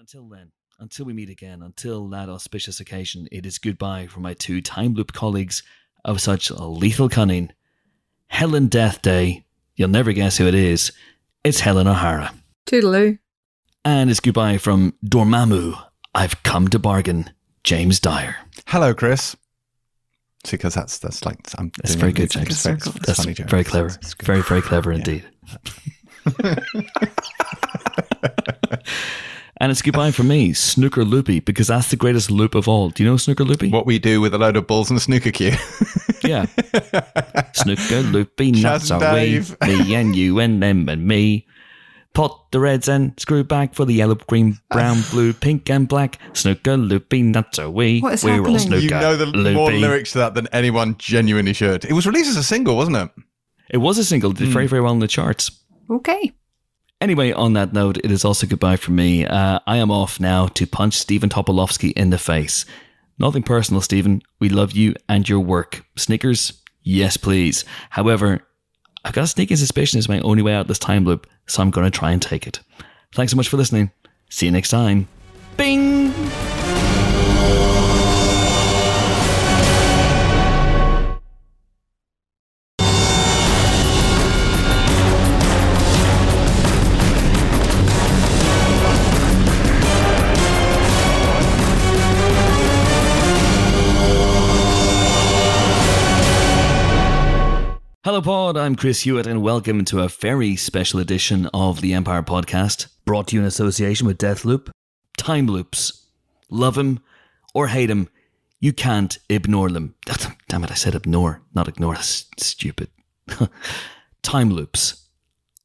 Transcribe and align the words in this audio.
until 0.00 0.26
then, 0.28 0.50
until 0.78 1.04
we 1.04 1.12
meet 1.12 1.28
again, 1.28 1.60
until 1.62 2.08
that 2.08 2.30
auspicious 2.30 2.80
occasion, 2.80 3.28
it 3.30 3.44
is 3.44 3.58
goodbye 3.58 4.06
from 4.06 4.22
my 4.22 4.32
two 4.32 4.62
time 4.62 4.94
loop 4.94 5.12
colleagues 5.12 5.62
of 6.06 6.22
such 6.22 6.50
lethal 6.50 7.10
cunning. 7.10 7.50
Helen 8.28 8.68
Death 8.68 9.02
Day, 9.02 9.44
you'll 9.76 9.90
never 9.90 10.12
guess 10.12 10.38
who 10.38 10.46
it 10.46 10.54
is. 10.54 10.90
It's 11.44 11.60
Helen 11.60 11.86
O'Hara. 11.86 12.32
Toodaloo. 12.66 13.18
And 13.84 14.08
it's 14.10 14.20
goodbye 14.20 14.56
from 14.56 14.94
Dormammu. 15.04 15.78
I've 16.14 16.42
come 16.44 16.68
to 16.68 16.78
bargain. 16.78 17.30
James 17.62 18.00
Dyer. 18.00 18.36
Hello, 18.68 18.94
Chris. 18.94 19.36
See, 20.46 20.56
because 20.56 20.72
that's 20.72 20.98
that's 20.98 21.26
like 21.26 21.40
I'm 21.58 21.70
That's 21.76 21.90
doing 21.94 22.00
very 22.00 22.12
good, 22.12 22.24
it's 22.24 22.36
like 22.36 22.78
a 22.78 22.80
James. 22.80 22.94
That's 23.06 23.22
funny 23.24 23.34
very 23.34 23.64
clever. 23.64 23.88
It's. 23.88 24.14
Very, 24.14 24.40
very 24.40 24.62
clever 24.62 24.92
Yeah. 24.92 24.98
indeed. 24.98 25.28
and 29.60 29.70
it's 29.70 29.82
goodbye 29.82 30.10
for 30.10 30.22
me, 30.24 30.52
Snooker 30.52 31.04
Loopy, 31.04 31.40
because 31.40 31.68
that's 31.68 31.90
the 31.90 31.96
greatest 31.96 32.30
loop 32.30 32.54
of 32.54 32.66
all. 32.66 32.90
Do 32.90 33.02
you 33.02 33.08
know 33.10 33.16
Snooker 33.16 33.44
Loopy? 33.44 33.70
What 33.70 33.86
we 33.86 33.98
do 33.98 34.20
with 34.20 34.34
a 34.34 34.38
load 34.38 34.56
of 34.56 34.66
balls 34.66 34.90
and 34.90 34.96
a 34.96 35.00
snooker 35.00 35.30
cue. 35.30 35.52
Yeah. 36.22 36.44
Snooker 37.54 38.00
Loopy, 38.02 38.52
nuts 38.52 38.90
Chaz 38.90 38.94
and 38.94 39.02
are 39.02 39.14
we, 39.14 39.76
me 39.86 39.94
and 39.94 40.14
you 40.14 40.38
and 40.38 40.62
them 40.62 40.88
and 40.88 41.06
me. 41.06 41.46
Pot 42.12 42.50
the 42.50 42.60
reds 42.60 42.88
and 42.88 43.18
screw 43.18 43.42
back 43.44 43.72
for 43.74 43.84
the 43.86 43.94
yellow, 43.94 44.16
green, 44.16 44.58
brown, 44.70 44.98
blue, 45.10 45.32
pink 45.32 45.70
and 45.70 45.88
black. 45.88 46.18
Snooker 46.34 46.76
Loopy, 46.76 47.22
nuts 47.22 47.58
are 47.58 47.70
we. 47.70 48.00
What 48.00 48.14
is 48.14 48.24
We're 48.24 48.32
all 48.32 48.36
happening? 48.38 48.58
snooker 48.58 48.82
you 48.84 48.90
know 48.90 49.16
the 49.16 49.26
loopy. 49.26 49.54
more 49.54 49.72
lyrics 49.72 50.12
to 50.12 50.18
that 50.18 50.34
than 50.34 50.46
anyone 50.48 50.96
genuinely 50.98 51.52
should. 51.54 51.84
It 51.86 51.92
was 51.92 52.06
released 52.06 52.28
as 52.30 52.36
a 52.36 52.42
single, 52.42 52.76
wasn't 52.76 52.96
it? 52.98 53.10
It 53.70 53.78
was 53.78 53.96
a 53.96 54.04
single, 54.04 54.32
did 54.32 54.48
Hmm. 54.48 54.52
very, 54.52 54.66
very 54.66 54.82
well 54.82 54.92
in 54.92 54.98
the 54.98 55.08
charts. 55.08 55.50
Okay. 55.88 56.32
Anyway, 57.00 57.32
on 57.32 57.54
that 57.54 57.72
note, 57.72 57.96
it 57.98 58.10
is 58.10 58.24
also 58.24 58.46
goodbye 58.46 58.76
from 58.76 58.96
me. 58.96 59.24
Uh, 59.24 59.58
I 59.66 59.78
am 59.78 59.90
off 59.90 60.20
now 60.20 60.48
to 60.48 60.66
punch 60.66 60.94
Stephen 60.94 61.30
Tobolowsky 61.30 61.92
in 61.92 62.10
the 62.10 62.18
face. 62.18 62.66
Nothing 63.18 63.42
personal, 63.42 63.80
Stephen. 63.80 64.22
We 64.38 64.50
love 64.50 64.72
you 64.72 64.94
and 65.08 65.28
your 65.28 65.40
work. 65.40 65.84
Snickers? 65.96 66.62
Yes, 66.82 67.16
please. 67.16 67.64
However, 67.90 68.46
I've 69.04 69.14
got 69.14 69.24
a 69.24 69.28
sneaking 69.28 69.56
suspicion 69.56 69.98
it's 69.98 70.08
my 70.08 70.20
only 70.20 70.42
way 70.42 70.52
out 70.54 70.68
this 70.68 70.78
time 70.78 71.04
loop, 71.04 71.26
so 71.46 71.62
I'm 71.62 71.70
going 71.70 71.90
to 71.90 71.98
try 71.98 72.12
and 72.12 72.20
take 72.20 72.46
it. 72.46 72.60
Thanks 73.14 73.32
so 73.32 73.36
much 73.36 73.48
for 73.48 73.56
listening. 73.56 73.90
See 74.28 74.46
you 74.46 74.52
next 74.52 74.68
time. 74.68 75.08
Bing! 75.56 76.09
I'm 98.60 98.76
Chris 98.76 99.00
Hewitt, 99.00 99.26
and 99.26 99.40
welcome 99.40 99.86
to 99.86 100.02
a 100.02 100.08
very 100.08 100.54
special 100.54 101.00
edition 101.00 101.48
of 101.54 101.80
the 101.80 101.94
Empire 101.94 102.22
Podcast, 102.22 102.88
brought 103.06 103.28
to 103.28 103.36
you 103.36 103.40
in 103.40 103.46
association 103.46 104.06
with 104.06 104.18
Deathloop. 104.18 104.68
Time 105.16 105.46
loops. 105.46 106.08
Love 106.50 106.74
them 106.74 107.00
or 107.54 107.68
hate 107.68 107.86
them, 107.86 108.10
you 108.60 108.74
can't 108.74 109.18
ignore 109.30 109.70
them. 109.70 109.94
Damn 110.48 110.64
it, 110.64 110.70
I 110.70 110.74
said 110.74 110.94
ignore, 110.94 111.40
not 111.54 111.68
ignore. 111.68 111.94
That's 111.94 112.26
stupid. 112.36 112.90
Time 114.22 114.50
loops. 114.50 115.06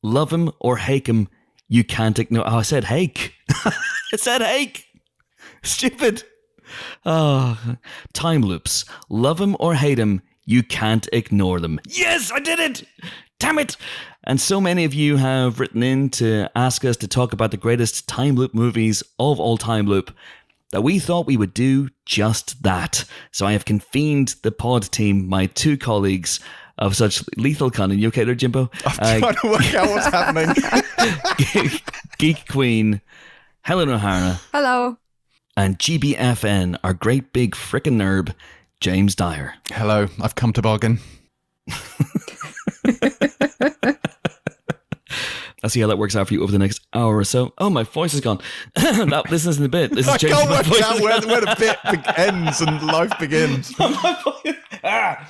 Love 0.01 0.29
them 0.29 0.49
or 0.61 0.77
hate 0.77 1.03
them, 1.03 1.27
you 1.67 1.83
can't 1.83 2.17
ignore. 2.17 2.47
Oh, 2.47 2.59
I 2.59 2.61
said 2.61 2.85
hake. 2.85 3.33
I 3.49 3.73
said 4.15 4.41
hake. 4.41 4.85
Stupid. 5.63 6.23
Oh, 7.05 7.75
time 8.13 8.41
loops. 8.41 8.85
Love 9.09 9.37
them 9.37 9.57
or 9.59 9.75
hate 9.75 9.95
them, 9.95 10.21
you 10.45 10.63
can't 10.63 11.07
ignore 11.13 11.59
them. 11.59 11.79
Yes, 11.87 12.31
I 12.31 12.39
did 12.39 12.59
it! 12.59 12.83
Damn 13.39 13.59
it! 13.59 13.75
And 14.23 14.39
so 14.41 14.59
many 14.61 14.85
of 14.85 14.93
you 14.93 15.17
have 15.17 15.59
written 15.59 15.83
in 15.83 16.09
to 16.11 16.49
ask 16.55 16.83
us 16.85 16.97
to 16.97 17.07
talk 17.07 17.33
about 17.33 17.51
the 17.51 17.57
greatest 17.57 18.07
time 18.07 18.35
loop 18.35 18.53
movies 18.53 19.03
of 19.19 19.39
all 19.39 19.57
time 19.57 19.85
loop 19.87 20.15
that 20.71 20.81
we 20.81 20.97
thought 20.99 21.27
we 21.27 21.37
would 21.37 21.53
do 21.53 21.89
just 22.05 22.63
that. 22.63 23.05
So 23.31 23.45
I 23.45 23.51
have 23.53 23.65
convened 23.65 24.35
the 24.41 24.51
pod 24.51 24.83
team, 24.91 25.27
my 25.29 25.45
two 25.47 25.77
colleagues 25.77 26.39
of 26.77 26.95
such 26.95 27.23
lethal 27.37 27.69
cunning. 27.71 27.99
You 27.99 28.07
okay 28.09 28.23
there, 28.23 28.35
Jimbo? 28.35 28.69
I'm 28.85 29.19
trying 29.21 29.35
to 29.35 29.47
work 29.47 29.73
out 29.75 29.89
what's 29.89 30.07
happening. 30.07 31.71
Geek 32.17 32.47
Queen, 32.49 33.01
Helen 33.61 33.89
O'Hara, 33.89 34.39
Hello. 34.51 34.97
and 35.55 35.77
GBFN, 35.79 36.77
our 36.83 36.93
great 36.93 37.31
big 37.31 37.55
frickin' 37.55 37.95
nerd, 37.97 38.33
James 38.79 39.15
Dyer. 39.15 39.55
Hello, 39.71 40.07
I've 40.21 40.35
come 40.35 40.53
to 40.53 40.61
bargain. 40.61 40.99
I'll 45.63 45.69
see 45.69 45.79
how 45.81 45.87
that 45.87 45.97
works 45.97 46.15
out 46.15 46.27
for 46.27 46.33
you 46.35 46.43
over 46.43 46.51
the 46.51 46.59
next 46.59 46.85
hour 46.93 47.17
or 47.17 47.23
so. 47.23 47.51
Oh, 47.57 47.71
my 47.71 47.81
voice 47.83 48.13
is 48.13 48.21
gone. 48.21 48.39
no, 48.77 49.23
this 49.29 49.47
isn't 49.47 49.65
a 49.65 49.69
bit. 49.69 49.89
This 49.91 50.05
is 50.07 50.13
I 50.13 50.17
James. 50.17 50.33
can't 50.35 50.49
My 50.49 50.57
work 50.61 50.81
out 50.83 50.99
where, 51.01 51.21
where 51.21 51.41
the 51.41 51.55
bit 51.59 52.03
be- 52.03 52.21
ends 52.21 52.61
and 52.61 52.85
life 52.85 53.17
begins. 53.19 53.73
Ah. 54.83 55.27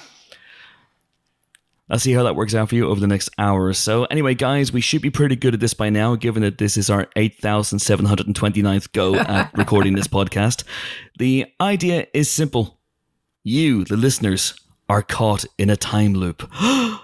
I'll 1.89 1.99
see 1.99 2.11
how 2.13 2.23
that 2.23 2.35
works 2.35 2.53
out 2.55 2.67
for 2.67 2.75
you 2.75 2.89
over 2.89 2.99
the 2.99 3.07
next 3.07 3.29
hour 3.37 3.63
or 3.65 3.73
so. 3.73 4.05
Anyway, 4.05 4.33
guys, 4.33 4.73
we 4.73 4.81
should 4.81 5.03
be 5.03 5.11
pretty 5.11 5.35
good 5.37 5.53
at 5.53 5.59
this 5.61 5.73
by 5.75 5.89
now, 5.89 6.15
given 6.15 6.41
that 6.41 6.57
this 6.57 6.75
is 6.75 6.89
our 6.89 7.05
8,729th 7.15 8.91
go 8.91 9.15
at 9.15 9.55
recording 9.55 9.93
this 9.93 10.07
podcast. 10.07 10.63
The 11.19 11.45
idea 11.61 12.07
is 12.13 12.29
simple. 12.29 12.74
You, 13.47 13.83
the 13.83 13.95
listeners, 13.95 14.59
are 14.89 15.03
caught 15.03 15.45
in 15.59 15.69
a 15.69 15.77
time 15.77 16.15
loop. 16.15 16.49
oh 16.51 17.03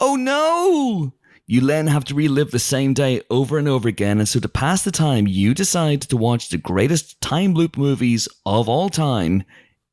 no! 0.00 1.12
You 1.46 1.60
then 1.60 1.86
have 1.86 2.04
to 2.06 2.14
relive 2.16 2.50
the 2.50 2.58
same 2.58 2.92
day 2.92 3.22
over 3.30 3.56
and 3.56 3.68
over 3.68 3.88
again, 3.88 4.18
and 4.18 4.28
so 4.28 4.40
to 4.40 4.48
pass 4.48 4.82
the 4.82 4.90
time, 4.90 5.28
you 5.28 5.54
decide 5.54 6.02
to 6.02 6.16
watch 6.16 6.48
the 6.48 6.58
greatest 6.58 7.20
time 7.20 7.54
loop 7.54 7.76
movies 7.76 8.26
of 8.44 8.68
all 8.68 8.88
time 8.88 9.44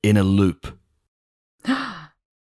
in 0.01 0.17
a 0.17 0.23
loop. 0.23 0.79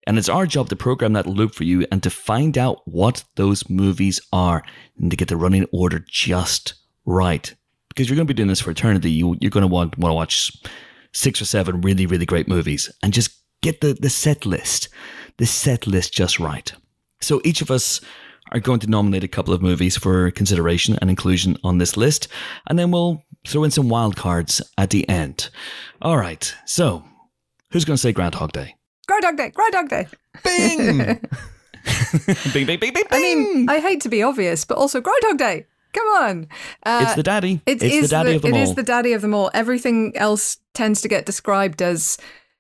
And 0.07 0.19
it's 0.19 0.31
our 0.31 0.47
job 0.47 0.69
to 0.71 0.77
program 0.77 1.13
that 1.13 1.27
loop 1.27 1.55
for 1.55 1.63
you 1.63 1.87
and 1.93 2.03
to 2.03 2.11
find 2.11 2.59
out 2.59 2.81
what 2.85 3.23
those 3.37 3.69
movies 3.71 4.19
are 4.33 4.65
and 4.99 5.11
to 5.11 5.17
get 5.17 5.29
the 5.29 5.37
running 5.37 5.67
order 5.73 6.05
just 6.09 6.75
right. 7.05 7.55
Because 7.89 8.09
you're 8.09 8.17
going 8.17 8.27
to 8.27 8.35
be 8.35 8.37
doing 8.37 8.49
this 8.49 8.63
for 8.63 8.73
eternity. 8.73 9.11
You, 9.13 9.37
you're 9.41 9.51
going 9.51 9.61
to 9.61 9.69
want, 9.69 9.97
want 9.99 10.11
to 10.11 10.15
watch 10.15 10.63
six 11.13 11.41
or 11.41 11.45
seven 11.45 11.81
really, 11.81 12.07
really 12.07 12.27
great 12.27 12.49
movies 12.49 12.91
and 13.03 13.13
just 13.13 13.31
get 13.63 13.81
the, 13.81 13.95
the 13.95 14.11
set 14.11 14.47
list, 14.47 14.89
the 15.39 15.47
set 15.47 15.87
list 15.87 16.13
just 16.13 16.41
right. 16.41 16.73
So 17.21 17.41
each 17.45 17.61
of 17.61 17.71
us 17.71 18.01
are 18.53 18.61
going 18.61 18.81
to 18.81 18.91
nominate 18.91 19.25
a 19.25 19.29
couple 19.29 19.55
of 19.55 19.63
movies 19.63 19.97
for 19.97 20.31
consideration 20.31 20.99
and 21.01 21.11
inclusion 21.11 21.57
on 21.63 21.79
this 21.79 21.97
list. 21.97 22.29
And 22.69 22.79
then 22.79 22.91
we'll 22.91 23.23
throw 23.47 23.65
in 23.65 23.71
some 23.71 23.89
wild 23.89 24.17
cards 24.17 24.61
at 24.79 24.91
the 24.91 25.09
end. 25.09 25.51
All 26.03 26.17
right. 26.17 26.55
So 26.67 27.05
who's 27.71 27.85
going 27.85 27.97
to 27.97 28.01
say 28.01 28.13
Groundhog 28.13 28.53
Day? 28.53 28.75
Groundhog 29.07 29.37
Day. 29.37 29.51
Groundhog 29.51 29.89
Day. 29.89 30.09
Bing! 30.45 30.99
bing, 32.53 32.67
bing, 32.67 32.79
bing, 32.79 32.93
bing, 32.93 33.05
I 33.11 33.19
mean, 33.19 33.71
I 33.71 33.81
hate 33.81 34.01
to 34.03 34.09
be 34.09 34.23
obvious, 34.23 34.65
but 34.65 34.79
also 34.79 35.01
Groundhog 35.01 35.39
Day. 35.39 35.67
Come 35.93 36.07
on. 36.07 36.49
Uh, 36.85 37.05
it's 37.05 37.15
the 37.17 37.23
daddy. 37.23 37.61
it 37.67 37.83
it's 37.83 38.09
the 38.09 38.17
daddy 38.17 38.37
of 38.37 38.43
them 38.43 38.55
it 38.55 38.59
all. 38.59 38.63
is 38.63 38.75
the 38.75 38.83
daddy 38.83 39.13
of 39.13 39.23
them 39.23 39.35
all. 39.35 39.51
Everything 39.55 40.17
else 40.17 40.59
tends 40.75 41.01
to 41.03 41.09
get 41.09 41.27
described 41.27 41.83
as 41.83 42.19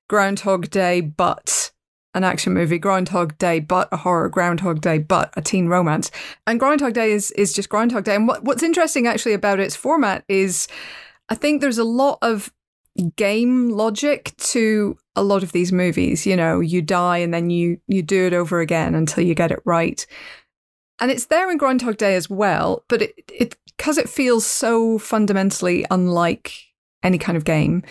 Groundhog 0.08 0.70
Day, 0.70 1.00
but 1.00 1.70
an 2.14 2.24
action 2.24 2.52
movie. 2.52 2.78
Groundhog 2.78 3.38
Day, 3.38 3.60
but 3.60 3.88
a 3.92 3.98
horror. 3.98 4.28
Groundhog 4.28 4.80
Day, 4.80 4.98
but 4.98 5.32
a 5.36 5.42
teen 5.42 5.68
romance. 5.68 6.10
And 6.46 6.58
Groundhog 6.58 6.94
Day 6.94 7.12
is 7.12 7.30
is 7.32 7.52
just 7.52 7.68
Groundhog 7.68 8.04
Day. 8.04 8.16
And 8.16 8.26
what, 8.26 8.44
what's 8.44 8.62
interesting 8.62 9.06
actually 9.06 9.34
about 9.34 9.60
its 9.60 9.76
format 9.76 10.24
is, 10.28 10.66
I 11.28 11.34
think 11.34 11.60
there's 11.60 11.78
a 11.78 11.84
lot 11.84 12.18
of 12.22 12.52
game 13.16 13.70
logic 13.70 14.34
to 14.38 14.98
a 15.14 15.22
lot 15.22 15.42
of 15.42 15.52
these 15.52 15.72
movies. 15.72 16.26
You 16.26 16.36
know, 16.36 16.60
you 16.60 16.82
die 16.82 17.18
and 17.18 17.32
then 17.32 17.50
you 17.50 17.80
you 17.86 18.02
do 18.02 18.26
it 18.26 18.32
over 18.34 18.60
again 18.60 18.94
until 18.94 19.24
you 19.24 19.34
get 19.34 19.52
it 19.52 19.60
right. 19.64 20.04
And 21.00 21.10
it's 21.10 21.26
there 21.26 21.50
in 21.50 21.56
Groundhog 21.56 21.96
Day 21.96 22.14
as 22.14 22.28
well, 22.28 22.84
but 22.88 23.02
it 23.02 23.14
it 23.32 23.56
because 23.76 23.96
it 23.96 24.08
feels 24.08 24.44
so 24.44 24.98
fundamentally 24.98 25.86
unlike 25.90 26.52
any 27.02 27.16
kind 27.16 27.36
of 27.36 27.44
game, 27.44 27.82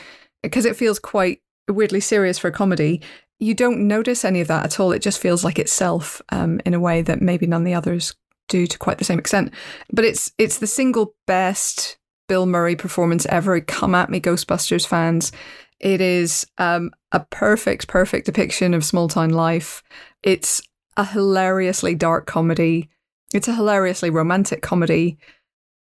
because 0.43 0.65
it 0.65 0.75
feels 0.75 0.99
quite 0.99 1.41
weirdly 1.67 1.99
serious 1.99 2.37
for 2.37 2.47
a 2.47 2.51
comedy. 2.51 3.01
You 3.39 3.55
don't 3.55 3.87
notice 3.87 4.23
any 4.23 4.41
of 4.41 4.47
that 4.49 4.65
at 4.65 4.79
all. 4.79 4.91
It 4.91 5.01
just 5.01 5.19
feels 5.19 5.43
like 5.43 5.57
itself 5.57 6.21
um, 6.29 6.61
in 6.65 6.73
a 6.73 6.79
way 6.79 7.01
that 7.01 7.21
maybe 7.21 7.47
none 7.47 7.61
of 7.61 7.65
the 7.65 7.73
others 7.73 8.15
do 8.49 8.67
to 8.67 8.77
quite 8.77 8.97
the 8.97 9.05
same 9.05 9.19
extent. 9.19 9.53
But 9.91 10.05
it's 10.05 10.31
it's 10.37 10.59
the 10.59 10.67
single 10.67 11.15
best 11.25 11.97
Bill 12.27 12.45
Murray 12.45 12.75
performance 12.75 13.25
ever. 13.27 13.59
Come 13.61 13.95
at 13.95 14.09
me, 14.09 14.19
Ghostbusters 14.19 14.85
fans. 14.85 15.31
It 15.79 16.01
is 16.01 16.45
um, 16.57 16.91
a 17.11 17.21
perfect, 17.21 17.87
perfect 17.87 18.25
depiction 18.25 18.73
of 18.73 18.83
small 18.85 19.07
town 19.07 19.29
life. 19.29 19.81
It's 20.21 20.61
a 20.97 21.05
hilariously 21.05 21.95
dark 21.95 22.25
comedy. 22.25 22.89
It's 23.33 23.47
a 23.47 23.55
hilariously 23.55 24.09
romantic 24.09 24.61
comedy. 24.61 25.17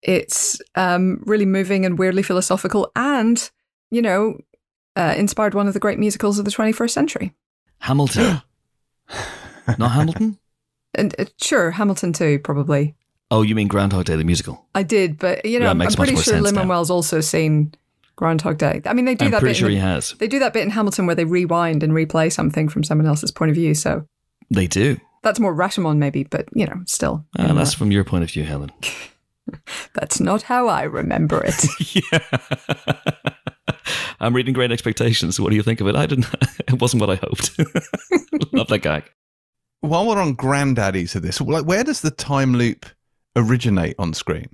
It's 0.02 0.60
um, 0.74 1.22
really 1.26 1.46
moving 1.46 1.84
and 1.84 1.98
weirdly 1.98 2.22
philosophical, 2.22 2.90
and 2.94 3.50
you 3.90 4.02
know, 4.02 4.38
uh, 4.96 5.14
inspired 5.16 5.54
one 5.54 5.66
of 5.66 5.74
the 5.74 5.80
great 5.80 5.98
musicals 5.98 6.38
of 6.38 6.44
the 6.44 6.50
21st 6.50 6.90
century. 6.90 7.34
Hamilton. 7.80 8.42
Not 9.78 9.92
Hamilton? 9.92 10.38
And 10.94 11.14
uh, 11.18 11.24
sure, 11.40 11.70
Hamilton 11.70 12.12
too, 12.12 12.38
probably. 12.38 12.94
Oh, 13.30 13.42
you 13.42 13.54
mean 13.54 13.68
Groundhog 13.68 14.06
Day, 14.06 14.16
the 14.16 14.24
musical? 14.24 14.66
I 14.74 14.82
did, 14.82 15.18
but 15.18 15.44
you 15.44 15.58
know, 15.58 15.66
That 15.72 15.86
I'm 15.86 15.92
pretty 15.92 16.16
sure 16.16 16.40
Lin 16.40 16.54
Manuel's 16.54 16.90
also 16.90 17.20
seen 17.20 17.74
Groundhog 18.16 18.56
Day. 18.58 18.80
I 18.86 18.94
mean, 18.94 19.04
they 19.04 19.14
do 19.14 19.26
I'm 19.26 19.30
that 19.32 19.40
pretty 19.40 19.52
bit. 19.52 19.58
sure 19.58 19.68
in 19.68 19.74
he 19.74 19.80
has. 19.80 20.12
They 20.18 20.28
do 20.28 20.38
that 20.38 20.52
bit 20.54 20.62
in 20.62 20.70
Hamilton 20.70 21.06
where 21.06 21.14
they 21.14 21.24
rewind 21.26 21.82
and 21.82 21.92
replay 21.92 22.32
something 22.32 22.68
from 22.68 22.84
someone 22.84 23.06
else's 23.06 23.30
point 23.30 23.50
of 23.50 23.54
view. 23.54 23.74
So 23.74 24.06
They 24.50 24.66
do. 24.66 24.98
That's 25.22 25.40
more 25.40 25.54
Rashomon, 25.54 25.98
maybe, 25.98 26.24
but 26.24 26.48
you 26.54 26.66
know, 26.66 26.82
still. 26.86 27.24
Ah, 27.38 27.52
that's 27.52 27.74
from 27.74 27.90
your 27.90 28.04
point 28.04 28.24
of 28.24 28.30
view, 28.30 28.44
Helen. 28.44 28.70
That's 29.94 30.20
not 30.20 30.42
how 30.42 30.68
I 30.68 30.82
remember 30.84 31.42
it. 31.44 31.64
yeah. 32.12 32.98
I'm 34.20 34.34
reading 34.34 34.54
Great 34.54 34.72
Expectations. 34.72 35.38
What 35.38 35.50
do 35.50 35.56
you 35.56 35.62
think 35.62 35.80
of 35.80 35.86
it? 35.86 35.96
I 35.96 36.06
didn't. 36.06 36.26
It 36.66 36.80
wasn't 36.80 37.00
what 37.00 37.10
I 37.10 37.14
hoped. 37.16 37.58
Love 38.52 38.68
that 38.68 38.80
guy. 38.82 39.02
While 39.80 40.08
we're 40.08 40.20
on 40.20 40.36
granddaddies 40.36 41.14
of 41.14 41.22
this, 41.22 41.40
like 41.40 41.64
where 41.64 41.84
does 41.84 42.00
the 42.00 42.10
time 42.10 42.54
loop 42.54 42.86
originate 43.36 43.94
on 43.98 44.12
screen? 44.12 44.48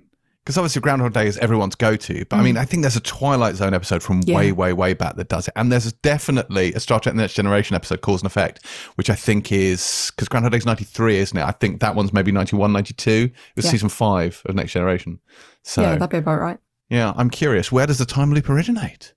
Because 0.44 0.58
obviously 0.58 0.82
Groundhog 0.82 1.14
Day 1.14 1.26
is 1.26 1.38
everyone's 1.38 1.74
go-to, 1.74 2.26
but 2.26 2.36
I 2.36 2.42
mean, 2.42 2.58
I 2.58 2.66
think 2.66 2.82
there's 2.82 2.96
a 2.96 3.00
Twilight 3.00 3.54
Zone 3.56 3.72
episode 3.72 4.02
from 4.02 4.20
Yeah. 4.26 4.36
way, 4.36 4.52
way, 4.52 4.72
way 4.74 4.92
back 4.92 5.16
that 5.16 5.28
does 5.28 5.48
it, 5.48 5.54
and 5.56 5.72
there's 5.72 5.90
definitely 5.94 6.74
a 6.74 6.80
Star 6.80 7.00
Trek: 7.00 7.14
The 7.14 7.20
Next 7.22 7.32
Generation 7.32 7.74
episode, 7.74 8.02
Cause 8.02 8.20
and 8.20 8.26
Effect, 8.26 8.64
which 8.96 9.08
I 9.08 9.14
think 9.14 9.50
is 9.52 10.12
because 10.14 10.28
Groundhog 10.28 10.52
Day's 10.52 10.66
'93, 10.66 11.16
isn't 11.16 11.38
it? 11.38 11.42
I 11.42 11.52
think 11.52 11.80
that 11.80 11.94
one's 11.94 12.12
maybe 12.12 12.30
'91, 12.30 12.72
'92. 12.72 13.10
It 13.10 13.32
was 13.56 13.64
Yeah. 13.64 13.70
season 13.70 13.88
five 13.88 14.42
of 14.44 14.54
Next 14.54 14.72
Generation. 14.72 15.18
So 15.62 15.80
yeah, 15.80 15.92
yeah, 15.92 15.96
that'd 15.96 16.10
be 16.10 16.18
about 16.18 16.40
right. 16.40 16.58
Yeah, 16.90 17.14
I'm 17.16 17.30
curious, 17.30 17.72
where 17.72 17.86
does 17.86 17.96
the 17.96 18.04
time 18.04 18.34
loop 18.34 18.50
originate? 18.50 19.14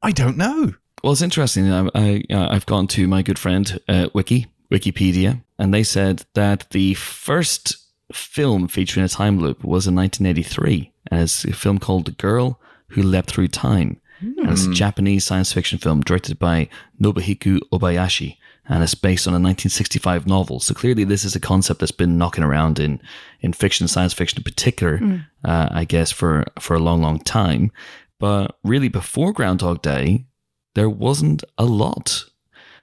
I 0.00 0.12
don't 0.12 0.36
know. 0.36 0.74
Well, 1.02 1.12
it's 1.12 1.22
interesting. 1.22 1.72
I, 1.72 1.88
I, 1.96 2.22
uh, 2.30 2.48
I've 2.50 2.66
gone 2.66 2.86
to 2.88 3.08
my 3.08 3.22
good 3.22 3.38
friend 3.40 3.80
uh, 3.88 4.08
Wiki, 4.14 4.46
Wikipedia, 4.70 5.42
and 5.58 5.74
they 5.74 5.82
said 5.82 6.24
that 6.34 6.70
the 6.70 6.94
first 6.94 7.78
film 8.12 8.68
featuring 8.68 9.04
a 9.04 9.08
time 9.08 9.38
loop 9.38 9.64
was 9.64 9.86
in 9.86 9.94
1983, 9.94 10.92
and 11.10 11.20
it's 11.20 11.44
a 11.44 11.52
film 11.52 11.78
called 11.78 12.06
The 12.06 12.12
Girl 12.12 12.60
Who 12.88 13.02
Leapt 13.02 13.30
Through 13.30 13.48
Time. 13.48 14.00
And 14.20 14.52
it's 14.52 14.66
a 14.66 14.72
Japanese 14.72 15.24
science 15.24 15.52
fiction 15.52 15.78
film 15.78 16.00
directed 16.02 16.38
by 16.38 16.68
Nobuhiko 17.00 17.58
Obayashi, 17.72 18.36
and 18.68 18.84
it's 18.84 18.94
based 18.94 19.26
on 19.26 19.32
a 19.32 19.42
1965 19.42 20.28
novel. 20.28 20.60
So 20.60 20.74
clearly, 20.74 21.02
this 21.02 21.24
is 21.24 21.34
a 21.34 21.40
concept 21.40 21.80
that's 21.80 21.90
been 21.90 22.18
knocking 22.18 22.44
around 22.44 22.78
in 22.78 23.00
in 23.40 23.52
fiction, 23.52 23.88
science 23.88 24.12
fiction 24.14 24.38
in 24.38 24.44
particular, 24.44 25.00
uh, 25.44 25.68
I 25.72 25.84
guess, 25.84 26.12
for 26.12 26.44
for 26.60 26.74
a 26.74 26.78
long, 26.78 27.02
long 27.02 27.18
time. 27.18 27.72
But 28.20 28.56
really, 28.62 28.88
before 28.88 29.32
Groundhog 29.32 29.82
Day, 29.82 30.26
there 30.74 30.88
wasn't 30.88 31.42
a 31.58 31.64
lot. 31.64 32.26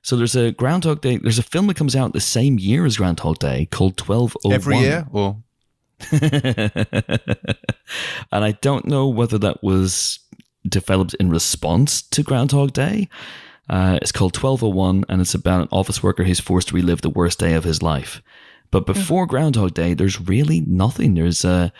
So 0.01 0.15
there's 0.15 0.35
a 0.35 0.51
Groundhog 0.51 1.01
Day. 1.01 1.17
There's 1.17 1.39
a 1.39 1.43
film 1.43 1.67
that 1.67 1.75
comes 1.75 1.95
out 1.95 2.13
the 2.13 2.21
same 2.21 2.57
year 2.57 2.85
as 2.85 2.97
Groundhog 2.97 3.39
Day 3.39 3.67
called 3.71 3.99
1201. 3.99 4.53
Every 4.53 4.77
year, 4.77 5.07
or 5.11 5.43
and 8.31 8.45
I 8.45 8.53
don't 8.61 8.85
know 8.85 9.07
whether 9.07 9.37
that 9.39 9.61
was 9.61 10.19
developed 10.67 11.13
in 11.15 11.29
response 11.29 12.01
to 12.01 12.23
Groundhog 12.23 12.73
Day. 12.73 13.09
Uh, 13.69 13.99
it's 14.01 14.11
called 14.11 14.35
1201, 14.35 15.05
and 15.09 15.21
it's 15.21 15.35
about 15.35 15.61
an 15.61 15.67
office 15.71 16.01
worker 16.01 16.23
who's 16.23 16.39
forced 16.39 16.69
to 16.69 16.75
relive 16.75 17.01
the 17.01 17.09
worst 17.09 17.37
day 17.39 17.53
of 17.53 17.65
his 17.65 17.83
life. 17.83 18.21
But 18.71 18.85
before 18.85 19.25
Groundhog 19.27 19.73
Day, 19.73 19.93
there's 19.93 20.21
really 20.21 20.61
nothing. 20.61 21.13
There's 21.15 21.43
a, 21.43 21.73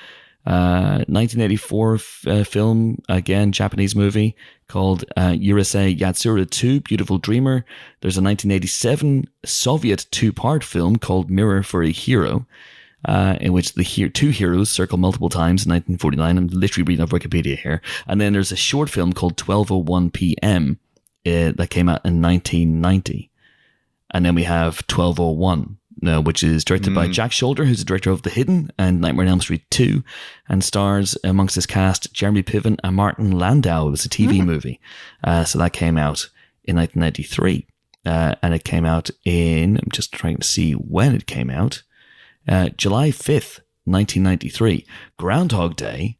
uh 0.49 1.05
1984 1.07 1.95
f- 1.95 2.23
uh, 2.27 2.43
film, 2.43 3.01
again, 3.07 3.51
Japanese 3.51 3.95
movie 3.95 4.35
called 4.67 5.03
uh, 5.17 5.31
Yatsura 5.31 6.49
2, 6.49 6.81
Beautiful 6.81 7.17
Dreamer. 7.17 7.65
There's 8.01 8.17
a 8.17 8.21
1987 8.21 9.29
Soviet 9.45 10.07
two 10.11 10.33
part 10.33 10.63
film 10.63 10.97
called 10.97 11.29
Mirror 11.29 11.63
for 11.63 11.83
a 11.83 11.91
Hero 11.91 12.45
uh, 13.05 13.37
in 13.39 13.53
which 13.53 13.73
the 13.73 13.83
he- 13.83 14.09
two 14.09 14.29
heroes 14.29 14.69
circle 14.69 14.97
multiple 14.97 15.29
times 15.29 15.65
in 15.65 15.71
1949. 15.71 16.37
I'm 16.37 16.47
literally 16.47 16.85
reading 16.85 17.03
off 17.03 17.11
Wikipedia 17.11 17.57
here. 17.57 17.81
And 18.07 18.19
then 18.19 18.33
there's 18.33 18.51
a 18.51 18.57
short 18.57 18.89
film 18.89 19.13
called 19.13 19.39
1201 19.39 20.11
PM 20.11 20.79
uh, 21.25 21.53
that 21.55 21.69
came 21.69 21.89
out 21.89 22.05
in 22.05 22.21
1990. 22.21 23.31
And 24.11 24.25
then 24.25 24.35
we 24.35 24.43
have 24.43 24.83
1201, 24.89 25.77
uh, 26.05 26.21
which 26.21 26.43
is 26.43 26.63
directed 26.63 26.93
by 26.95 27.07
Jack 27.07 27.31
Sholder, 27.31 27.65
who's 27.65 27.79
the 27.79 27.85
director 27.85 28.11
of 28.11 28.21
The 28.21 28.29
Hidden 28.29 28.71
and 28.77 29.01
Nightmare 29.01 29.25
on 29.25 29.31
Elm 29.31 29.41
Street 29.41 29.69
2, 29.71 30.03
and 30.47 30.63
stars 30.63 31.17
amongst 31.23 31.55
his 31.55 31.65
cast 31.65 32.13
Jeremy 32.13 32.43
Piven 32.43 32.77
and 32.83 32.95
Martin 32.95 33.31
Landau. 33.31 33.87
It 33.87 33.91
was 33.91 34.05
a 34.05 34.09
TV 34.09 34.43
movie. 34.45 34.79
Uh, 35.23 35.43
so 35.43 35.59
that 35.59 35.73
came 35.73 35.97
out 35.97 36.29
in 36.63 36.75
1993. 36.75 37.65
Uh, 38.05 38.35
and 38.41 38.53
it 38.53 38.63
came 38.63 38.85
out 38.85 39.09
in, 39.25 39.77
I'm 39.77 39.91
just 39.91 40.13
trying 40.13 40.37
to 40.37 40.47
see 40.47 40.73
when 40.73 41.15
it 41.15 41.25
came 41.25 41.49
out. 41.49 41.83
Uh, 42.47 42.69
July 42.69 43.09
5th, 43.09 43.59
1993. 43.85 44.85
Groundhog 45.17 45.75
Day 45.75 46.18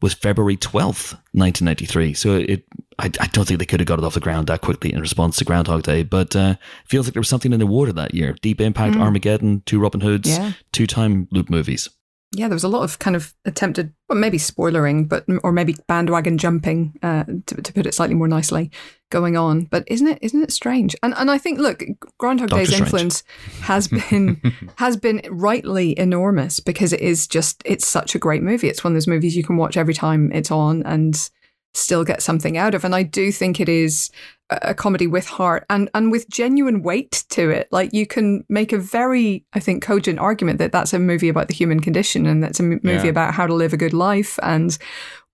was 0.00 0.14
February 0.14 0.56
12th, 0.56 1.14
1993. 1.32 2.14
So 2.14 2.36
it, 2.36 2.64
I, 2.98 3.06
I 3.20 3.26
don't 3.28 3.46
think 3.46 3.58
they 3.58 3.66
could 3.66 3.80
have 3.80 3.86
got 3.86 3.98
it 3.98 4.04
off 4.04 4.14
the 4.14 4.20
ground 4.20 4.46
that 4.46 4.60
quickly 4.60 4.92
in 4.92 5.00
response 5.00 5.36
to 5.38 5.44
Groundhog 5.44 5.82
Day, 5.82 6.02
but 6.02 6.34
uh, 6.36 6.54
feels 6.86 7.06
like 7.06 7.14
there 7.14 7.20
was 7.20 7.28
something 7.28 7.52
in 7.52 7.58
the 7.58 7.66
water 7.66 7.92
that 7.92 8.14
year. 8.14 8.34
Deep 8.40 8.60
Impact, 8.60 8.96
Armageddon, 8.96 9.62
two 9.66 9.80
Robin 9.80 10.00
Hoods, 10.00 10.28
Yeah. 10.28 10.52
two 10.72 10.86
time 10.86 11.26
loop 11.32 11.50
movies. 11.50 11.88
Yeah, 12.32 12.48
there 12.48 12.54
was 12.56 12.64
a 12.64 12.68
lot 12.68 12.82
of 12.82 12.98
kind 12.98 13.16
of 13.16 13.34
attempted, 13.46 13.94
well, 14.08 14.18
maybe 14.18 14.36
spoilering, 14.36 15.08
but 15.08 15.24
or 15.42 15.50
maybe 15.50 15.76
bandwagon 15.86 16.36
jumping, 16.36 16.92
uh, 17.02 17.24
to, 17.24 17.62
to 17.62 17.72
put 17.72 17.86
it 17.86 17.94
slightly 17.94 18.14
more 18.14 18.28
nicely, 18.28 18.70
going 19.10 19.36
on. 19.36 19.64
But 19.64 19.84
isn't 19.86 20.06
it 20.06 20.18
isn't 20.20 20.42
it 20.42 20.52
strange? 20.52 20.94
And 21.02 21.14
and 21.16 21.30
I 21.30 21.38
think 21.38 21.58
look, 21.58 21.82
Groundhog 22.18 22.50
Day's 22.50 22.68
Strange. 22.68 22.82
influence 22.82 23.22
has 23.62 23.88
been 23.88 24.42
has 24.76 24.98
been 24.98 25.22
rightly 25.30 25.98
enormous 25.98 26.60
because 26.60 26.92
it 26.92 27.00
is 27.00 27.26
just 27.26 27.62
it's 27.64 27.86
such 27.86 28.14
a 28.14 28.18
great 28.18 28.42
movie. 28.42 28.68
It's 28.68 28.84
one 28.84 28.92
of 28.92 28.96
those 28.96 29.08
movies 29.08 29.34
you 29.34 29.42
can 29.42 29.56
watch 29.56 29.78
every 29.78 29.94
time 29.94 30.30
it's 30.30 30.50
on 30.50 30.82
and 30.82 31.30
still 31.74 32.04
get 32.04 32.22
something 32.22 32.56
out 32.56 32.74
of. 32.74 32.84
And 32.84 32.94
I 32.94 33.02
do 33.02 33.30
think 33.32 33.60
it 33.60 33.68
is 33.68 34.10
a 34.50 34.72
comedy 34.74 35.06
with 35.06 35.26
heart 35.26 35.66
and 35.68 35.90
and 35.92 36.10
with 36.10 36.26
genuine 36.30 36.82
weight 36.82 37.24
to 37.28 37.50
it. 37.50 37.68
Like 37.70 37.92
you 37.92 38.06
can 38.06 38.44
make 38.48 38.72
a 38.72 38.78
very, 38.78 39.44
I 39.52 39.60
think, 39.60 39.82
cogent 39.82 40.18
argument 40.18 40.58
that 40.58 40.72
that's 40.72 40.94
a 40.94 40.98
movie 40.98 41.28
about 41.28 41.48
the 41.48 41.54
human 41.54 41.80
condition 41.80 42.24
and 42.26 42.42
that's 42.42 42.58
a 42.58 42.62
m- 42.62 42.80
movie 42.82 43.04
Yeah. 43.04 43.10
about 43.10 43.34
how 43.34 43.46
to 43.46 43.54
live 43.54 43.74
a 43.74 43.76
good 43.76 43.92
life 43.92 44.38
and 44.42 44.76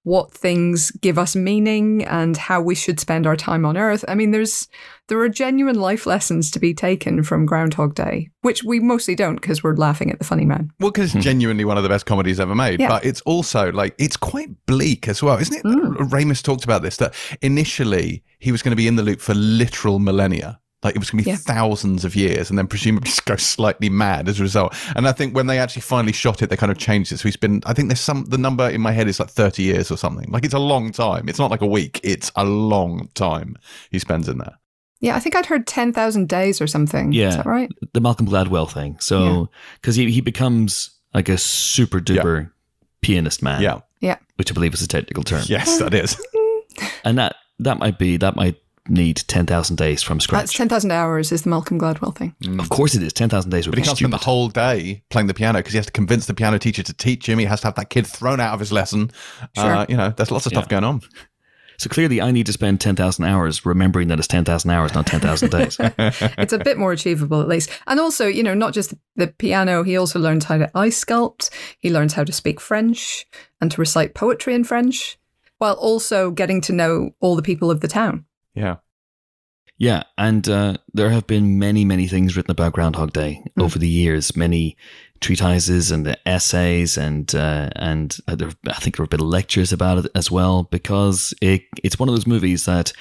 what 0.05 0.31
things 0.33 0.91
give 0.93 1.19
us 1.19 1.35
meaning 1.35 2.05
and 2.05 2.37
how 2.37 2.61
we 2.61 2.75
should 2.75 3.01
spend 3.01 3.27
our 3.27 3.37
time 3.37 3.65
on 3.65 3.77
earth. 3.77 4.05
I 4.07 4.15
mean, 4.15 4.31
there's 4.31 4.69
there 5.09 5.19
are 5.19 5.29
genuine 5.29 5.79
life 5.79 6.07
lessons 6.07 6.51
to 6.53 6.59
be 6.59 6.73
taken 6.73 7.23
from 7.23 7.45
Groundhog 7.45 7.95
Day, 7.95 8.29
which 8.43 8.63
we 8.65 8.81
mostly 8.81 9.15
don't 9.15 9.37
because 9.37 9.63
we're 9.63 9.75
laughing 9.75 10.11
at 10.11 10.19
the 10.19 10.25
funny 10.25 10.45
man. 10.45 10.71
Well, 10.79 10.91
because 10.91 11.07
it's 11.07 11.15
hmm. 11.15 11.21
genuinely 11.21 11.65
one 11.65 11.77
of 11.77 11.83
the 11.83 11.89
best 11.89 12.07
comedies 12.07 12.39
ever 12.39 12.55
made, 12.55 12.81
Yeah. 12.81 12.89
but 12.89 13.05
it's 13.05 13.21
also 13.23 13.73
like 13.73 13.95
it's 13.99 14.17
quite 14.17 14.51
bleak 14.67 15.09
as 15.09 15.23
well, 15.23 15.39
isn't 15.39 15.57
it? 15.57 15.65
Mm. 15.65 15.97
Ramis 16.11 16.43
talked 16.43 16.65
about 16.65 16.83
this 16.83 16.99
that 16.99 17.15
initially 17.43 18.23
he 18.39 18.53
was 18.53 18.63
going 18.63 18.73
to 18.73 18.77
be 18.77 18.87
in 18.87 18.97
the 18.97 19.03
loop 19.03 19.21
for 19.21 19.35
literal 19.35 19.99
millennia. 19.99 20.61
Like 20.85 20.95
it 20.95 20.99
was 20.99 21.11
going 21.11 21.25
to 21.25 21.25
be 21.25 21.31
Yeah. 21.31 21.37
thousands 21.37 22.05
of 22.05 22.15
years, 22.15 22.51
and 22.51 22.59
then 22.59 22.67
presumably 22.67 23.07
just 23.11 23.25
go 23.25 23.37
slightly 23.37 23.89
mad 23.89 24.29
as 24.29 24.39
a 24.39 24.43
result. 24.43 24.75
And 24.95 25.09
I 25.09 25.13
think 25.13 25.35
when 25.35 25.47
they 25.47 25.59
actually 25.59 25.83
finally 25.83 26.13
shot 26.13 26.43
it, 26.43 26.51
they 26.51 26.57
kind 26.57 26.71
of 26.71 26.79
changed 26.79 27.11
it. 27.13 27.19
So 27.19 27.25
he's 27.29 27.37
been. 27.37 27.63
I 27.67 27.73
think 27.73 27.89
there's 27.89 28.01
some. 28.01 28.27
The 28.27 28.39
number 28.39 28.69
in 28.69 28.81
my 28.81 28.93
head 28.93 29.09
is 29.09 29.19
like 29.19 29.31
30 29.31 29.63
years 29.63 29.91
or 29.91 29.97
something. 29.97 30.31
Like 30.31 30.45
it's 30.45 30.55
a 30.55 30.59
long 30.59 30.93
time. 30.93 31.29
It's 31.29 31.39
not 31.39 31.51
like 31.51 31.63
a 31.63 31.67
week. 31.67 32.01
It's 32.05 32.31
a 32.37 32.45
long 32.45 33.09
time 33.15 33.57
he 33.91 33.99
spends 33.99 34.29
in 34.29 34.39
there. 34.39 34.59
Yeah, 35.01 35.17
I 35.17 35.21
think 35.21 35.37
I'd 35.37 35.45
heard 35.47 35.67
10,000 35.67 36.29
days 36.29 36.63
or 36.63 36.67
something. 36.67 37.13
Yeah. 37.13 37.29
Is 37.29 37.37
that 37.37 37.45
right? 37.45 37.71
The 37.93 38.01
Malcolm 38.01 38.27
Gladwell 38.27 38.71
thing. 38.71 38.97
So, 39.01 39.51
because 39.75 39.97
he, 39.97 40.11
he 40.11 40.23
becomes 40.23 40.91
like 41.13 41.29
a 41.29 41.37
super 41.37 42.01
duper 42.01 42.51
pianist 43.03 43.43
man, 43.43 43.61
Yeah. 43.61 43.81
Yeah. 44.01 44.17
which 44.37 44.51
I 44.51 44.55
believe 44.55 44.73
is 44.73 44.81
a 44.81 44.89
technical 44.89 45.23
term. 45.23 45.43
Yes, 45.47 45.79
that 45.79 45.93
is. 45.93 46.15
Mm-hmm. 46.17 46.85
And 47.05 47.19
that, 47.19 47.37
that 47.59 47.79
might 47.79 47.99
be, 47.99 48.17
that 48.17 48.35
might 48.35 48.57
need 48.89 49.17
10,000 49.17 49.77
days 49.77 50.03
from 50.03 50.21
scratch. 50.21 50.43
That's 50.43 50.53
10,000 50.53 50.91
hours 50.91 51.33
is 51.33 51.43
the 51.43 51.51
Malcolm 51.51 51.79
Gladwell 51.79 52.15
thing. 52.15 52.35
Of 52.59 52.69
course 52.69 52.95
it 52.95 53.03
is. 53.03 53.13
10,000 53.13 53.51
days 53.51 53.67
would 53.67 53.73
But 53.73 53.79
he 53.79 53.85
can't 53.85 53.97
spend 53.97 54.13
the 54.13 54.19
whole 54.19 54.49
day 54.49 55.03
playing 55.11 55.27
the 55.27 55.35
piano 55.35 55.59
because 55.61 55.73
he 55.73 55.79
has 55.79 55.87
to 55.87 55.93
convince 55.93 56.27
the 56.27 56.35
piano 56.35 56.59
teacher 56.59 56.83
to 56.83 56.93
teach 56.93 57.29
him. 57.29 57.39
He 57.39 57.47
has 57.47 57.61
to 57.63 57.69
have 57.69 57.75
that 57.77 57.91
kid 57.91 58.07
thrown 58.07 58.41
out 58.41 58.53
of 58.55 58.61
his 58.61 58.73
lesson. 58.73 59.11
Sure. 59.57 59.65
Uh, 59.65 59.87
you 59.89 59.97
know, 59.97 60.11
there's 60.11 60.31
lots 60.31 60.47
of 60.47 60.51
stuff 60.53 60.65
Yeah. 60.67 60.81
going 60.81 60.85
on. 60.85 61.01
So 61.77 61.91
clearly 61.91 62.21
I 62.21 62.31
need 62.31 62.47
to 62.47 62.53
spend 62.53 62.81
10,000 62.81 63.25
hours 63.25 63.67
remembering 63.67 64.07
that 64.07 64.19
it's 64.21 64.29
10,000 64.29 64.71
hours, 64.71 64.95
not 64.95 65.09
10,000 65.09 65.51
days. 65.51 65.77
it's 65.99 66.53
a 66.53 66.59
bit 66.59 66.79
more 66.79 66.93
achievable 66.93 67.41
at 67.41 67.49
least. 67.49 67.69
And 67.89 67.99
also, 67.99 68.29
you 68.29 68.45
know, 68.45 68.55
not 68.55 68.73
just 68.75 68.95
the 69.17 69.27
piano, 69.27 69.83
he 69.83 69.97
also 69.97 70.21
learns 70.21 70.45
how 70.45 70.59
to 70.59 70.71
ice 70.75 71.05
sculpt, 71.05 71.51
he 71.81 71.91
learns 71.91 72.13
how 72.13 72.23
to 72.23 72.33
speak 72.33 72.61
French 72.61 73.27
and 73.61 73.73
to 73.73 73.81
recite 73.81 74.15
poetry 74.15 74.55
in 74.55 74.63
French, 74.63 75.19
while 75.59 75.75
also 75.75 76.31
getting 76.31 76.61
to 76.61 76.73
know 76.73 77.11
all 77.21 77.35
the 77.35 77.43
people 77.43 77.73
of 77.73 77.81
the 77.81 77.89
town. 77.89 78.25
Yeah. 78.55 78.77
Yeah, 79.77 80.05
and 80.17 80.49
uh, 80.49 80.77
there 80.93 81.11
have 81.11 81.27
been 81.27 81.59
many, 81.59 81.85
many 81.85 82.07
things 82.07 82.37
written 82.37 82.53
about 82.53 82.75
Groundhog 82.75 83.13
Day 83.13 83.43
over 83.59 83.77
the 83.79 83.89
years, 83.89 84.37
many 84.37 84.77
treatises 85.21 85.91
and 85.91 86.07
the 86.07 86.17
essays 86.29 86.97
and 86.97 87.35
uh, 87.35 87.71
and 87.75 88.17
uh, 88.29 88.37
there, 88.37 88.51
I 88.69 88.75
think 88.75 88.97
there 88.97 89.07
bit 89.07 89.21
of 89.21 89.27
lectures 89.27 89.73
about 89.73 90.05
it 90.05 90.11
as 90.15 90.31
well 90.31 90.65
because 90.65 91.35
it 91.41 91.63
it's 91.83 91.99
one 91.99 92.09
of 92.09 92.15
those 92.15 92.27
movies 92.27 92.67
that 92.67 92.93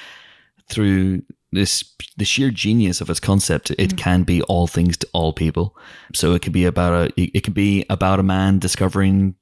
through 0.69 1.21
this 1.51 1.83
the 2.17 2.25
sheer 2.25 2.49
genius 2.49 3.01
of 3.01 3.09
its 3.09 3.19
concept 3.19 3.71
it 3.71 3.97
can 3.97 4.23
be 4.23 4.41
all 4.43 4.65
things 4.65 4.97
to 4.97 5.07
all 5.13 5.33
people. 5.33 5.77
So 6.15 6.33
it 6.33 6.41
could 6.41 6.53
be 6.53 6.65
about 6.65 6.93
a 6.93 7.21
it 7.21 7.43
could 7.43 7.53
be 7.53 7.85
about 7.89 8.19
a 8.19 8.23
man 8.23 8.57
discovering 8.57 9.35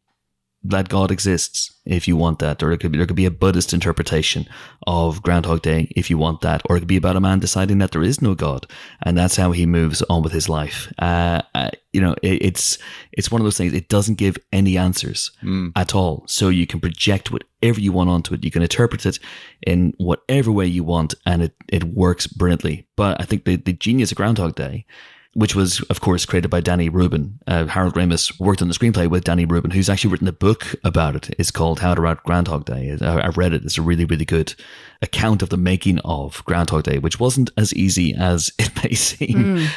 that 0.63 0.89
God 0.89 1.11
exists 1.11 1.73
if 1.85 2.07
you 2.07 2.15
want 2.15 2.39
that, 2.39 2.61
or 2.61 2.71
it 2.71 2.79
could 2.79 2.91
be 2.91 2.97
there 2.97 3.07
could 3.07 3.15
be 3.15 3.25
a 3.25 3.31
Buddhist 3.31 3.73
interpretation 3.73 4.47
of 4.85 5.23
Groundhog 5.23 5.61
Day 5.61 5.91
if 5.95 6.09
you 6.09 6.17
want 6.17 6.41
that, 6.41 6.61
or 6.65 6.77
it 6.77 6.81
could 6.81 6.87
be 6.87 6.97
about 6.97 7.15
a 7.15 7.19
man 7.19 7.39
deciding 7.39 7.79
that 7.79 7.91
there 7.91 8.03
is 8.03 8.21
no 8.21 8.35
God 8.35 8.67
and 9.01 9.17
that's 9.17 9.35
how 9.35 9.51
he 9.51 9.65
moves 9.65 10.01
on 10.03 10.21
with 10.21 10.31
his 10.31 10.47
life. 10.47 10.91
Uh, 10.99 11.41
uh, 11.55 11.71
you 11.93 11.99
know, 11.99 12.15
it, 12.21 12.43
it's 12.43 12.77
it's 13.11 13.31
one 13.31 13.41
of 13.41 13.45
those 13.45 13.57
things. 13.57 13.73
It 13.73 13.89
doesn't 13.89 14.15
give 14.15 14.37
any 14.51 14.77
answers 14.77 15.31
at 15.75 15.95
all, 15.95 16.23
so 16.27 16.49
you 16.49 16.67
can 16.67 16.79
project 16.79 17.31
whatever 17.31 17.79
you 17.79 17.91
want 17.91 18.09
onto 18.09 18.33
it. 18.33 18.43
You 18.43 18.51
can 18.51 18.61
interpret 18.61 19.05
it 19.05 19.19
in 19.65 19.93
whatever 19.97 20.51
way 20.51 20.67
you 20.67 20.83
want, 20.83 21.15
and 21.25 21.41
it 21.41 21.55
it 21.67 21.83
works 21.85 22.27
brilliantly. 22.27 22.87
But 22.95 23.19
I 23.19 23.25
think 23.25 23.45
the 23.45 23.55
the 23.55 23.73
genius 23.73 24.11
of 24.11 24.17
Groundhog 24.17 24.55
Day 24.55 24.85
which 25.33 25.55
was, 25.55 25.81
of 25.83 26.01
course, 26.01 26.25
created 26.25 26.49
by 26.49 26.59
Danny 26.59 26.89
Rubin. 26.89 27.39
Uh, 27.47 27.65
Harold 27.65 27.93
Ramis 27.93 28.37
worked 28.39 28.61
on 28.61 28.67
the 28.67 28.73
screenplay 28.73 29.09
with 29.09 29.23
Danny 29.23 29.45
Rubin, 29.45 29.71
who's 29.71 29.89
actually 29.89 30.11
written 30.11 30.27
a 30.27 30.33
book 30.33 30.75
about 30.83 31.15
it. 31.15 31.33
It's 31.39 31.51
called 31.51 31.79
How 31.79 31.95
to 31.95 32.01
Write 32.01 32.23
Groundhog 32.23 32.65
Day. 32.65 32.97
I, 33.01 33.19
I 33.19 33.27
read 33.29 33.53
it. 33.53 33.63
It's 33.63 33.77
a 33.77 33.81
really, 33.81 34.05
really 34.05 34.25
good 34.25 34.53
account 35.01 35.41
of 35.41 35.49
the 35.49 35.57
making 35.57 35.99
of 35.99 36.43
Groundhog 36.45 36.83
Day, 36.83 36.99
which 36.99 37.19
wasn't 37.19 37.49
as 37.57 37.73
easy 37.73 38.13
as 38.13 38.51
it 38.59 38.71
may 38.83 38.93
seem 38.93 39.67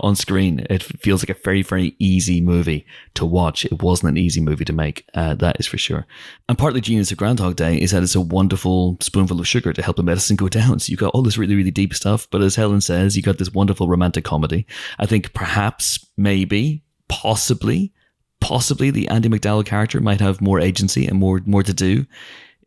on 0.00 0.16
screen. 0.16 0.66
It 0.68 0.82
feels 0.82 1.22
like 1.22 1.36
a 1.36 1.42
very, 1.42 1.62
very 1.62 1.96
easy 1.98 2.40
movie 2.40 2.86
to 3.14 3.24
watch. 3.24 3.64
It 3.64 3.82
wasn't 3.82 4.10
an 4.10 4.18
easy 4.18 4.40
movie 4.40 4.64
to 4.66 4.72
make, 4.72 5.08
uh, 5.14 5.34
that 5.36 5.58
is 5.58 5.66
for 5.66 5.78
sure. 5.78 6.06
And 6.48 6.58
part 6.58 6.70
of 6.70 6.74
the 6.74 6.80
genius 6.80 7.10
of 7.10 7.18
Groundhog 7.18 7.56
Day 7.56 7.80
is 7.80 7.92
that 7.92 8.02
it's 8.02 8.14
a 8.14 8.20
wonderful 8.20 8.98
spoonful 9.00 9.40
of 9.40 9.48
sugar 9.48 9.72
to 9.72 9.82
help 9.82 9.96
the 9.96 10.02
medicine 10.02 10.36
go 10.36 10.48
down. 10.48 10.78
So 10.78 10.90
you 10.90 10.96
got 10.96 11.14
all 11.14 11.22
this 11.22 11.38
really, 11.38 11.54
really 11.54 11.70
deep 11.70 11.94
stuff, 11.94 12.28
but 12.30 12.42
as 12.42 12.56
Helen 12.56 12.80
says, 12.80 13.16
you 13.16 13.22
got 13.22 13.38
this 13.38 13.52
wonderful 13.52 13.88
romantic 13.88 14.24
comedy. 14.24 14.66
I 14.98 15.06
think 15.06 15.32
perhaps, 15.32 16.06
maybe, 16.16 16.82
possibly, 17.08 17.92
possibly 18.40 18.90
the 18.90 19.08
Andie 19.08 19.28
MacDowell 19.28 19.64
character 19.64 20.00
might 20.00 20.20
have 20.20 20.40
more 20.40 20.60
agency 20.60 21.06
and 21.06 21.18
more 21.18 21.40
more 21.46 21.62
to 21.62 21.72
do 21.72 22.06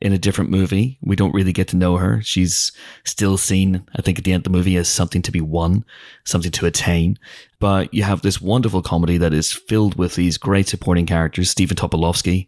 in 0.01 0.13
a 0.13 0.17
different 0.17 0.49
movie. 0.49 0.97
We 1.01 1.15
don't 1.15 1.33
really 1.33 1.51
get 1.51 1.67
to 1.69 1.75
know 1.75 1.97
her. 1.97 2.21
She's 2.21 2.71
still 3.03 3.37
seen, 3.37 3.83
I 3.95 4.01
think, 4.01 4.17
at 4.17 4.23
the 4.23 4.31
end 4.31 4.41
of 4.41 4.51
the 4.51 4.57
movie 4.57 4.77
as 4.77 4.87
something 4.87 5.21
to 5.23 5.31
be 5.31 5.41
won, 5.41 5.83
something 6.25 6.51
to 6.51 6.65
attain. 6.65 7.17
But 7.59 7.93
you 7.93 8.03
have 8.03 8.21
this 8.21 8.39
wonderful 8.39 8.81
comedy 8.81 9.17
that 9.17 9.33
is 9.33 9.51
filled 9.51 9.95
with 9.95 10.15
these 10.15 10.37
great 10.37 10.69
supporting 10.69 11.05
characters. 11.05 11.49
Stephen 11.49 11.75
Tobolowsky, 11.75 12.47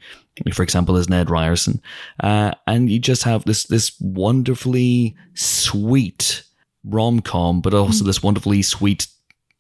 for 0.54 0.64
example, 0.64 0.96
is 0.96 1.10
Ned 1.10 1.30
Ryerson, 1.30 1.82
uh, 2.22 2.52
and 2.68 2.90
you 2.90 3.00
just 3.00 3.24
have 3.24 3.44
this 3.44 3.66
this 3.66 4.00
wonderfully 4.00 5.16
sweet 5.34 6.44
rom 6.86 7.20
com, 7.20 7.60
but 7.60 7.74
also 7.74 8.06
this 8.06 8.24
wonderfully 8.24 8.62
sweet 8.62 9.08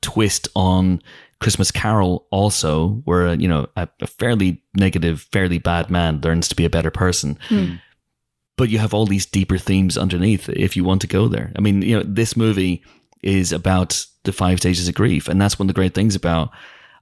twist 0.01 0.47
on 0.55 1.01
Christmas 1.39 1.71
Carol 1.71 2.27
also, 2.29 3.01
where 3.05 3.33
you 3.33 3.47
know 3.47 3.67
a, 3.75 3.87
a 3.99 4.07
fairly 4.07 4.63
negative, 4.75 5.27
fairly 5.31 5.57
bad 5.57 5.89
man 5.89 6.21
learns 6.21 6.47
to 6.49 6.55
be 6.55 6.65
a 6.65 6.69
better 6.69 6.91
person. 6.91 7.37
Hmm. 7.49 7.75
But 8.57 8.69
you 8.69 8.77
have 8.77 8.93
all 8.93 9.07
these 9.07 9.25
deeper 9.25 9.57
themes 9.57 9.97
underneath 9.97 10.47
if 10.49 10.77
you 10.77 10.83
want 10.83 11.01
to 11.01 11.07
go 11.07 11.27
there. 11.27 11.51
I 11.57 11.61
mean, 11.61 11.81
you 11.81 11.97
know, 11.97 12.03
this 12.05 12.37
movie 12.37 12.83
is 13.23 13.51
about 13.51 14.05
the 14.23 14.31
five 14.31 14.59
stages 14.59 14.87
of 14.87 14.93
grief, 14.93 15.27
and 15.27 15.41
that's 15.41 15.57
one 15.57 15.65
of 15.65 15.73
the 15.73 15.79
great 15.79 15.95
things 15.95 16.15
about 16.15 16.51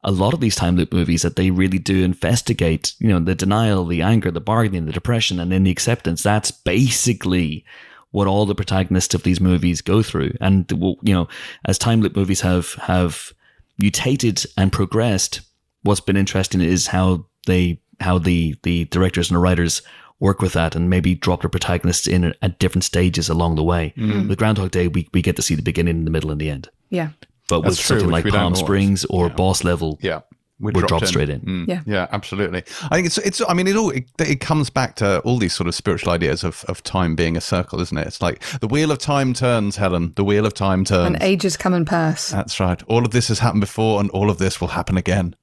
a 0.03 0.12
lot 0.12 0.34
of 0.34 0.39
these 0.39 0.56
time 0.56 0.77
loop 0.77 0.94
movies 0.94 1.24
that 1.24 1.36
they 1.36 1.51
really 1.51 1.79
do 1.79 2.03
investigate. 2.03 2.94
You 3.00 3.10
know, 3.10 3.20
the 3.20 3.36
denial, 3.36 3.86
the 3.86 4.01
anger, 4.01 4.32
the 4.32 4.39
bargaining, 4.39 4.86
the 4.86 4.94
depression, 4.94 5.39
and 5.39 5.51
then 5.51 5.63
the 5.63 5.72
acceptance. 5.72 6.24
That's 6.24 6.51
basically 6.51 7.65
what 8.12 8.28
all 8.28 8.46
the 8.46 8.56
protagonists 8.56 9.13
of 9.13 9.24
these 9.24 9.39
movies 9.39 9.82
go 9.82 10.01
through. 10.01 10.32
And 10.42 10.70
you 10.72 11.13
know, 11.13 11.28
as 11.66 11.78
time 11.78 12.01
loop 12.01 12.16
movies 12.16 12.42
have 12.42 12.74
have 12.74 13.32
mutated 13.78 14.46
and 14.58 14.72
progressed, 14.72 15.42
what's 15.84 16.01
been 16.01 16.18
interesting 16.18 16.62
is 16.62 16.88
how 16.88 17.25
they 17.46 17.82
how 18.00 18.18
the 18.18 18.56
the 18.63 18.86
directors 18.86 19.30
and 19.30 19.36
the 19.36 19.39
writers 19.42 19.82
work 20.20 20.42
with 20.42 20.51
that 20.54 20.75
and 20.75 20.89
maybe 20.89 21.16
drop 21.16 21.42
their 21.42 21.50
protagonists 21.50 22.06
in 22.08 22.34
at 22.42 22.60
different 22.60 22.84
stages 22.84 23.30
along 23.30 23.56
the 23.56 23.63
way. 23.63 23.94
Mm-hmm. 23.96 24.28
With 24.28 24.38
Groundhog 24.38 24.72
Day, 24.72 24.89
we, 24.89 25.08
we 25.13 25.22
get 25.22 25.38
to 25.38 25.42
see 25.42 25.56
the 25.56 25.62
beginning, 25.62 26.04
the 26.04 26.12
middle, 26.12 26.30
and 26.30 26.42
the 26.42 26.50
end. 26.50 26.68
Yeah. 26.89 27.12
But 27.48 27.62
That's 27.62 27.78
with 27.78 27.80
true, 27.86 28.00
something 28.00 28.12
like 28.12 28.25
Palm. 28.28 28.54
Springs 28.54 29.06
or 29.06 29.28
Yeah. 29.28 29.34
Boss 29.36 29.63
Level, 29.63 29.98
Yeah. 30.01 30.20
We're 30.60 30.72
dropped 30.72 31.08
straight 31.08 31.30
in. 31.30 31.39
Mm. 31.42 31.68
Yeah. 31.68 31.82
Yeah, 31.86 32.08
absolutely. 32.12 32.63
I 32.84 32.96
think 32.96 33.06
it's 33.08 33.18
it's. 33.20 33.42
I 33.48 33.54
mean, 33.54 33.68
it 33.68 33.75
all 33.75 33.92
it, 33.92 34.10
it 34.20 34.39
comes 34.42 34.70
back 34.70 34.96
to 34.98 35.20
all 35.20 35.38
these 35.38 35.54
sort 35.54 35.68
of 35.68 35.75
spiritual 35.75 36.12
ideas 36.12 36.44
of 36.44 36.66
of 36.68 36.84
time 36.84 37.16
being 37.16 37.38
a 37.38 37.42
circle, 37.42 37.80
isn't 37.82 37.98
it? 37.98 38.08
It's 38.08 38.22
like 38.22 38.42
the 38.60 38.68
wheel 38.68 38.92
of 38.92 38.98
time 39.00 39.34
turns, 39.34 39.78
Helen. 39.78 40.13
The 40.16 40.24
wheel 40.24 40.46
of 40.46 40.54
time 40.54 40.84
turns. 40.86 41.08
And 41.08 41.24
ages 41.24 41.56
come 41.58 41.74
and 41.74 41.88
pass. 41.88 42.30
That's 42.30 42.60
right. 42.60 42.82
All 42.88 43.06
of 43.06 43.12
this 43.12 43.28
has 43.30 43.39
happened 43.39 43.62
before, 43.62 44.00
and 44.00 44.10
all 44.12 44.30
of 44.30 44.38
this 44.38 44.60
will 44.60 44.70
happen 44.70 44.98
again. 44.98 45.36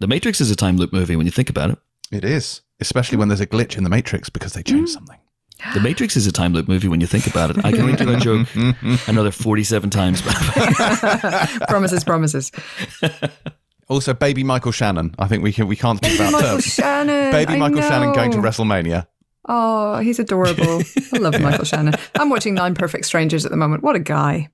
The 0.00 0.06
Matrix 0.06 0.40
is 0.40 0.50
a 0.50 0.56
time 0.56 0.76
loop 0.76 0.92
movie 0.92 1.16
when 1.16 1.26
you 1.26 1.32
think 1.32 1.50
about 1.50 1.70
it. 1.70 1.78
It 2.12 2.24
is, 2.24 2.60
especially 2.80 3.18
when 3.18 3.28
there's 3.28 3.40
a 3.40 3.46
glitch 3.46 3.76
in 3.76 3.84
the 3.84 3.90
Matrix 3.90 4.28
because 4.28 4.52
they 4.52 4.62
change 4.62 4.90
Mm. 4.90 4.92
something. 4.92 5.18
The 5.72 5.80
Matrix 5.80 6.16
is 6.16 6.26
a 6.26 6.32
time 6.32 6.52
loop 6.52 6.68
movie 6.68 6.88
when 6.88 7.00
you 7.00 7.06
think 7.06 7.26
about 7.26 7.50
it. 7.50 7.64
I 7.64 7.70
can 7.70 7.80
only 7.82 7.96
do 7.96 8.04
that 8.06 8.20
joke 8.20 8.48
another 9.08 9.30
47 9.30 9.88
times. 9.88 10.20
promises, 11.68 12.04
promises. 12.04 12.50
Also, 13.88 14.14
baby 14.14 14.44
Michael 14.44 14.72
Shannon. 14.72 15.14
I 15.18 15.26
think 15.26 15.42
we 15.42 15.52
can 15.52 15.66
we 15.66 15.76
can't 15.76 16.02
speak 16.04 16.18
about 16.18 16.32
Michael 16.32 16.58
Shannon. 16.60 17.30
baby 17.32 17.54
I 17.54 17.58
Michael 17.58 17.82
Shannon 17.82 18.12
going 18.12 18.30
to. 18.32 18.38
WrestleMania. 18.38 19.06
Oh, 19.46 19.98
he's 19.98 20.18
adorable. 20.18 20.82
I 21.12 21.18
love 21.18 21.38
Michael 21.40 21.64
Shannon. 21.64 21.94
I'm 22.14 22.30
watching 22.30 22.54
Nine 22.54 22.74
Perfect 22.74 23.04
Strangers 23.04 23.44
at 23.44 23.50
the 23.50 23.56
moment. 23.56 23.82
What 23.82 23.94
a 23.96 24.00
guy. 24.00 24.48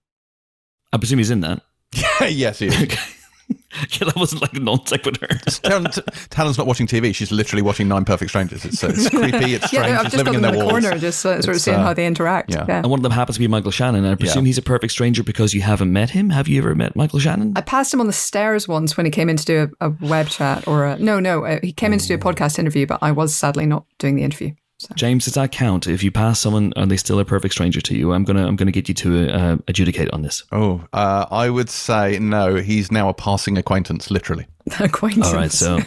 I 0.93 0.97
presume 0.99 1.19
he's 1.19 1.31
in 1.31 1.41
that. 1.43 1.63
yes, 2.29 2.59
he 2.59 2.67
is. 2.67 2.99
yeah, 3.91 4.05
that 4.07 4.17
wasn't 4.17 4.43
like 4.43 4.53
a 4.55 4.61
non 4.61 4.85
sequitur. 4.87 5.29
Helen- 5.65 5.87
Helen's 6.33 6.59
not 6.59 6.67
watching 6.67 6.87
TV. 6.87 7.15
She's 7.15 7.31
literally 7.33 7.63
watching 7.63 7.89
Nine 7.89 8.05
Perfect 8.05 8.31
Strangers. 8.31 8.65
It's, 8.65 8.83
uh, 8.83 8.89
it's 8.89 9.09
creepy. 9.11 9.55
It's 9.55 9.67
strange. 9.67 9.87
Yeah, 9.89 9.99
I've 10.01 10.07
it's 10.07 10.15
just 10.15 10.25
got 10.25 10.33
living 10.33 10.43
them 10.43 10.45
in 10.55 10.55
in 10.55 10.59
the 10.59 10.65
walls. 10.65 10.83
corner, 10.85 10.99
just 10.99 11.25
uh, 11.27 11.41
sort 11.43 11.57
of 11.57 11.63
seeing 11.63 11.77
uh, 11.79 11.83
how 11.85 11.95
they 11.95 12.07
interact. 12.07 12.51
yeah. 12.51 12.65
Yeah. 12.69 12.79
And 12.79 12.91
one 12.91 12.99
of 12.99 13.03
them 13.03 13.13
happens 13.13 13.37
to 13.37 13.41
be 13.41 13.49
Michael 13.49 13.71
Shannon. 13.71 14.05
And 14.05 14.13
I 14.13 14.17
presume 14.17 14.45
Yeah. 14.45 14.49
he's 14.49 14.59
a 14.59 14.63
perfect 14.63 14.93
stranger 14.93 15.23
because 15.23 15.55
you 15.55 15.63
haven't 15.63 15.93
met 15.93 16.11
him. 16.11 16.31
Have 16.31 16.49
you 16.49 16.59
ever 16.61 16.75
met 16.75 16.97
Michael 16.97 17.19
Shannon? 17.19 17.53
I 17.57 17.61
passed 17.61 17.93
him 17.95 18.01
on 18.01 18.07
the 18.07 18.13
stairs 18.13 18.67
once 18.69 18.97
when 18.97 19.07
he 19.07 19.11
came 19.13 19.29
in 19.29 19.37
to 19.37 19.45
do 19.45 19.71
a, 19.81 19.89
a 19.89 19.95
web 20.01 20.29
chat 20.29 20.67
or 20.69 20.85
a 20.87 20.99
no, 20.99 21.21
no, 21.21 21.45
uh, 21.45 21.59
he 21.63 21.73
came 21.73 21.93
in 21.93 21.99
to 21.99 22.07
do 22.09 22.15
a 22.15 22.19
podcast 22.19 22.59
interview, 22.59 22.87
but 22.87 22.99
I 23.03 23.13
was 23.13 23.35
sadly 23.35 23.67
not 23.67 23.85
doing 23.99 24.17
the 24.17 24.23
interview. 24.25 24.53
So. 24.81 24.95
James, 24.95 25.27
does 25.27 25.35
that 25.35 25.53
count? 25.53 25.87
If 25.87 26.03
you 26.03 26.11
pass 26.11 26.41
someone, 26.41 26.73
are 26.75 26.87
they 26.87 26.97
still 26.97 27.19
a 27.19 27.25
perfect 27.27 27.53
stranger 27.53 27.83
to 27.83 27.95
you? 27.95 28.15
I'm 28.15 28.25
gonna, 28.25 28.47
I'm 28.47 28.57
gonna 28.57 28.71
get 28.71 28.89
you 28.89 28.95
to 28.95 29.29
uh, 29.31 29.57
adjudicate 29.69 30.11
on 30.11 30.23
this. 30.23 30.43
Oh, 30.53 30.83
uh, 30.95 31.27
I 31.31 31.51
would 31.51 31.69
say 31.69 32.19
no. 32.19 32.55
He's 32.57 32.91
now 32.91 33.11
a 33.11 33.13
passing 33.13 33.59
acquaintance, 33.59 34.11
literally. 34.11 34.47
Acquaintance. 34.81 35.27
All 35.27 35.35
right, 35.35 35.53
so 35.53 35.81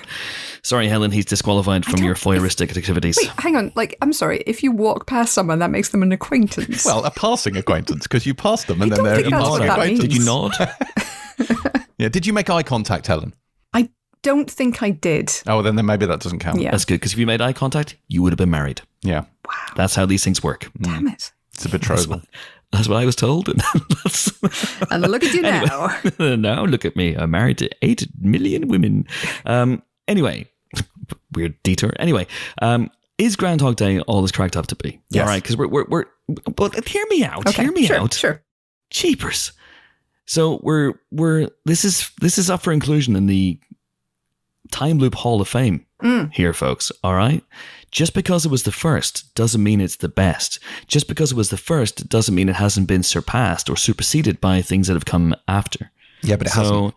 sorry, 0.61 0.87
Helen, 0.87 1.09
he's 1.09 1.25
disqualified 1.25 1.85
from 1.85 2.03
your 2.03 2.13
voyeuristic 2.13 2.77
activities. 2.77 3.17
Wait, 3.19 3.31
hang 3.39 3.55
on. 3.55 3.71
Like, 3.75 3.97
I'm 4.03 4.13
sorry. 4.13 4.43
If 4.45 4.61
you 4.61 4.71
walk 4.71 5.07
past 5.07 5.33
someone, 5.33 5.57
that 5.57 5.71
makes 5.71 5.89
them 5.89 6.03
an 6.03 6.11
acquaintance. 6.11 6.85
Well, 6.85 7.03
a 7.03 7.09
passing 7.09 7.57
acquaintance 7.57 8.03
because 8.03 8.27
you 8.27 8.35
passed 8.35 8.67
them 8.67 8.79
and 8.79 8.91
then 8.91 8.97
don't 8.97 9.05
they're 9.07 9.15
think 9.15 9.27
a 9.27 9.31
that's 9.31 9.49
what 9.49 9.61
passing 9.61 9.67
that 9.67 9.73
acquaintance. 9.73 9.99
Did 10.01 10.13
you 10.13 10.19
means. 10.19 10.59
nod? 10.59 11.79
Yeah. 11.97 12.09
Did 12.09 12.25
you 12.25 12.33
make 12.33 12.49
eye 12.49 12.63
contact, 12.63 13.07
Helen? 13.07 13.33
I 14.23 14.29
don't 14.29 14.49
think 14.49 14.81
I 14.81 14.91
did. 14.91 15.33
Oh, 15.47 15.61
then, 15.61 15.75
then 15.75 15.85
maybe 15.85 16.05
that 16.05 16.21
doesn't 16.21 16.39
count. 16.39 16.61
Yeah. 16.61 16.71
That's 16.71 16.85
good 16.85 16.95
because 16.95 17.11
if 17.11 17.19
you 17.19 17.25
made 17.25 17.41
eye 17.41 17.51
contact, 17.51 17.97
you 18.07 18.21
would 18.21 18.31
have 18.31 18.37
been 18.37 18.49
married. 18.49 18.81
Yeah. 19.01 19.25
Wow. 19.45 19.53
That's 19.75 19.95
how 19.95 20.05
these 20.05 20.23
things 20.23 20.41
work. 20.41 20.69
Damn 20.79 21.09
it. 21.09 21.33
It's 21.53 21.65
a 21.65 21.69
betrothal. 21.69 22.21
That's 22.71 22.87
what 22.87 23.01
I 23.01 23.05
was 23.05 23.15
told. 23.15 23.49
And 23.73 23.83
that's, 24.03 24.31
And 24.89 25.07
look 25.09 25.23
at 25.23 25.33
you 25.33 25.41
now. 25.41 25.99
now 26.35 26.63
look 26.63 26.85
at 26.85 26.95
me. 26.95 27.15
I'm 27.15 27.31
married 27.31 27.57
to 27.57 27.69
eight 27.81 28.07
million 28.19 28.69
women. 28.69 29.07
Um, 29.45 29.83
anyway, 30.07 30.49
weird 31.33 31.61
detour. 31.63 31.91
Anyway, 31.99 32.25
um, 32.61 32.89
is 33.17 33.35
Groundhog 33.35 33.75
Day 33.75 33.99
all 34.01 34.23
it's 34.23 34.31
cracked 34.31 34.55
up 34.55 34.67
to 34.67 34.75
be? 34.75 35.01
Yes. 35.09 35.23
All 35.23 35.27
right, 35.27 35.43
because 35.43 35.57
we're, 35.57 35.67
we're, 35.67 35.85
we're, 35.85 36.05
but 36.55 36.87
hear 36.87 37.05
me 37.09 37.25
out. 37.25 37.45
Okay, 37.45 37.63
hear 37.63 37.71
me 37.73 37.85
sure, 37.85 37.97
out. 37.97 38.13
Sure. 38.13 38.41
Cheapers. 38.89 39.51
So 40.25 40.61
we're, 40.63 40.93
we're, 41.11 41.49
this 41.65 41.83
is, 41.83 42.09
this 42.21 42.37
is 42.37 42.49
up 42.49 42.61
for 42.61 42.71
inclusion 42.71 43.17
in 43.17 43.27
the 43.27 43.59
Time 44.73 44.97
Loop 44.97 45.15
Hall 45.15 45.39
of 45.39 45.47
Fame 45.47 45.85
Mm. 46.03 46.33
here, 46.33 46.51
folks. 46.53 46.91
All 47.03 47.13
right. 47.15 47.43
Just 47.91 48.13
because 48.13 48.43
it 48.45 48.51
was 48.51 48.63
the 48.63 48.71
first 48.71 49.33
doesn't 49.35 49.63
mean 49.63 49.79
it's 49.79 49.97
the 49.97 50.09
best. 50.09 50.59
Just 50.87 51.07
because 51.07 51.31
it 51.31 51.35
was 51.37 51.49
the 51.49 51.57
first 51.71 52.09
doesn't 52.09 52.33
mean 52.35 52.49
it 52.49 52.55
hasn't 52.55 52.87
been 52.87 53.03
surpassed 53.03 53.69
or 53.69 53.77
superseded 53.77 54.41
by 54.41 54.61
things 54.61 54.87
that 54.87 54.95
have 54.95 55.05
come 55.05 55.33
after. 55.47 55.91
Yeah, 56.23 56.35
but 56.37 56.47
it 56.47 56.53
hasn't. 56.53 56.93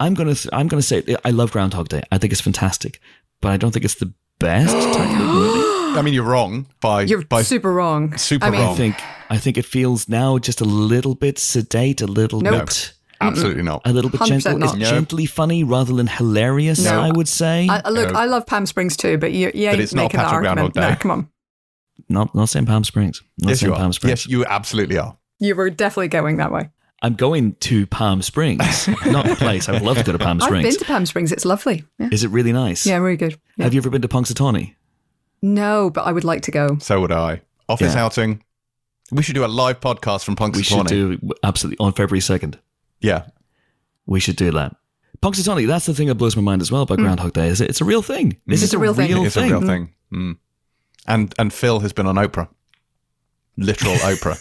I'm 0.00 0.14
gonna 0.14 0.34
th- 0.34 0.48
I'm 0.52 0.66
gonna 0.66 0.82
say 0.82 1.04
I 1.24 1.30
love 1.30 1.52
Groundhog 1.52 1.88
Day. 1.88 2.02
I 2.10 2.18
think 2.18 2.32
it's 2.32 2.40
fantastic, 2.40 3.00
but 3.42 3.50
I 3.52 3.56
don't 3.58 3.70
think 3.72 3.84
it's 3.84 3.96
the 3.96 4.12
best 4.38 4.72
time 4.96 5.18
loop 5.18 5.54
movie. 5.54 5.98
I 5.98 6.02
mean, 6.02 6.14
you're 6.14 6.24
wrong 6.24 6.66
by 6.80 7.02
You're 7.02 7.22
by 7.24 7.42
super 7.42 7.72
wrong. 7.72 8.16
super 8.16 8.46
I 8.46 8.50
mean, 8.50 8.60
I 8.62 8.74
think 8.74 8.96
I 9.28 9.36
think 9.38 9.58
it 9.58 9.66
feels 9.66 10.08
now 10.08 10.38
just 10.38 10.60
a 10.60 10.64
little 10.64 11.14
bit 11.14 11.38
sedate, 11.38 12.00
a 12.00 12.06
little 12.06 12.40
Nope. 12.40 12.66
bit 12.66 12.92
Absolutely 13.28 13.62
not. 13.62 13.82
A 13.84 13.92
little 13.92 14.10
bit 14.10 14.20
100% 14.20 14.26
gentle. 14.28 14.62
It's 14.62 14.72
not. 14.72 14.78
No. 14.78 14.84
gently 14.90 15.26
funny 15.26 15.62
rather 15.64 15.92
than 15.94 16.06
hilarious, 16.06 16.84
No. 16.84 17.00
I 17.00 17.10
would 17.10 17.28
say. 17.28 17.66
I, 17.68 17.82
I- 17.84 17.88
look, 17.90 18.12
No. 18.12 18.18
I 18.18 18.24
love 18.26 18.46
Palm 18.46 18.66
Springs 18.66 18.96
too, 18.96 19.18
but 19.18 19.32
you, 19.32 19.50
you 19.54 19.68
ain't 19.68 19.80
it's 19.80 19.92
not 19.94 20.04
making 20.04 20.18
that 20.20 20.32
argument. 20.32 20.74
Groundhog 20.74 20.90
No, 20.94 20.96
come 21.00 21.10
on. 21.10 21.28
not, 22.08 22.34
not 22.34 22.48
saying 22.48 22.66
Palm 22.66 22.84
Springs. 22.84 23.22
Not 23.38 23.50
yes, 23.50 23.60
saying 23.60 23.70
you 23.70 23.74
are. 23.74 23.78
Palm 23.78 23.92
Springs. 23.92 24.10
Yes, 24.24 24.28
you 24.28 24.44
absolutely 24.46 24.98
are. 24.98 25.16
You 25.38 25.54
were 25.54 25.70
definitely 25.70 26.08
going 26.08 26.38
that 26.38 26.50
way. 26.52 26.70
I'm 27.02 27.14
going 27.14 27.54
to 27.60 27.86
Palm 27.86 28.20
Springs, 28.20 28.86
not 29.06 29.26
the 29.26 29.34
place. 29.36 29.68
I 29.70 29.72
would 29.72 29.80
love 29.82 29.96
to 29.96 30.04
go 30.04 30.12
to 30.12 30.18
Palm 30.18 30.38
Springs. 30.38 30.66
I've 30.66 30.72
Springs. 30.72 30.76
been 30.76 30.86
to 30.86 30.92
Palm 30.92 31.06
Springs. 31.06 31.32
It's 31.32 31.44
lovely. 31.46 31.84
Yeah, 31.98 32.08
Is 32.12 32.24
it 32.24 32.28
really 32.30 32.52
nice? 32.52 32.84
yeah 32.86 32.96
really 32.98 33.16
good. 33.16 33.38
Yeah. 33.56 33.64
Have 33.64 33.72
you 33.74 33.80
ever 33.80 33.88
been 33.88 34.02
to 34.02 34.08
Punxsutawney? 34.08 34.74
No, 35.42 35.88
but 35.88 36.02
I 36.02 36.12
would 36.12 36.24
like 36.24 36.42
to 36.42 36.50
go. 36.50 36.76
So 36.80 37.00
would 37.00 37.12
I. 37.12 37.40
Office 37.70 37.94
Yeah. 37.94 38.04
outing. 38.04 38.44
We 39.12 39.22
should 39.22 39.34
do 39.34 39.44
a 39.44 39.48
live 39.48 39.80
podcast 39.80 40.24
from 40.24 40.36
Punxsutawney. 40.36 40.56
We 40.56 40.62
should 40.62 40.86
do 40.88 41.18
absolutely 41.42 41.82
on 41.84 41.92
February 41.94 42.20
2nd. 42.20 42.56
Yeah. 43.00 43.26
We 44.06 44.20
should 44.20 44.36
do 44.36 44.50
that. 44.52 44.76
Punxsutawney, 45.22 45.66
that's 45.66 45.86
the 45.86 45.94
thing 45.94 46.08
that 46.08 46.14
blows 46.14 46.34
my 46.36 46.42
mind 46.42 46.62
as 46.62 46.72
well 46.72 46.82
about 46.82 46.98
Groundhog 46.98 47.32
Day. 47.34 47.48
Is 47.48 47.60
it, 47.60 47.68
it's 47.68 47.80
a 47.80 47.84
real 47.84 48.02
thing. 48.02 48.36
This 48.46 48.60
Mm. 48.60 48.62
It's 48.62 48.62
is 48.62 48.74
a 48.74 48.78
real 48.78 48.94
thing. 48.94 49.24
It's 49.26 49.36
a 49.36 49.42
real 49.42 49.60
thing. 49.60 49.92
Mm. 50.12 50.36
And 51.06 51.34
and 51.38 51.52
Phil 51.52 51.80
has 51.80 51.92
been 51.92 52.06
on 52.06 52.14
Oprah. 52.16 52.48
Literal 53.56 53.94
Oprah. 53.96 54.40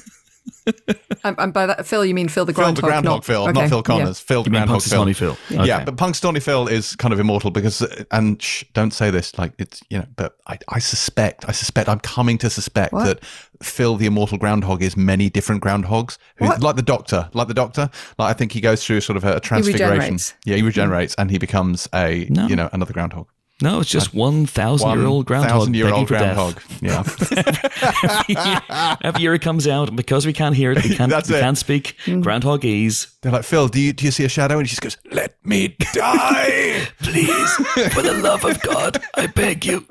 And, 1.21 1.35
and 1.37 1.53
by 1.53 1.65
that, 1.65 1.85
Phil, 1.85 2.05
you 2.05 2.13
mean 2.13 2.29
Phil 2.29 2.45
the 2.45 2.53
Phil 2.53 2.63
Groundhog? 2.63 2.75
the 2.77 2.87
Groundhog 2.87 3.13
not, 3.15 3.25
Phil, 3.25 3.43
okay, 3.43 3.51
not 3.51 3.67
Phil 3.69 3.77
yeah. 3.79 3.83
Connors. 3.83 4.19
Phil 4.21 4.43
the 4.43 4.49
You 4.49 4.51
mean 4.53 4.65
Groundhog 4.65 4.81
Phil. 4.83 5.05
Punxsutawney 5.05 5.15
Phil? 5.15 5.37
Yeah. 5.49 5.57
Okay. 5.59 5.67
Yeah, 5.67 5.83
but 5.83 5.97
Punxsutawney 5.97 6.41
Phil 6.41 6.67
is 6.67 6.95
kind 6.95 7.13
of 7.13 7.19
immortal 7.19 7.51
because, 7.51 7.81
and 8.11 8.41
shh, 8.41 8.63
don't 8.73 8.91
say 8.91 9.11
this, 9.11 9.37
like 9.37 9.51
it's 9.57 9.81
you 9.89 9.97
know, 9.97 10.05
but 10.15 10.37
I, 10.47 10.57
I 10.69 10.79
suspect, 10.79 11.43
I 11.49 11.51
suspect, 11.51 11.89
I'm 11.89 11.99
coming 11.99 12.37
to 12.37 12.49
suspect 12.49 12.93
What? 12.93 13.03
that 13.05 13.25
Phil 13.61 13.97
the 13.97 14.05
immortal 14.05 14.37
groundhog 14.37 14.81
is 14.81 14.95
many 14.95 15.29
different 15.29 15.61
groundhogs, 15.61 16.17
who, 16.37 16.45
like 16.59 16.77
the 16.77 16.81
Doctor, 16.81 17.29
like 17.33 17.49
the 17.49 17.53
Doctor. 17.53 17.89
Like 18.17 18.29
I 18.29 18.33
think 18.33 18.53
he 18.53 18.61
goes 18.61 18.85
through 18.85 19.01
sort 19.01 19.17
of 19.17 19.25
a, 19.25 19.35
a 19.35 19.39
transfiguration. 19.41 19.89
regenerates. 19.97 20.33
Yeah, 20.45 20.55
he 20.55 20.61
regenerates, 20.61 21.15
and 21.15 21.29
he 21.29 21.37
becomes 21.37 21.89
a 21.93 22.27
No. 22.29 22.47
you 22.47 22.55
know 22.55 22.69
another 22.71 22.93
groundhog. 22.93 23.27
No, 23.61 23.79
it's 23.79 23.89
just 23.89 24.13
one 24.13 24.45
thousand 24.45 24.97
year 24.97 25.07
old 25.07 25.25
groundhog. 25.25 25.51
thousand 25.51 25.75
year 25.75 25.93
old 25.93 26.07
begging 26.07 26.07
for 26.07 26.17
groundhog. 26.17 26.61
Yeah, 26.81 26.99
every, 28.19 28.35
year, 28.35 28.97
every 29.01 29.21
year 29.21 29.33
it 29.33 29.41
comes 29.41 29.67
out, 29.67 29.89
and 29.89 29.97
because 29.97 30.25
we 30.25 30.33
can't 30.33 30.55
hear 30.55 30.71
it, 30.71 30.83
we 30.83 30.95
can't, 30.95 31.09
That's 31.09 31.29
we 31.29 31.35
it. 31.35 31.41
can't 31.41 31.57
speak 31.57 31.95
mm. 32.05 32.23
groundhogese. 32.23 33.13
they're 33.21 33.31
like 33.31 33.43
Phil. 33.43 33.67
Do 33.67 33.81
you 33.81 33.93
do 33.93 34.05
you 34.05 34.11
see 34.11 34.23
a 34.23 34.29
shadow? 34.29 34.59
And 34.59 34.67
she 34.67 34.75
just 34.75 34.81
goes, 34.81 34.97
"Let 35.11 35.35
me 35.43 35.75
die." 35.93 36.87
Please, 36.99 37.53
for 37.93 38.01
the 38.01 38.19
love 38.21 38.45
of 38.45 38.61
God, 38.61 39.03
I 39.15 39.27
beg 39.27 39.65
you. 39.65 39.85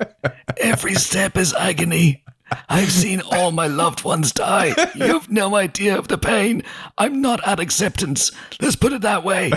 Every 0.57 0.95
step 0.95 1.37
is 1.37 1.53
agony. 1.53 2.23
I've 2.69 2.91
seen 2.91 3.21
all 3.31 3.51
my 3.51 3.67
loved 3.67 4.03
ones 4.03 4.31
die. 4.31 4.73
You've 4.95 5.29
no 5.29 5.55
idea 5.55 5.97
of 5.97 6.07
the 6.07 6.17
pain. 6.17 6.63
I'm 6.97 7.21
not 7.21 7.45
at 7.47 7.59
acceptance. 7.59 8.31
Let's 8.61 8.75
put 8.75 8.93
it 8.93 9.01
that 9.01 9.23
way. 9.23 9.51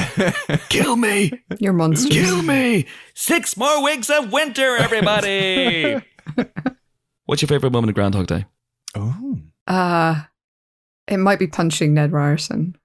Kill 0.69 0.97
me. 0.97 1.33
You're 1.59 1.73
monsters. 1.73 2.11
Kill 2.11 2.43
me. 2.43 2.87
Six 3.15 3.57
more 3.57 3.83
weeks 3.83 4.11
of 4.11 4.33
winter, 4.33 4.77
everybody. 4.77 6.01
What's 7.27 7.43
your 7.43 7.49
favorite 7.49 7.73
moment 7.73 7.91
of 7.91 7.95
Groundhog 7.95 8.27
Day? 8.27 8.45
oh, 8.95 9.39
Uh, 9.67 10.23
it 11.09 11.17
might 11.19 11.39
be 11.39 11.47
punching 11.47 11.95
Ned 11.95 12.13
Ryerson. 12.13 12.77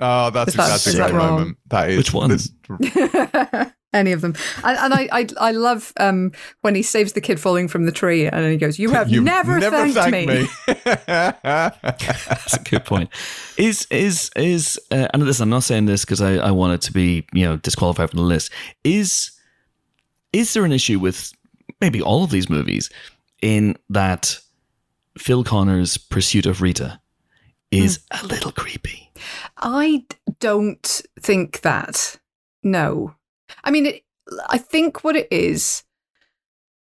oh, 0.00 0.30
that's 0.30 0.48
Is 0.50 0.54
that- 0.56 0.68
that's 0.68 0.86
a 0.86 0.90
great 0.96 1.12
that 1.12 1.14
moment. 1.14 1.58
That 1.68 1.90
is 1.90 1.96
Which 1.98 2.12
one? 2.14 2.30
this- 3.94 4.00
Any 4.00 4.12
of 4.12 4.20
them, 4.20 4.34
and, 4.64 4.76
and 4.78 4.94
I, 4.94 5.08
I, 5.12 5.26
I 5.38 5.50
love 5.52 5.92
um, 5.98 6.32
when 6.62 6.74
he 6.74 6.82
saves 6.82 7.12
the 7.12 7.20
kid 7.20 7.38
falling 7.40 7.68
from 7.68 7.86
the 7.86 7.92
tree, 7.92 8.26
and 8.26 8.44
he 8.46 8.56
goes, 8.56 8.78
"You 8.78 8.90
have 8.90 9.08
You've 9.08 9.24
never, 9.24 9.60
thanked, 9.60 10.10
me." 10.10 10.46
That's 11.06 12.54
a 12.54 12.62
good 12.68 12.84
point. 12.84 13.10
Is 13.56 13.86
is 13.90 14.30
is 14.36 14.80
uh, 14.90 15.08
and 15.12 15.24
listen, 15.24 15.44
I'm 15.44 15.50
not 15.50 15.62
saying 15.64 15.86
this 15.86 16.04
because 16.04 16.20
I, 16.20 16.34
I 16.36 16.50
want 16.50 16.74
it 16.74 16.82
to 16.82 16.92
be 16.92 17.24
you 17.32 17.44
know 17.44 17.56
disqualified 17.56 18.10
from 18.10 18.18
the 18.18 18.24
list. 18.24 18.50
Is 18.82 19.30
is 20.32 20.52
there 20.52 20.64
an 20.64 20.72
issue 20.72 20.98
with 20.98 21.32
maybe 21.80 22.02
all 22.02 22.24
of 22.24 22.30
these 22.30 22.50
movies 22.50 22.90
in 23.42 23.76
that 23.90 24.38
Phil 25.18 25.44
Connor's 25.44 25.96
pursuit 25.96 26.46
of 26.46 26.60
Rita 26.62 27.00
is 27.70 28.00
a 28.10 28.26
little 28.26 28.52
creepy? 28.52 29.12
I 29.58 30.04
don't 30.40 31.02
think 31.20 31.60
that. 31.62 32.18
No. 32.62 33.14
I 33.62 33.70
mean, 33.70 33.86
it, 33.86 34.04
I 34.48 34.58
think 34.58 35.04
what 35.04 35.16
it 35.16 35.28
is, 35.30 35.84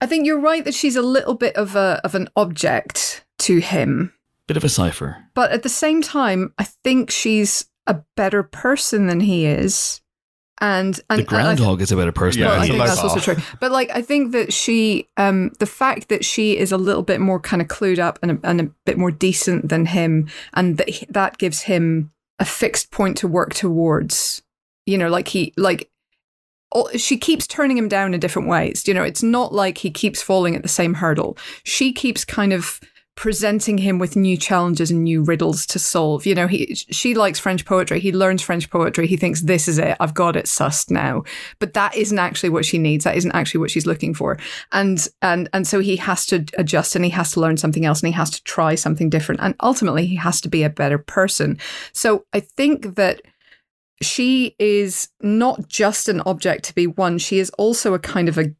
I 0.01 0.05
think 0.05 0.25
you're 0.25 0.39
right 0.39 0.63
that 0.65 0.73
she's 0.73 0.95
a 0.95 1.01
little 1.01 1.35
bit 1.35 1.55
of 1.55 1.75
a 1.75 2.01
of 2.03 2.15
an 2.15 2.29
object 2.35 3.25
to 3.39 3.59
him, 3.59 4.13
Bit 4.47 4.57
of 4.57 4.63
a 4.63 4.69
cipher. 4.69 5.17
but 5.33 5.51
at 5.51 5.63
the 5.63 5.69
same 5.69 6.01
time, 6.01 6.53
I 6.57 6.63
think 6.63 7.11
she's 7.11 7.65
a 7.87 8.01
better 8.15 8.43
person 8.43 9.07
than 9.07 9.19
he 9.21 9.45
is. 9.45 10.01
And 10.61 10.99
and 11.09 11.19
The 11.25 11.35
and 11.35 11.37
I 11.37 11.55
th- 11.55 11.57
groundhog 11.57 11.81
is 11.81 11.91
a 11.93 11.95
better 11.95 12.11
person. 12.11 12.41
Yeah, 12.41 12.49
well, 12.49 12.59
I 12.59 12.63
it's 12.63 12.67
he 12.67 12.75
a 12.75 12.77
think 12.79 12.87
that's 12.89 12.99
also 13.01 13.19
true. 13.21 13.43
But 13.61 13.71
like, 13.71 13.89
I 13.91 14.01
think 14.01 14.33
that 14.33 14.51
she, 14.51 15.07
um, 15.15 15.51
the 15.59 15.65
fact 15.65 16.09
that 16.09 16.25
she 16.25 16.57
is 16.57 16.73
a 16.73 16.77
little 16.77 17.01
bit 17.01 17.21
more 17.21 17.39
kind 17.39 17.61
of 17.61 17.69
clued 17.69 17.97
up 17.97 18.19
and 18.21 18.31
a, 18.31 18.39
and 18.43 18.59
a 18.59 18.63
bit 18.85 18.97
more 18.97 19.09
decent 19.11 19.69
than 19.69 19.85
him, 19.85 20.27
and 20.53 20.75
that 20.77 20.89
he, 20.89 21.05
that 21.09 21.37
gives 21.37 21.61
him 21.61 22.11
a 22.39 22.45
fixed 22.45 22.91
point 22.91 23.15
to 23.17 23.27
work 23.27 23.53
towards. 23.53 24.41
You 24.85 24.97
know, 24.97 25.07
like 25.09 25.29
he 25.29 25.53
like. 25.55 25.89
She 26.95 27.17
keeps 27.17 27.47
turning 27.47 27.77
him 27.77 27.87
down 27.87 28.13
in 28.13 28.19
different 28.19 28.47
ways. 28.47 28.87
You 28.87 28.93
know, 28.93 29.03
it's 29.03 29.23
not 29.23 29.53
like 29.53 29.79
he 29.79 29.91
keeps 29.91 30.21
falling 30.21 30.55
at 30.55 30.61
the 30.61 30.69
same 30.69 30.93
hurdle. 30.95 31.37
She 31.63 31.93
keeps 31.93 32.23
kind 32.23 32.53
of 32.53 32.79
presenting 33.19 33.77
him 33.77 33.99
with 33.99 34.15
new 34.15 34.37
challenges 34.37 34.89
and 34.89 35.03
new 35.03 35.21
riddles 35.21 35.65
to 35.65 35.77
solve. 35.77 36.25
You 36.25 36.33
know, 36.33 36.47
he 36.47 36.73
she 36.73 37.13
likes 37.13 37.37
French 37.37 37.65
poetry. 37.65 37.99
He 37.99 38.13
learns 38.13 38.41
French 38.41 38.69
poetry. 38.69 39.07
He 39.07 39.17
thinks 39.17 39.41
this 39.41 39.67
is 39.67 39.77
it. 39.77 39.97
I've 39.99 40.13
got 40.13 40.37
it 40.37 40.45
sussed 40.45 40.89
now. 40.89 41.23
But 41.59 41.73
that 41.73 41.93
isn't 41.97 42.17
actually 42.17 42.47
what 42.47 42.63
she 42.63 42.77
needs. 42.77 43.03
That 43.03 43.17
isn't 43.17 43.33
actually 43.33 43.59
what 43.59 43.71
she's 43.71 43.85
looking 43.85 44.13
for. 44.13 44.39
And 44.71 45.05
and 45.21 45.49
and 45.51 45.67
so 45.67 45.81
he 45.81 45.97
has 45.97 46.25
to 46.27 46.45
adjust 46.57 46.95
and 46.95 47.03
he 47.03 47.11
has 47.11 47.31
to 47.31 47.41
learn 47.41 47.57
something 47.57 47.83
else 47.83 47.99
and 47.99 48.07
he 48.07 48.13
has 48.13 48.29
to 48.29 48.43
try 48.45 48.75
something 48.75 49.09
different. 49.09 49.41
And 49.41 49.53
ultimately 49.59 50.05
he 50.05 50.15
has 50.15 50.39
to 50.39 50.47
be 50.47 50.63
a 50.63 50.69
better 50.69 50.97
person. 50.97 51.57
So 51.91 52.23
I 52.31 52.39
think 52.39 52.95
that 52.95 53.21
she 54.01 54.55
is 54.59 55.09
not 55.21 55.67
just 55.67 56.07
an 56.07 56.21
object 56.21 56.65
to 56.65 56.75
be 56.75 56.87
won. 56.87 57.17
She 57.17 57.39
is 57.39 57.49
also 57.51 57.93
a 57.93 57.99
kind 57.99 58.29
of 58.29 58.37
a 58.37 58.53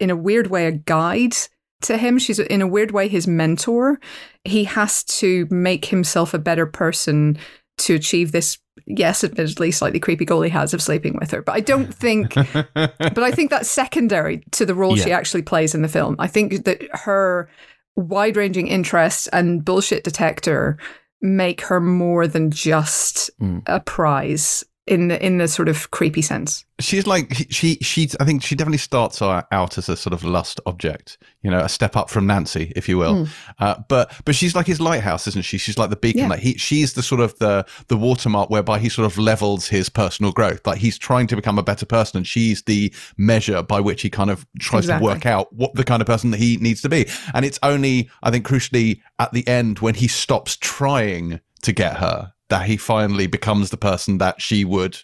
in 0.00 0.10
a 0.10 0.16
weird 0.16 0.48
way 0.48 0.66
a 0.66 0.72
guide 0.72 1.34
to 1.82 1.96
him. 1.96 2.18
She's 2.18 2.38
in 2.38 2.62
a 2.62 2.66
weird 2.66 2.90
way 2.90 3.08
his 3.08 3.26
mentor. 3.26 4.00
He 4.44 4.64
has 4.64 5.04
to 5.04 5.46
make 5.50 5.86
himself 5.86 6.34
a 6.34 6.38
better 6.38 6.66
person 6.66 7.38
to 7.78 7.94
achieve 7.94 8.32
this, 8.32 8.58
yes, 8.86 9.22
admittedly 9.22 9.70
slightly 9.70 10.00
creepy 10.00 10.24
goal 10.24 10.40
he 10.40 10.50
has 10.50 10.72
of 10.72 10.80
sleeping 10.80 11.16
with 11.20 11.30
her. 11.30 11.42
But 11.42 11.56
I 11.56 11.60
don't 11.60 11.94
think, 11.94 12.34
but 12.74 13.18
I 13.18 13.30
think 13.30 13.50
that's 13.50 13.70
secondary 13.70 14.42
to 14.52 14.64
the 14.64 14.74
role 14.74 14.96
she 14.96 15.12
actually 15.12 15.42
plays 15.42 15.74
in 15.74 15.82
the 15.82 15.88
film. 15.88 16.16
I 16.18 16.26
think 16.26 16.64
that 16.64 16.82
her 16.92 17.50
wide 17.96 18.36
ranging 18.36 18.66
interests 18.66 19.26
and 19.28 19.62
bullshit 19.64 20.04
detector 20.04 20.78
make 21.20 21.60
her 21.62 21.80
more 21.80 22.26
than 22.26 22.50
just 22.50 23.30
Mm. 23.40 23.62
a 23.66 23.80
prize 23.80 24.64
in 24.86 25.08
the 25.08 25.24
in 25.24 25.38
the 25.38 25.48
sort 25.48 25.68
of 25.68 25.90
creepy 25.90 26.22
sense. 26.22 26.64
she's 26.78 27.06
like 27.06 27.46
she 27.50 27.74
she 27.76 28.08
i 28.20 28.24
think 28.24 28.42
she 28.42 28.54
definitely 28.54 28.78
starts 28.78 29.20
out 29.22 29.78
as 29.78 29.88
a 29.88 29.96
sort 29.96 30.12
of 30.12 30.22
lust 30.22 30.60
object 30.66 31.18
you 31.42 31.50
know 31.50 31.58
a 31.58 31.68
step 31.68 31.96
up 31.96 32.08
from 32.10 32.26
nancy 32.26 32.72
if 32.76 32.88
you 32.88 32.96
will 32.98 33.26
uh, 33.58 33.74
but 33.88 34.12
but 34.24 34.34
she's 34.34 34.54
like 34.54 34.66
his 34.66 34.80
lighthouse 34.80 35.26
isn't 35.26 35.42
she 35.42 35.58
she's 35.58 35.78
like 35.78 35.90
the 35.90 35.96
beacon. 35.96 36.22
Yeah. 36.22 36.28
like 36.28 36.40
he 36.40 36.54
she's 36.54 36.92
the 36.92 37.02
sort 37.02 37.20
of 37.20 37.36
the 37.38 37.64
the 37.88 37.96
watermark 37.96 38.48
whereby 38.50 38.78
he 38.78 38.88
sort 38.88 39.06
of 39.10 39.18
levels 39.18 39.66
his 39.68 39.88
personal 39.88 40.32
growth 40.32 40.66
like 40.66 40.78
he's 40.78 40.98
trying 40.98 41.26
to 41.28 41.36
become 41.36 41.58
a 41.58 41.62
better 41.62 41.86
person 41.86 42.18
and 42.18 42.26
she's 42.26 42.62
the 42.64 42.92
measure 43.16 43.62
by 43.62 43.80
which 43.80 44.02
he 44.02 44.10
kind 44.10 44.30
of 44.30 44.46
tries 44.60 44.84
Exactly. 44.84 45.08
to 45.08 45.14
work 45.14 45.26
out 45.26 45.52
what 45.52 45.74
the 45.74 45.84
kind 45.84 46.00
of 46.00 46.06
person 46.06 46.30
that 46.30 46.38
he 46.38 46.58
needs 46.58 46.80
to 46.82 46.88
be 46.88 47.06
and 47.34 47.44
it's 47.44 47.58
only 47.62 48.08
i 48.22 48.30
think 48.30 48.46
crucially 48.46 49.00
at 49.18 49.32
the 49.32 49.46
end 49.48 49.80
when 49.80 49.94
he 49.94 50.06
stops 50.08 50.56
trying 50.56 51.40
to 51.62 51.72
get 51.72 51.96
her 51.96 52.32
that 52.48 52.66
he 52.66 52.76
finally 52.76 53.26
becomes 53.26 53.70
the 53.70 53.76
person 53.76 54.18
that 54.18 54.40
she 54.40 54.64
would 54.64 54.98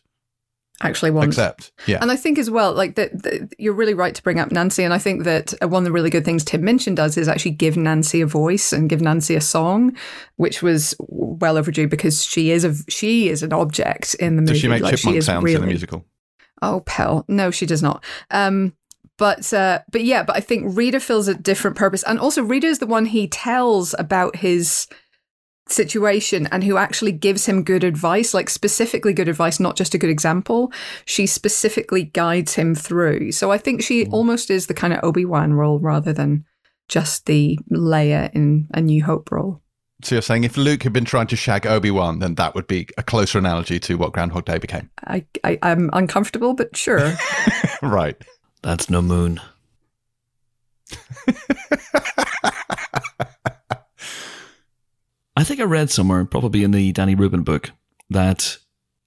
Actually, 0.81 1.13
wants. 1.13 1.37
accept 1.39 1.71
yeah 1.87 1.99
And 2.01 2.11
I 2.11 2.17
think 2.17 2.39
as 2.39 2.51
well, 2.51 2.73
like 2.75 2.97
that, 2.97 3.55
you're 3.57 3.73
really 3.73 3.95
right 3.95 4.15
to 4.17 4.23
bring 4.23 4.41
up 4.41 4.51
Nancy. 4.51 4.83
And 4.83 4.93
I 4.93 4.99
think 4.99 5.23
that 5.25 5.55
uh, 5.63 5.69
one 5.69 5.83
of 5.83 5.85
the 5.85 5.93
really 5.93 6.11
good 6.11 6.25
things 6.25 6.45
Tim 6.45 6.65
Minchin 6.65 6.97
does 6.97 7.17
is 7.17 7.29
actually 7.29 7.53
give 7.53 7.77
Nancy 7.77 8.21
a 8.21 8.27
voice 8.27 8.73
and 8.73 8.91
give 8.91 9.01
Nancy 9.01 9.37
a 9.37 9.41
song, 9.41 9.97
which 10.37 10.61
was 10.61 10.97
well 10.99 11.57
overdue 11.57 11.87
because 11.87 12.25
she 12.25 12.51
is 12.51 12.65
a 12.65 12.75
she 12.91 13.29
is 13.29 13.45
an 13.45 13.53
object 13.53 14.15
in 14.15 14.35
the 14.37 14.43
movie. 14.43 14.53
does 14.55 14.61
she 14.61 14.69
make 14.69 14.83
Like, 14.83 14.97
chipmunk 14.97 15.19
is 15.19 15.27
sounds 15.27 15.45
really, 15.45 15.55
in 15.57 15.61
the 15.61 15.67
musical 15.69 16.05
Oh, 16.63 16.81
pal. 16.87 17.25
No, 17.29 17.51
she 17.53 17.67
does 17.67 17.83
not. 17.83 18.03
Um, 18.33 18.73
but 19.19 19.53
uh, 19.53 19.81
but 19.93 20.03
yeah, 20.03 20.25
but 20.25 20.35
I 20.37 20.41
think 20.41 20.77
Rita 20.77 20.99
fills 20.99 21.29
a 21.29 21.35
different 21.35 21.77
purpose, 21.77 22.03
and 22.03 22.19
also 22.19 22.43
Rita 22.43 22.67
is 22.67 22.81
the 22.81 22.87
one 22.87 23.07
he 23.07 23.29
tells 23.29 23.95
about 24.01 24.37
his 24.37 24.89
situation 25.69 26.47
and 26.49 26.65
who 26.65 26.77
actually 26.77 27.13
gives 27.13 27.47
him 27.47 27.63
good 27.63 27.85
advice, 27.85 28.35
like 28.35 28.51
specifically 28.51 29.13
good 29.13 29.29
advice, 29.29 29.61
not 29.61 29.77
just 29.77 29.95
a 29.95 29.99
good 29.99 30.11
example. 30.11 30.73
She 31.05 31.27
specifically 31.27 32.05
guides 32.05 32.55
him 32.55 32.75
through. 32.75 33.33
So 33.33 33.51
I 33.51 33.59
think 33.59 33.83
she 33.83 34.05
mm. 34.05 34.13
almost 34.13 34.51
is 34.51 34.67
the 34.67 34.75
kind 34.75 34.93
of 34.93 35.01
Obi 35.03 35.25
Wan 35.25 35.55
role 35.55 35.79
rather 35.79 36.13
than 36.13 36.45
just 36.89 37.27
the 37.27 37.59
Leia 37.71 38.33
in 38.35 38.69
A 38.75 38.81
New 38.81 39.03
Hope 39.03 39.31
role. 39.33 39.63
So 40.03 40.17
you're 40.17 40.23
saying 40.23 40.45
if 40.45 40.57
Luke 40.57 40.83
had 40.83 40.93
been 40.93 41.05
trying 41.05 41.29
to 41.29 41.37
shag 41.37 41.65
Obi 41.67 41.91
Wan, 41.91 42.19
then 42.19 42.35
that 42.35 42.57
would 42.57 42.67
be 42.67 42.89
a 42.99 43.05
closer 43.05 43.39
analogy 43.39 43.79
to 43.81 43.97
what 43.97 44.13
Groundhog 44.13 44.45
Day 44.45 44.59
became. 44.59 44.91
I, 45.07 45.25
I 45.45 45.59
I'm 45.63 45.91
uncomfortable, 45.93 46.55
but 46.55 46.77
sure. 46.77 47.15
right. 47.83 48.17
That's 48.63 48.91
no 48.91 49.01
moon. 49.01 49.41
I 55.43 55.45
think 55.45 55.59
I 55.59 55.65
read 55.65 55.91
somewhere, 55.91 56.25
probably 56.25 56.63
in 56.63 56.71
the 56.71 56.93
Danny 56.93 57.17
Rubin 57.17 57.43
book, 57.43 57.73
that 58.11 58.59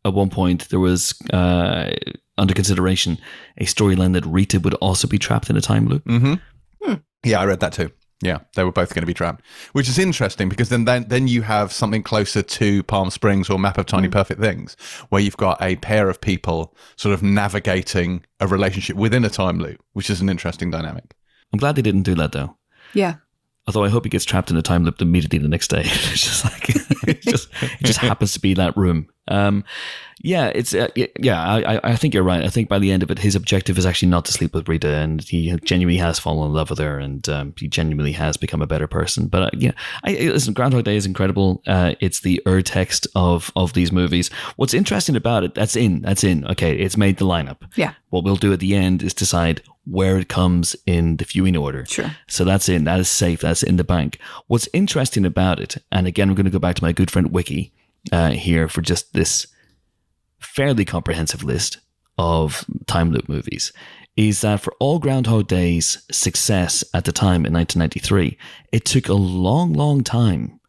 at 0.03 0.13
one 0.13 0.29
point 0.29 0.67
there 0.67 0.81
was 0.81 1.15
uh, 1.31 1.93
under 2.37 2.53
consideration 2.53 3.17
a 3.57 3.63
storyline 3.63 4.11
that 4.11 4.25
Rita 4.25 4.59
would 4.59 4.73
also 4.73 5.07
be 5.07 5.17
trapped 5.17 5.49
in 5.49 5.55
a 5.55 5.61
time 5.61 5.87
loop. 5.87 6.03
Mm-hmm. 6.03 6.95
Yeah, 7.23 7.39
I 7.39 7.45
read 7.45 7.61
that 7.61 7.71
too. 7.71 7.89
Yeah, 8.21 8.39
they 8.53 8.65
were 8.65 8.73
both 8.73 8.93
going 8.93 9.03
to 9.03 9.07
be 9.07 9.13
trapped, 9.13 9.45
which 9.71 9.87
is 9.87 9.97
interesting 9.97 10.49
because 10.49 10.67
then 10.67 10.83
then, 10.83 11.05
then 11.07 11.29
you 11.29 11.41
have 11.43 11.71
something 11.71 12.03
closer 12.03 12.41
to 12.41 12.83
Palm 12.83 13.11
Springs 13.11 13.49
or 13.49 13.57
Map 13.57 13.77
of 13.77 13.85
Tiny 13.85 14.09
Perfect 14.09 14.41
Things, 14.41 14.75
where 15.07 15.21
you've 15.21 15.37
got 15.37 15.61
a 15.61 15.77
pair 15.77 16.09
of 16.09 16.19
people 16.19 16.75
sort 16.97 17.13
of 17.13 17.23
navigating 17.23 18.25
a 18.41 18.47
relationship 18.47 18.97
within 18.97 19.23
a 19.23 19.29
time 19.29 19.59
loop, 19.59 19.81
which 19.93 20.09
is 20.09 20.19
an 20.19 20.27
interesting 20.27 20.69
dynamic. 20.69 21.15
I'm 21.53 21.59
glad 21.59 21.77
they 21.77 21.81
didn't 21.81 22.03
do 22.03 22.15
that 22.15 22.33
though. 22.33 22.57
Yeah. 22.93 23.15
Although 23.67 23.83
I 23.83 23.89
hope 23.89 24.03
he 24.03 24.09
gets 24.09 24.25
trapped 24.25 24.51
in 24.51 24.57
a 24.57 24.61
time 24.61 24.83
loop 24.85 25.01
immediately 25.01 25.39
the 25.39 25.47
next 25.47 25.69
day. 25.69 25.81
it's 25.85 26.21
just 26.21 26.43
like 26.45 26.69
it 27.07 27.21
just 27.21 27.49
it 27.63 27.83
just 27.83 27.99
happens 27.99 28.33
to 28.33 28.39
be 28.39 28.53
that 28.53 28.77
room. 28.77 29.07
Um, 29.27 29.63
yeah, 30.21 30.51
it's 30.53 30.75
uh, 30.75 30.87
yeah. 31.17 31.43
I, 31.43 31.79
I- 31.83 31.95
think 31.95 32.13
you're 32.13 32.21
right. 32.23 32.43
I 32.43 32.49
think 32.49 32.69
by 32.69 32.77
the 32.77 32.91
end 32.91 33.01
of 33.01 33.09
it, 33.09 33.17
his 33.19 33.33
objective 33.35 33.77
is 33.79 33.85
actually 33.85 34.09
not 34.09 34.25
to 34.25 34.31
sleep 34.31 34.53
with 34.53 34.67
Rita, 34.69 34.87
and 34.87 35.21
he 35.23 35.55
genuinely 35.63 35.97
has 35.99 36.19
fallen 36.19 36.47
in 36.49 36.53
love 36.53 36.69
with 36.69 36.77
her, 36.79 36.99
and 36.99 37.27
um, 37.27 37.53
he 37.57 37.67
genuinely 37.67 38.11
has 38.11 38.37
become 38.37 38.61
a 38.61 38.67
better 38.67 38.87
person. 38.87 39.27
But 39.27 39.41
uh, 39.41 39.49
yeah, 39.57 39.71
I- 40.03 40.11
listen. 40.11 40.53
Groundhog 40.53 40.83
Day 40.83 40.95
is 40.95 41.07
incredible. 41.07 41.63
Uh, 41.65 41.95
it's 41.99 42.19
the 42.21 42.41
ur 42.45 42.61
text 42.61 43.07
of 43.15 43.51
of 43.55 43.73
these 43.73 43.91
movies. 43.91 44.29
What's 44.57 44.75
interesting 44.75 45.15
about 45.15 45.43
it? 45.43 45.55
That's 45.55 45.75
in. 45.75 46.01
That's 46.03 46.23
in. 46.23 46.45
Okay, 46.45 46.77
it's 46.77 46.97
made 46.97 47.17
the 47.17 47.25
lineup. 47.25 47.57
Yeah. 47.75 47.93
What 48.11 48.23
we'll 48.23 48.35
do 48.35 48.53
at 48.53 48.59
the 48.59 48.75
end 48.75 49.01
is 49.01 49.13
decide 49.13 49.61
where 49.85 50.17
it 50.17 50.27
comes 50.29 50.75
in 50.85 51.17
the 51.17 51.25
viewing 51.25 51.55
order. 51.55 51.85
Sure. 51.85 52.11
So 52.27 52.43
that's 52.43 52.67
in. 52.69 52.83
That 52.85 52.99
is 52.99 53.07
safe. 53.09 53.41
That's 53.41 53.63
in 53.63 53.77
the 53.77 53.83
bank. 53.83 54.19
What's 54.47 54.67
interesting 54.73 55.25
about 55.25 55.59
it, 55.59 55.77
and 55.91 56.07
again, 56.07 56.29
I'm 56.29 56.35
going 56.35 56.45
to 56.45 56.51
go 56.51 56.59
back 56.59 56.75
to 56.75 56.83
my 56.83 56.91
good 56.91 57.11
friend 57.11 57.31
Wiki 57.31 57.71
uh, 58.11 58.31
here 58.31 58.67
for 58.67 58.81
just 58.81 59.13
this 59.13 59.47
fairly 60.39 60.85
comprehensive 60.85 61.43
list 61.43 61.79
of 62.17 62.65
time 62.87 63.11
loop 63.11 63.27
movies, 63.29 63.73
is 64.15 64.41
that 64.41 64.61
for 64.61 64.73
all 64.79 64.99
Groundhog 64.99 65.47
Day's 65.47 66.03
success 66.11 66.83
at 66.93 67.05
the 67.05 67.11
time 67.11 67.45
in 67.45 67.53
1993, 67.53 68.37
it 68.71 68.85
took 68.85 69.09
a 69.09 69.13
long, 69.13 69.73
long 69.73 70.03
time 70.03 70.59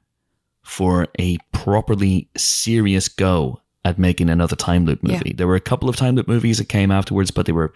for 0.62 1.07
a 1.20 1.38
properly 1.52 2.29
serious 2.37 3.09
go 3.09 3.61
at 3.85 3.98
making 4.00 4.29
another 4.29 4.57
time 4.57 4.85
loop 4.85 4.98
Yeah. 5.02 5.12
movie. 5.12 5.33
There 5.33 5.46
were 5.46 5.55
a 5.55 5.61
couple 5.61 5.88
of 5.88 5.94
time 5.94 6.16
loop 6.16 6.26
movies 6.26 6.59
that 6.59 6.68
came 6.68 6.90
afterwards, 6.90 7.31
but 7.31 7.46
they 7.46 7.52
were 7.52 7.72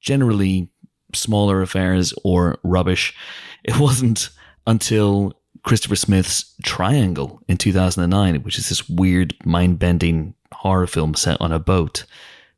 generally 0.00 0.68
smaller 1.14 1.62
affairs 1.62 2.14
or 2.24 2.58
rubbish. 2.62 3.14
It 3.64 3.78
wasn't 3.78 4.30
until 4.66 5.34
Christopher 5.62 5.96
Smith's 5.96 6.54
Triangle 6.62 7.40
in 7.48 7.56
2009, 7.56 8.42
which 8.42 8.58
is 8.58 8.68
this 8.68 8.88
weird, 8.88 9.34
mind 9.44 9.78
bending 9.78 10.34
horror 10.52 10.86
film 10.86 11.14
set 11.14 11.40
on 11.40 11.52
a 11.52 11.58
boat, 11.58 12.04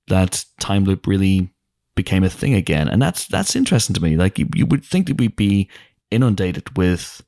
that 0.09 0.45
time 0.61 0.85
loop 0.85 1.07
really 1.07 1.51
became 1.95 2.25
a 2.25 2.31
thing 2.31 2.55
again. 2.55 2.89
And 2.89 3.01
that's 3.01 3.27
that's 3.27 3.57
interesting 3.57 3.95
to 3.95 4.03
me. 4.03 4.17
Like 4.17 4.39
you, 4.39 4.49
you 4.55 4.67
would 4.67 4.85
think 4.85 5.09
that 5.09 5.19
we'd 5.19 5.37
be 5.37 5.69
inundated 6.11 6.77
with 6.77 7.23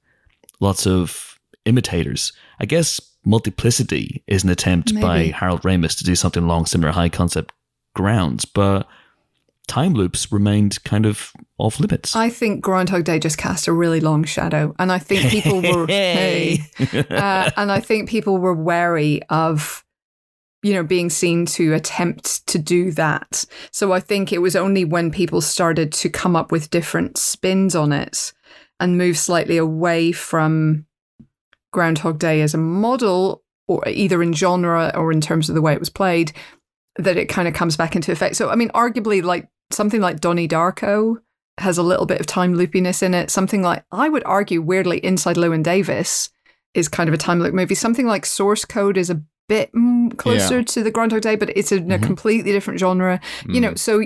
lots 0.61 0.87
of 0.87 1.39
imitators. 1.65 2.33
I 2.61 2.67
guess 2.67 3.01
Multiplicity 3.27 4.23
is 4.27 4.45
an 4.45 4.51
attempt 4.51 5.01
by 5.01 5.27
Harold 5.29 5.63
Ramis 5.63 5.97
to 5.97 6.05
do 6.05 6.15
something 6.15 6.43
along 6.43 6.67
similar 6.67 6.93
high 6.93 7.09
concept 7.09 7.55
grounds, 7.95 8.45
but 8.45 8.87
time 9.67 9.95
loops 9.95 10.31
remained 10.31 10.83
kind 10.85 11.07
of 11.07 11.33
off 11.59 11.81
limits. 11.81 12.15
I 12.15 12.31
think 12.31 12.63
Groundhog 12.63 13.05
Day 13.05 13.19
just 13.19 13.39
cast 13.39 13.67
a 13.69 13.73
really 13.73 14.01
long 14.01 14.25
shadow, 14.25 14.75
and 14.79 14.93
I 14.93 14.99
think 14.99 15.31
people 15.31 15.63
were 15.63 15.87
hey, 15.89 16.61
uh, 16.93 17.51
and 17.57 17.73
I 17.73 17.81
think 17.81 18.09
people 18.09 18.39
were 18.39 18.55
wary 18.55 19.23
of 19.31 19.85
you 20.63 20.75
know 20.75 20.83
being 20.83 21.11
seen 21.11 21.47
to 21.47 21.75
attempt 21.75 22.47
to 22.49 22.59
do 22.59 22.91
that. 22.93 23.45
So 23.71 23.93
I 23.93 24.01
think 24.01 24.33
it 24.33 24.39
was 24.39 24.57
only 24.57 24.85
when 24.85 25.11
people 25.11 25.41
started 25.41 25.93
to 25.93 26.09
come 26.09 26.37
up 26.37 26.53
with 26.53 26.71
different 26.71 27.19
spins 27.19 27.75
on 27.75 27.93
it 27.93 28.33
and 28.81 28.99
move 28.99 29.17
slightly 29.17 29.57
away 29.57 30.13
from 30.13 30.87
Groundhog 31.73 32.19
Day 32.19 32.43
as 32.43 32.55
a 32.55 32.59
model, 32.59 33.43
or 33.67 33.87
either 33.89 34.23
in 34.23 34.33
genre 34.33 34.93
or 34.95 35.11
in 35.11 35.21
terms 35.21 35.49
of 35.49 35.55
the 35.55 35.63
way 35.63 35.73
it 35.73 35.81
was 35.81 35.91
played, 35.91 36.33
that 36.97 37.17
it 37.17 37.29
kind 37.29 37.49
of 37.49 37.55
comes 37.55 37.77
back 37.77 37.97
into 37.97 38.13
effect. 38.13 38.37
So 38.37 38.51
I 38.51 38.57
mean, 38.57 38.71
arguably, 38.71 39.23
like 39.23 39.49
something 39.71 40.01
like 40.01 40.21
Donnie 40.21 40.49
Darko 40.49 41.17
has 41.59 41.79
a 41.79 41.83
little 41.83 42.07
bit 42.07 42.21
of 42.21 42.27
time 42.27 42.55
loopiness 42.55 43.03
in 43.03 43.15
it. 43.15 43.31
Something 43.31 43.63
like 43.63 43.85
I 43.93 44.09
would 44.09 44.25
argue, 44.25 44.61
weirdly, 44.61 44.99
Inside 44.99 45.37
Llewyn 45.37 45.63
Davis 45.63 46.31
is 46.75 46.89
kind 46.89 47.09
of 47.09 47.15
a 47.15 47.19
time 47.19 47.41
loop 47.41 47.55
movie. 47.55 47.75
Something 47.77 48.07
like 48.07 48.27
Source 48.27 48.65
Code 48.65 48.97
is 48.97 49.11
a 49.11 49.23
bit 49.49 49.73
mm, 49.73 50.17
closer 50.17 50.63
to 50.65 50.83
the 50.83 50.91
Groundhog 50.91 51.21
Day, 51.23 51.37
but 51.37 51.51
it's 51.57 51.71
in 51.71 51.93
a 51.93 51.99
Mhm. 51.99 52.03
completely 52.03 52.51
different 52.53 52.81
genre. 52.81 53.21
You 53.49 53.61
know, 53.61 53.75
so 53.75 54.03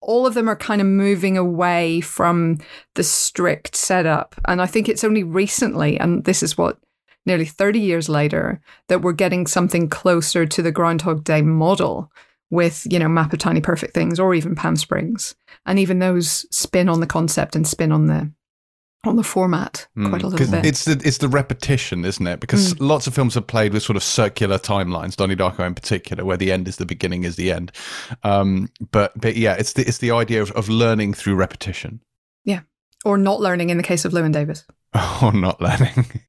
all 0.00 0.26
of 0.26 0.34
them 0.34 0.48
are 0.48 0.56
kind 0.56 0.80
of 0.80 0.86
moving 0.86 1.36
away 1.36 2.00
from 2.00 2.58
the 2.94 3.02
strict 3.04 3.76
setup. 3.76 4.34
And 4.46 4.60
I 4.62 4.66
think 4.66 4.88
it's 4.88 5.04
only 5.04 5.22
recently, 5.22 5.98
and 6.00 6.24
this 6.24 6.42
is 6.42 6.56
what 6.58 6.78
nearly 7.26 7.44
30 7.44 7.78
years 7.80 8.08
later, 8.08 8.60
that 8.88 9.02
we're 9.02 9.12
getting 9.12 9.46
something 9.46 9.88
closer 9.88 10.46
to 10.46 10.62
the 10.62 10.72
Groundhog 10.72 11.22
Day 11.24 11.42
model 11.42 12.10
with, 12.50 12.86
you 12.90 12.98
know, 12.98 13.08
Map 13.08 13.32
of 13.32 13.38
Tiny 13.38 13.60
Perfect 13.60 13.94
Things 13.94 14.18
or 14.18 14.34
even 14.34 14.54
Palm 14.54 14.76
Springs. 14.76 15.34
And 15.66 15.78
even 15.78 15.98
those 15.98 16.46
spin 16.50 16.88
on 16.88 17.00
the 17.00 17.06
concept 17.06 17.54
and 17.56 17.66
spin 17.66 17.92
on 17.92 18.06
the 18.06 18.32
on 19.06 19.14
the 19.14 19.22
format 19.22 19.86
quite 19.94 20.22
a 20.22 20.26
little 20.26 20.32
'Cause 20.36 20.50
bit. 20.50 20.66
It's 20.66 20.84
the 20.84 21.00
it's 21.04 21.18
the 21.18 21.28
repetition, 21.28 22.04
isn't 22.04 22.26
it? 22.26 22.40
Because 22.40 22.74
Mm. 22.74 22.88
lots 22.88 23.06
of 23.06 23.14
films 23.14 23.34
have 23.34 23.46
played 23.46 23.72
with 23.72 23.82
sort 23.84 23.96
of 23.96 24.02
circular 24.02 24.58
timelines. 24.58 25.14
Donnie 25.14 25.36
Darko 25.36 25.64
in 25.66 25.74
particular, 25.74 26.24
where 26.24 26.36
the 26.36 26.50
end 26.50 26.66
is 26.66 26.76
the 26.76 26.84
beginning 26.84 27.22
is 27.24 27.36
the 27.36 27.52
end. 27.52 27.70
Um, 28.24 28.68
but 28.90 29.12
but 29.18 29.36
yeah, 29.36 29.54
it's 29.54 29.74
the 29.74 29.86
it's 29.86 29.98
the 29.98 30.10
idea 30.10 30.42
of, 30.42 30.50
of 30.52 30.68
learning 30.68 31.14
through 31.14 31.36
repetition 31.36 32.00
Yeah. 32.44 32.60
or 33.04 33.16
not 33.18 33.40
learning 33.40 33.70
in 33.70 33.76
the 33.76 33.84
case 33.84 34.04
of 34.04 34.12
Llewyn 34.12 34.32
Davis. 34.32 34.64
or 35.22 35.32
not 35.32 35.60
learning. 35.60 36.22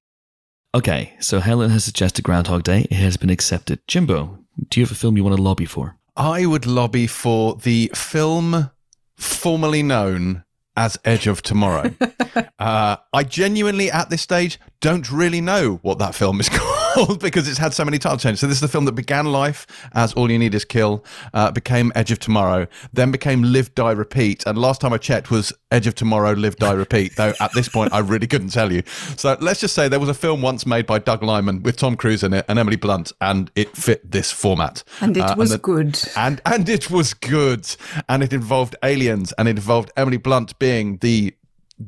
okay, 0.76 1.14
so 1.20 1.40
Helen 1.40 1.72
has 1.72 1.84
suggested 1.84 2.24
Groundhog 2.24 2.64
Day. 2.64 2.82
It 2.92 2.98
has 2.98 3.18
been 3.18 3.30
accepted. 3.32 3.80
Jimbo, 3.88 4.40
do 4.70 4.80
you 4.80 4.86
have 4.86 4.92
a 4.92 4.96
film 4.96 5.18
you 5.18 5.24
want 5.24 5.36
to 5.36 5.42
lobby 5.42 5.66
for? 5.66 5.96
I 6.16 6.46
would 6.46 6.66
lobby 6.66 7.08
for 7.08 7.56
the 7.56 7.92
film 7.94 8.72
formerly 9.18 9.84
known 9.84 10.44
as 10.76 10.98
Edge 11.04 11.28
of 11.28 11.42
Tomorrow. 11.42 11.94
uh, 12.60 12.98
I 13.14 13.24
genuinely, 13.24 13.92
at 13.92 14.10
this 14.10 14.22
stage, 14.22 14.60
don't 14.80 15.12
really 15.12 15.42
know 15.42 15.80
what 15.82 16.00
that 16.00 16.16
film 16.16 16.40
is 16.40 16.50
called 16.54 16.69
because 17.20 17.48
it's 17.48 17.58
had 17.58 17.74
so 17.74 17.86
many 17.86 17.98
title 17.98 18.18
changes. 18.18 18.40
So 18.40 18.48
this 18.48 18.58
is 18.58 18.62
the 18.62 18.68
film 18.68 18.86
that 18.86 18.94
began 18.94 19.26
life 19.28 19.68
as 19.94 20.14
All 20.14 20.30
You 20.32 20.40
Need 20.40 20.56
Is 20.56 20.66
Kill, 20.66 21.04
uh, 21.34 21.52
became 21.52 21.92
Edge 21.96 22.12
of 22.12 22.20
Tomorrow, 22.20 22.68
then 22.94 23.12
became 23.12 23.44
Live, 23.44 23.74
Die, 23.76 23.92
Repeat, 23.92 24.46
and 24.46 24.58
last 24.58 24.82
time 24.82 24.94
I 24.94 24.98
checked 24.98 25.32
was 25.32 25.54
Edge 25.72 25.88
of 25.88 25.96
Tomorrow, 25.96 26.34
Live, 26.34 26.56
Die, 26.58 26.72
Repeat. 26.72 27.16
Though 27.16 27.34
at 27.40 27.52
this 27.54 27.70
point, 27.70 27.94
I 27.94 28.00
really 28.00 28.28
couldn't 28.28 28.50
tell 28.50 28.72
you. 28.72 28.84
So 29.18 29.38
let's 29.40 29.60
just 29.60 29.76
say 29.76 29.88
there 29.88 30.00
was 30.00 30.10
a 30.10 30.14
film 30.14 30.42
once 30.42 30.66
made 30.66 30.86
by 30.86 31.00
Doug 31.00 31.24
Liman 31.24 31.64
with 31.64 31.78
Tom 31.78 31.96
Cruise 31.96 32.24
in 32.24 32.34
it 32.34 32.46
and 32.48 32.58
Emily 32.60 32.76
Blunt, 32.78 33.12
and 33.22 33.52
it 33.56 33.76
fit 33.76 34.10
this 34.12 34.32
format. 34.32 34.84
And 35.02 35.16
it 35.18 35.22
Uh, 35.24 35.36
was 35.36 35.52
the- 35.52 35.58
good. 35.58 36.00
and 36.16 36.42
and 36.46 36.68
it 36.70 36.90
was 36.90 37.14
good 37.14 37.68
and 38.08 38.24
it 38.24 38.34
involved 38.34 38.76
aliens 38.84 39.32
and 39.38 39.48
it 39.48 39.58
involved 39.58 39.92
emily 39.98 40.18
blunt 40.18 40.58
being 40.60 40.98
the 41.02 41.34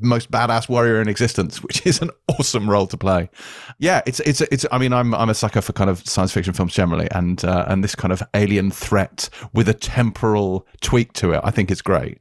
most 0.00 0.30
badass 0.30 0.68
warrior 0.68 1.00
in 1.00 1.08
existence 1.08 1.62
which 1.62 1.86
is 1.86 2.00
an 2.00 2.10
awesome 2.28 2.68
role 2.68 2.86
to 2.86 2.96
play. 2.96 3.28
Yeah 3.78 4.00
it's 4.06 4.20
it's 4.20 4.40
it's 4.40 4.66
i 4.72 4.78
mean 4.78 4.92
i'm 4.92 5.14
i'm 5.14 5.28
a 5.28 5.34
sucker 5.34 5.60
for 5.60 5.72
kind 5.72 5.90
of 5.90 6.06
science 6.06 6.32
fiction 6.32 6.54
films 6.54 6.74
generally 6.74 7.08
and 7.10 7.44
uh, 7.44 7.64
and 7.68 7.84
this 7.84 7.94
kind 7.94 8.12
of 8.12 8.22
alien 8.34 8.70
threat 8.70 9.28
with 9.52 9.68
a 9.68 9.74
temporal 9.74 10.66
tweak 10.80 11.12
to 11.14 11.32
it 11.32 11.40
i 11.44 11.50
think 11.50 11.70
it's 11.70 11.82
great 11.82 12.18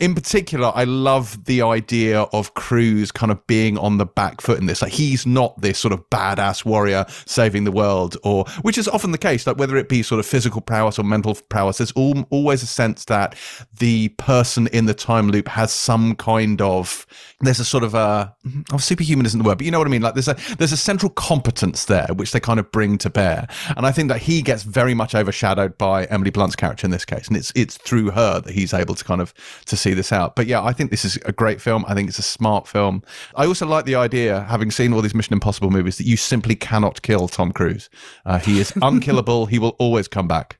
in 0.00 0.14
particular, 0.14 0.72
I 0.74 0.84
love 0.84 1.44
the 1.44 1.60
idea 1.60 2.22
of 2.22 2.54
Cruise 2.54 3.12
kind 3.12 3.30
of 3.30 3.46
being 3.46 3.76
on 3.76 3.98
the 3.98 4.06
back 4.06 4.40
foot 4.40 4.58
in 4.58 4.64
this. 4.64 4.80
Like 4.80 4.92
he's 4.92 5.26
not 5.26 5.60
this 5.60 5.78
sort 5.78 5.92
of 5.92 6.08
badass 6.08 6.64
warrior 6.64 7.04
saving 7.26 7.64
the 7.64 7.70
world, 7.70 8.16
or 8.24 8.46
which 8.62 8.78
is 8.78 8.88
often 8.88 9.12
the 9.12 9.18
case. 9.18 9.46
Like 9.46 9.58
whether 9.58 9.76
it 9.76 9.90
be 9.90 10.02
sort 10.02 10.18
of 10.18 10.24
physical 10.24 10.62
prowess 10.62 10.98
or 10.98 11.04
mental 11.04 11.34
prowess, 11.50 11.78
there's 11.78 11.92
al- 11.96 12.26
always 12.30 12.62
a 12.62 12.66
sense 12.66 13.04
that 13.04 13.36
the 13.78 14.08
person 14.10 14.68
in 14.68 14.86
the 14.86 14.94
time 14.94 15.28
loop 15.28 15.48
has 15.48 15.70
some 15.70 16.16
kind 16.16 16.62
of 16.62 17.06
there's 17.42 17.60
a 17.60 17.64
sort 17.64 17.84
of 17.84 17.94
a 17.94 18.34
mm-hmm, 18.46 18.62
oh, 18.72 18.78
superhuman 18.78 19.26
isn't 19.26 19.38
the 19.38 19.46
word, 19.46 19.58
but 19.58 19.64
you 19.64 19.70
know 19.70 19.78
what 19.78 19.86
I 19.86 19.90
mean. 19.90 20.02
Like 20.02 20.14
there's 20.14 20.28
a 20.28 20.36
there's 20.56 20.72
a 20.72 20.78
central 20.78 21.10
competence 21.10 21.84
there 21.86 22.08
which 22.14 22.32
they 22.32 22.40
kind 22.40 22.60
of 22.60 22.70
bring 22.72 22.96
to 22.98 23.10
bear, 23.10 23.46
and 23.76 23.86
I 23.86 23.92
think 23.92 24.08
that 24.08 24.22
he 24.22 24.40
gets 24.40 24.62
very 24.62 24.94
much 24.94 25.14
overshadowed 25.14 25.76
by 25.76 26.04
Emily 26.06 26.30
Blunt's 26.30 26.56
character 26.56 26.86
in 26.86 26.90
this 26.90 27.04
case, 27.04 27.28
and 27.28 27.36
it's 27.36 27.52
it's 27.54 27.76
through 27.76 28.10
her 28.10 28.40
that 28.40 28.52
he's 28.52 28.74
able 28.74 28.94
to 28.94 29.04
kind 29.04 29.20
of 29.20 29.34
to 29.66 29.76
see 29.76 29.89
see 29.90 29.94
this 29.94 30.12
out. 30.12 30.36
But 30.36 30.46
yeah, 30.46 30.62
I 30.62 30.72
think 30.72 30.90
this 30.90 31.04
is 31.04 31.18
a 31.24 31.32
great 31.32 31.60
film. 31.60 31.84
I 31.88 31.94
think 31.94 32.08
it's 32.08 32.18
a 32.18 32.22
smart 32.22 32.66
film. 32.68 33.02
I 33.34 33.46
also 33.46 33.66
like 33.66 33.84
the 33.84 33.94
idea, 33.96 34.42
having 34.42 34.70
seen 34.70 34.92
all 34.92 35.02
these 35.02 35.14
Mission 35.14 35.32
Impossible 35.34 35.70
movies, 35.70 35.96
that 35.98 36.06
you 36.06 36.16
simply 36.16 36.54
cannot 36.54 37.02
kill 37.02 37.28
Tom 37.28 37.52
Cruise. 37.52 37.90
Uh, 38.24 38.38
he 38.38 38.60
is 38.60 38.72
unkillable. 38.82 39.46
he 39.46 39.58
will 39.58 39.76
always 39.78 40.08
come 40.08 40.28
back. 40.28 40.58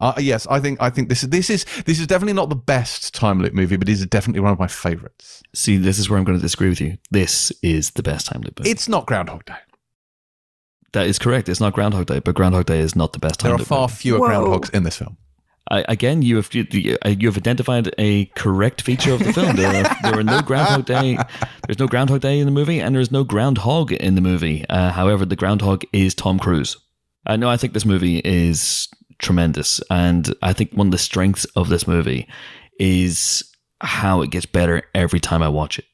Uh, 0.00 0.14
yes, 0.16 0.46
I 0.46 0.60
think 0.60 0.80
I 0.80 0.88
think 0.88 1.10
this 1.10 1.22
is 1.22 1.28
this 1.28 1.50
is 1.50 1.66
this 1.84 2.00
is 2.00 2.06
definitely 2.06 2.32
not 2.32 2.48
the 2.48 2.56
best 2.56 3.12
time 3.14 3.38
loop 3.42 3.52
movie, 3.52 3.76
but 3.76 3.86
it 3.88 3.92
is 3.92 4.06
definitely 4.06 4.40
one 4.40 4.52
of 4.52 4.58
my 4.58 4.66
favorites. 4.66 5.42
See, 5.54 5.76
this 5.76 5.98
is 5.98 6.08
where 6.08 6.18
I'm 6.18 6.24
going 6.24 6.38
to 6.38 6.42
disagree 6.42 6.70
with 6.70 6.80
you. 6.80 6.96
This 7.10 7.52
is 7.62 7.90
the 7.90 8.02
best 8.02 8.26
time 8.26 8.40
loop. 8.40 8.58
movie. 8.58 8.70
It's 8.70 8.88
not 8.88 9.04
Groundhog 9.06 9.44
Day. 9.44 9.56
that 10.94 11.06
is 11.06 11.18
correct. 11.18 11.50
It's 11.50 11.60
not 11.60 11.74
Groundhog 11.74 12.06
Day, 12.06 12.18
but 12.20 12.34
Groundhog 12.34 12.64
Day 12.66 12.80
is 12.80 12.96
not 12.96 13.12
the 13.12 13.18
best 13.18 13.40
time 13.40 13.50
There 13.50 13.54
are 13.56 13.58
loop. 13.58 13.68
far 13.68 13.80
movie. 13.88 13.94
fewer 13.94 14.18
Whoa. 14.20 14.28
groundhogs 14.28 14.70
in 14.74 14.84
this 14.84 14.96
film. 14.96 15.18
Again, 15.70 16.22
you 16.22 16.36
have 16.36 16.52
you, 16.52 16.66
you 16.72 17.28
have 17.28 17.36
identified 17.36 17.94
a 17.96 18.26
correct 18.34 18.82
feature 18.82 19.12
of 19.12 19.20
the 19.20 19.32
film. 19.32 19.54
There 19.54 19.68
are, 19.68 19.96
there 20.02 20.18
are 20.18 20.24
no 20.24 20.42
Groundhog 20.42 20.84
Day. 20.84 21.16
There's 21.66 21.78
no 21.78 21.86
Groundhog 21.86 22.20
Day 22.20 22.40
in 22.40 22.46
the 22.46 22.52
movie, 22.52 22.80
and 22.80 22.94
there's 22.94 23.12
no 23.12 23.22
Groundhog 23.22 23.92
in 23.92 24.16
the 24.16 24.20
movie. 24.20 24.64
Uh, 24.68 24.90
however, 24.90 25.24
the 25.24 25.36
Groundhog 25.36 25.84
is 25.92 26.12
Tom 26.12 26.40
Cruise. 26.40 26.76
Uh, 27.26 27.36
no, 27.36 27.48
I 27.48 27.56
think 27.56 27.72
this 27.72 27.84
movie 27.84 28.18
is 28.24 28.88
tremendous, 29.18 29.80
and 29.90 30.34
I 30.42 30.52
think 30.52 30.72
one 30.72 30.88
of 30.88 30.92
the 30.92 30.98
strengths 30.98 31.44
of 31.56 31.68
this 31.68 31.86
movie 31.86 32.26
is 32.80 33.44
how 33.80 34.22
it 34.22 34.30
gets 34.30 34.46
better 34.46 34.82
every 34.92 35.20
time 35.20 35.42
I 35.42 35.48
watch 35.48 35.78
it, 35.78 35.84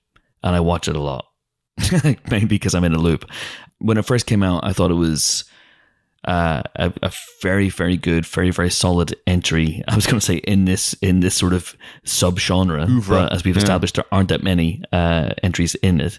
and 0.43 0.57
I 0.57 0.61
watch 0.61 0.89
it 0.89 0.97
a 0.97 1.01
lot. 1.01 1.27
Maybe 2.31 2.47
because 2.47 2.75
I'm 2.75 2.85
in 2.85 2.95
a 2.95 2.99
loop. 2.99 3.31
When 3.79 3.99
it 3.99 4.07
first 4.07 4.25
came 4.25 4.43
out, 4.43 4.65
I 4.65 4.73
thought 4.73 4.91
it 4.91 4.95
was 4.95 5.45
uh, 6.27 6.63
a, 6.77 6.93
a 7.03 7.13
very 7.43 7.69
very 7.69 7.97
good 7.97 8.27
very 8.27 8.51
very 8.51 8.71
solid 8.71 9.15
entry 9.27 9.83
i 9.89 9.95
was 9.95 10.07
going 10.07 10.19
to 10.19 10.25
say 10.27 10.37
in 10.37 10.65
this 10.65 10.95
in 11.03 11.21
this 11.21 11.35
sort 11.35 11.53
of 11.53 11.77
subgenre 12.05 12.89
Oeuvre. 12.89 13.15
but 13.17 13.33
as 13.33 13.45
we've 13.45 13.57
Yeah. 13.57 13.63
established 13.63 13.95
there 13.97 14.05
aren't 14.13 14.29
that 14.31 14.43
many 14.43 14.83
uh, 14.93 15.31
entries 15.43 15.75
in 15.77 16.01
it 16.01 16.19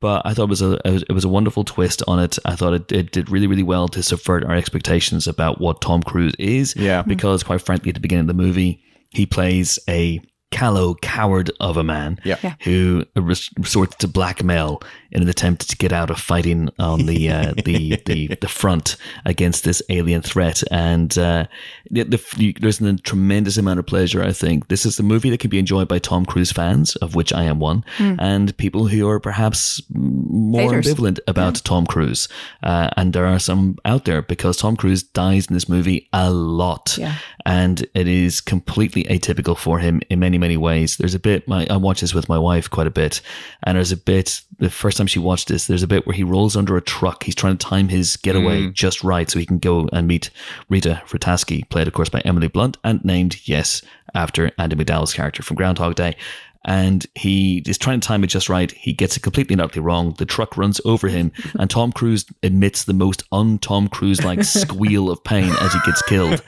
but 0.00 0.22
I 0.24 0.34
thought 0.34 0.44
it 0.44 0.48
was 0.50 0.62
a 0.62 0.72
it 0.84 0.90
was, 0.92 1.02
it 1.04 1.12
was 1.12 1.24
a 1.24 1.28
wonderful 1.28 1.62
twist 1.62 2.02
on 2.08 2.18
it. 2.18 2.36
I 2.44 2.56
thought 2.56 2.74
it, 2.74 2.90
it 2.90 3.12
did 3.12 3.30
really 3.30 3.46
really 3.46 3.62
well 3.62 3.86
to 3.86 4.02
subvert 4.02 4.42
our 4.42 4.56
expectations 4.56 5.28
about 5.28 5.60
what 5.60 5.80
Tom 5.80 6.02
Cruise 6.02 6.34
is. 6.40 6.74
Yeah. 6.74 7.02
because 7.02 7.44
quite 7.44 7.60
frankly, 7.62 7.90
at 7.90 7.94
the 7.94 8.00
beginning 8.00 8.22
of 8.28 8.36
the 8.36 8.42
movie, 8.42 8.82
he 9.10 9.26
plays 9.26 9.78
a 9.88 10.20
callow 10.52 10.94
coward 11.02 11.50
of 11.58 11.76
a 11.76 11.82
man 11.82 12.18
Yeah. 12.24 12.36
Yeah. 12.42 12.54
who 12.62 13.04
resorts 13.16 13.96
to 13.96 14.06
blackmail 14.08 14.80
in 15.10 15.22
an 15.22 15.28
attempt 15.28 15.68
to 15.70 15.76
get 15.76 15.92
out 15.92 16.10
of 16.10 16.18
fighting 16.18 16.68
on 16.78 17.06
the 17.06 17.30
uh, 17.30 17.54
the, 17.64 18.00
the 18.06 18.28
the 18.40 18.48
front 18.48 18.96
against 19.24 19.64
this 19.64 19.82
alien 19.88 20.22
threat. 20.22 20.62
And 20.70 21.16
uh, 21.18 21.46
the, 21.90 22.04
the, 22.04 22.56
there's 22.60 22.80
a 22.80 22.96
tremendous 22.98 23.56
amount 23.58 23.78
of 23.80 23.86
pleasure. 23.86 24.22
I 24.22 24.32
think 24.32 24.68
this 24.68 24.86
is 24.86 24.98
a 25.00 25.02
movie 25.02 25.30
that 25.30 25.40
can 25.40 25.50
be 25.50 25.58
enjoyed 25.58 25.88
by 25.88 25.98
Tom 25.98 26.24
Cruise 26.24 26.52
fans, 26.52 26.96
of 26.96 27.14
which 27.14 27.32
I 27.32 27.44
am 27.44 27.58
one, 27.58 27.84
and 27.98 28.56
people 28.56 28.86
who 28.86 29.08
are 29.08 29.20
perhaps 29.20 29.82
more 29.90 30.62
Haters. 30.72 30.86
ambivalent 30.94 31.18
about 31.26 31.56
Tom 31.64 31.86
Cruise. 31.86 32.28
Uh, 32.62 32.88
and 32.96 33.12
there 33.12 33.26
are 33.26 33.38
some 33.38 33.76
out 33.84 34.04
there 34.04 34.22
because 34.22 34.56
Tom 34.56 34.76
Cruise 34.76 35.02
dies 35.02 35.46
in 35.46 35.54
this 35.54 35.68
movie 35.68 36.08
a 36.12 36.30
lot 36.30 36.96
Yeah. 36.98 37.14
And 37.44 37.86
it 37.94 38.06
is 38.08 38.40
completely 38.40 39.04
atypical 39.04 39.56
for 39.56 39.78
him 39.78 40.00
in 40.10 40.20
many 40.20 40.38
many 40.38 40.56
ways. 40.56 40.96
There's 40.96 41.14
a 41.14 41.18
bit 41.18 41.46
my, 41.48 41.66
i 41.70 41.76
watch 41.76 42.00
this 42.00 42.14
with 42.14 42.28
my 42.28 42.38
wife 42.38 42.70
quite 42.70 42.86
a 42.86 42.90
bit 42.90 43.20
and 43.64 43.76
there's 43.76 43.92
a 43.92 43.96
bit 43.96 44.42
the 44.58 44.70
first 44.70 44.96
time 44.96 45.06
she 45.06 45.18
watched 45.18 45.48
this 45.48 45.66
there's 45.66 45.82
a 45.82 45.88
bit 45.88 46.06
where 46.06 46.14
he 46.14 46.24
rolls 46.24 46.56
under 46.56 46.76
a 46.76 46.82
truck. 46.82 47.24
He's 47.24 47.34
trying 47.34 47.56
to 47.56 47.66
time 47.66 47.88
his 47.88 48.16
getaway 48.16 48.62
mm. 48.62 48.72
just 48.72 49.02
right 49.02 49.30
so 49.30 49.38
he 49.38 49.46
can 49.46 49.58
go 49.58 49.88
and 49.92 50.06
meet 50.06 50.30
rita 50.68 51.02
Vrataski, 51.06 51.68
played 51.68 51.88
of 51.88 51.94
course 51.94 52.08
by 52.08 52.20
emily 52.20 52.48
blunt 52.48 52.76
and 52.84 53.04
named 53.04 53.40
yes 53.44 53.82
after 54.14 54.48
andie 54.58 54.76
macdowell's 54.76 55.14
character 55.14 55.42
from 55.42 55.56
groundhog 55.56 55.94
day 55.94 56.16
and 56.64 57.06
he 57.14 57.62
is 57.66 57.78
trying 57.78 58.00
to 58.00 58.06
time 58.06 58.22
it 58.24 58.28
just 58.28 58.48
right. 58.48 58.70
He 58.72 58.92
gets 58.92 59.16
it 59.16 59.20
completely 59.20 59.54
and 59.54 59.62
utterly 59.62 59.82
wrong. 59.82 60.14
The 60.18 60.26
truck 60.26 60.56
runs 60.56 60.80
over 60.84 61.08
him, 61.08 61.32
and 61.58 61.68
Tom 61.68 61.92
Cruise 61.92 62.24
emits 62.42 62.84
the 62.84 62.94
most 62.94 63.24
un-Tom 63.32 63.88
Cruise-like 63.88 64.44
squeal 64.44 65.10
of 65.10 65.22
pain 65.24 65.52
as 65.60 65.72
he 65.72 65.80
gets 65.84 66.02
killed. 66.02 66.42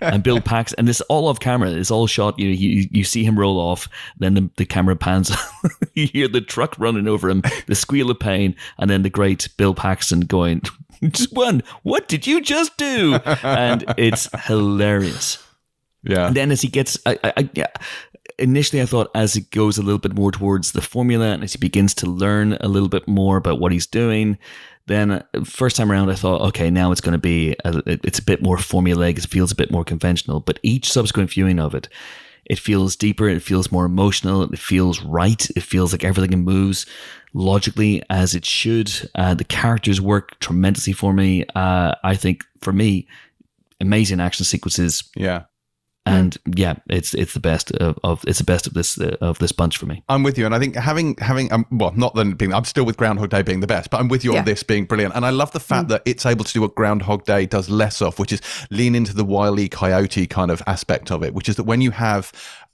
And 0.00 0.22
Bill 0.22 0.40
Pax, 0.40 0.72
and 0.74 0.86
this 0.86 1.00
all 1.02 1.28
off 1.28 1.40
camera. 1.40 1.70
It's 1.70 1.90
all 1.90 2.06
shot. 2.06 2.38
You 2.38 2.48
you, 2.48 2.88
you 2.90 3.04
see 3.04 3.24
him 3.24 3.38
roll 3.38 3.58
off, 3.58 3.88
then 4.18 4.34
the, 4.34 4.50
the 4.56 4.66
camera 4.66 4.96
pans. 4.96 5.34
you 5.94 6.06
hear 6.06 6.28
the 6.28 6.40
truck 6.40 6.78
running 6.78 7.08
over 7.08 7.28
him, 7.28 7.42
the 7.66 7.74
squeal 7.74 8.10
of 8.10 8.20
pain, 8.20 8.54
and 8.78 8.90
then 8.90 9.02
the 9.02 9.10
great 9.10 9.48
Bill 9.56 9.74
Paxton 9.74 10.20
going, 10.20 10.62
"Just 11.02 11.32
one, 11.32 11.62
what 11.82 12.08
did 12.08 12.26
you 12.26 12.40
just 12.40 12.76
do?" 12.76 13.14
And 13.42 13.84
it's 13.96 14.28
hilarious. 14.46 15.42
Yeah. 16.02 16.28
And 16.28 16.36
then 16.36 16.52
as 16.52 16.62
he 16.62 16.68
gets, 16.68 16.98
I, 17.04 17.18
I, 17.24 17.32
I, 17.36 17.50
yeah, 17.54 17.66
initially 18.38 18.82
I 18.82 18.86
thought 18.86 19.10
as 19.14 19.36
it 19.36 19.50
goes 19.50 19.78
a 19.78 19.82
little 19.82 19.98
bit 19.98 20.14
more 20.14 20.32
towards 20.32 20.72
the 20.72 20.82
formula 20.82 21.26
and 21.26 21.42
as 21.42 21.52
he 21.52 21.58
begins 21.58 21.94
to 21.94 22.06
learn 22.06 22.54
a 22.60 22.68
little 22.68 22.88
bit 22.88 23.06
more 23.08 23.36
about 23.36 23.60
what 23.60 23.72
he's 23.72 23.86
doing, 23.86 24.38
then 24.86 25.10
uh, 25.10 25.22
first 25.44 25.76
time 25.76 25.90
around 25.90 26.10
I 26.10 26.14
thought, 26.14 26.42
okay, 26.48 26.70
now 26.70 26.92
it's 26.92 27.00
going 27.00 27.12
to 27.12 27.18
be 27.18 27.56
a, 27.64 27.82
it's 27.86 28.18
a 28.18 28.24
bit 28.24 28.42
more 28.42 28.56
formulaic, 28.56 29.18
it 29.18 29.26
feels 29.26 29.52
a 29.52 29.56
bit 29.56 29.70
more 29.70 29.84
conventional. 29.84 30.40
But 30.40 30.60
each 30.62 30.90
subsequent 30.90 31.30
viewing 31.30 31.58
of 31.58 31.74
it, 31.74 31.88
it 32.44 32.58
feels 32.58 32.94
deeper, 32.94 33.28
it 33.28 33.42
feels 33.42 33.72
more 33.72 33.84
emotional, 33.84 34.42
it 34.42 34.58
feels 34.58 35.02
right, 35.02 35.48
it 35.56 35.62
feels 35.62 35.92
like 35.92 36.04
everything 36.04 36.44
moves 36.44 36.86
logically 37.34 38.02
as 38.08 38.34
it 38.34 38.44
should. 38.44 38.92
Uh, 39.14 39.34
the 39.34 39.44
characters 39.44 40.00
work 40.00 40.38
tremendously 40.40 40.92
for 40.92 41.12
me. 41.12 41.44
Uh, 41.54 41.94
I 42.04 42.14
think 42.14 42.44
for 42.60 42.72
me, 42.72 43.08
amazing 43.80 44.20
action 44.20 44.44
sequences 44.44 45.04
Yeah. 45.16 45.44
And 46.06 46.36
yeah, 46.54 46.74
it's 46.88 47.12
it's 47.14 47.34
the 47.34 47.40
best 47.40 47.72
of, 47.72 47.98
of 48.04 48.24
it's 48.26 48.38
the 48.38 48.44
best 48.44 48.66
of 48.66 48.74
this 48.74 48.98
uh, 48.98 49.16
of 49.20 49.38
this 49.38 49.52
bunch 49.52 49.76
for 49.76 49.86
me. 49.86 50.02
I'm 50.08 50.22
with 50.22 50.38
you, 50.38 50.46
and 50.46 50.54
I 50.54 50.58
think 50.58 50.76
having 50.76 51.16
having 51.18 51.52
um, 51.52 51.66
well, 51.70 51.92
not 51.96 52.14
then 52.14 52.32
being 52.32 52.54
I'm 52.54 52.64
still 52.64 52.84
with 52.86 52.96
Groundhog 52.96 53.30
Day 53.30 53.42
being 53.42 53.60
the 53.60 53.66
best, 53.66 53.90
but 53.90 54.00
I'm 54.00 54.08
with 54.08 54.24
you 54.24 54.32
Yeah. 54.32 54.38
on 54.40 54.44
this 54.44 54.62
being 54.62 54.84
brilliant, 54.86 55.14
and 55.14 55.26
I 55.26 55.30
love 55.30 55.50
the 55.52 55.60
fact 55.60 55.88
that 55.88 56.02
it's 56.06 56.24
able 56.24 56.44
to 56.44 56.52
do 56.52 56.60
what 56.62 56.74
Groundhog 56.74 57.24
Day 57.24 57.44
does 57.46 57.68
less 57.68 58.00
of, 58.00 58.18
which 58.18 58.32
is 58.32 58.40
lean 58.70 58.94
into 58.94 59.14
the 59.14 59.24
wily 59.24 59.68
coyote 59.68 60.26
kind 60.26 60.50
of 60.50 60.62
aspect 60.66 61.10
of 61.10 61.22
it, 61.22 61.34
which 61.34 61.48
is 61.48 61.56
that 61.56 61.64
when 61.64 61.80
you 61.80 61.90
have 61.90 62.32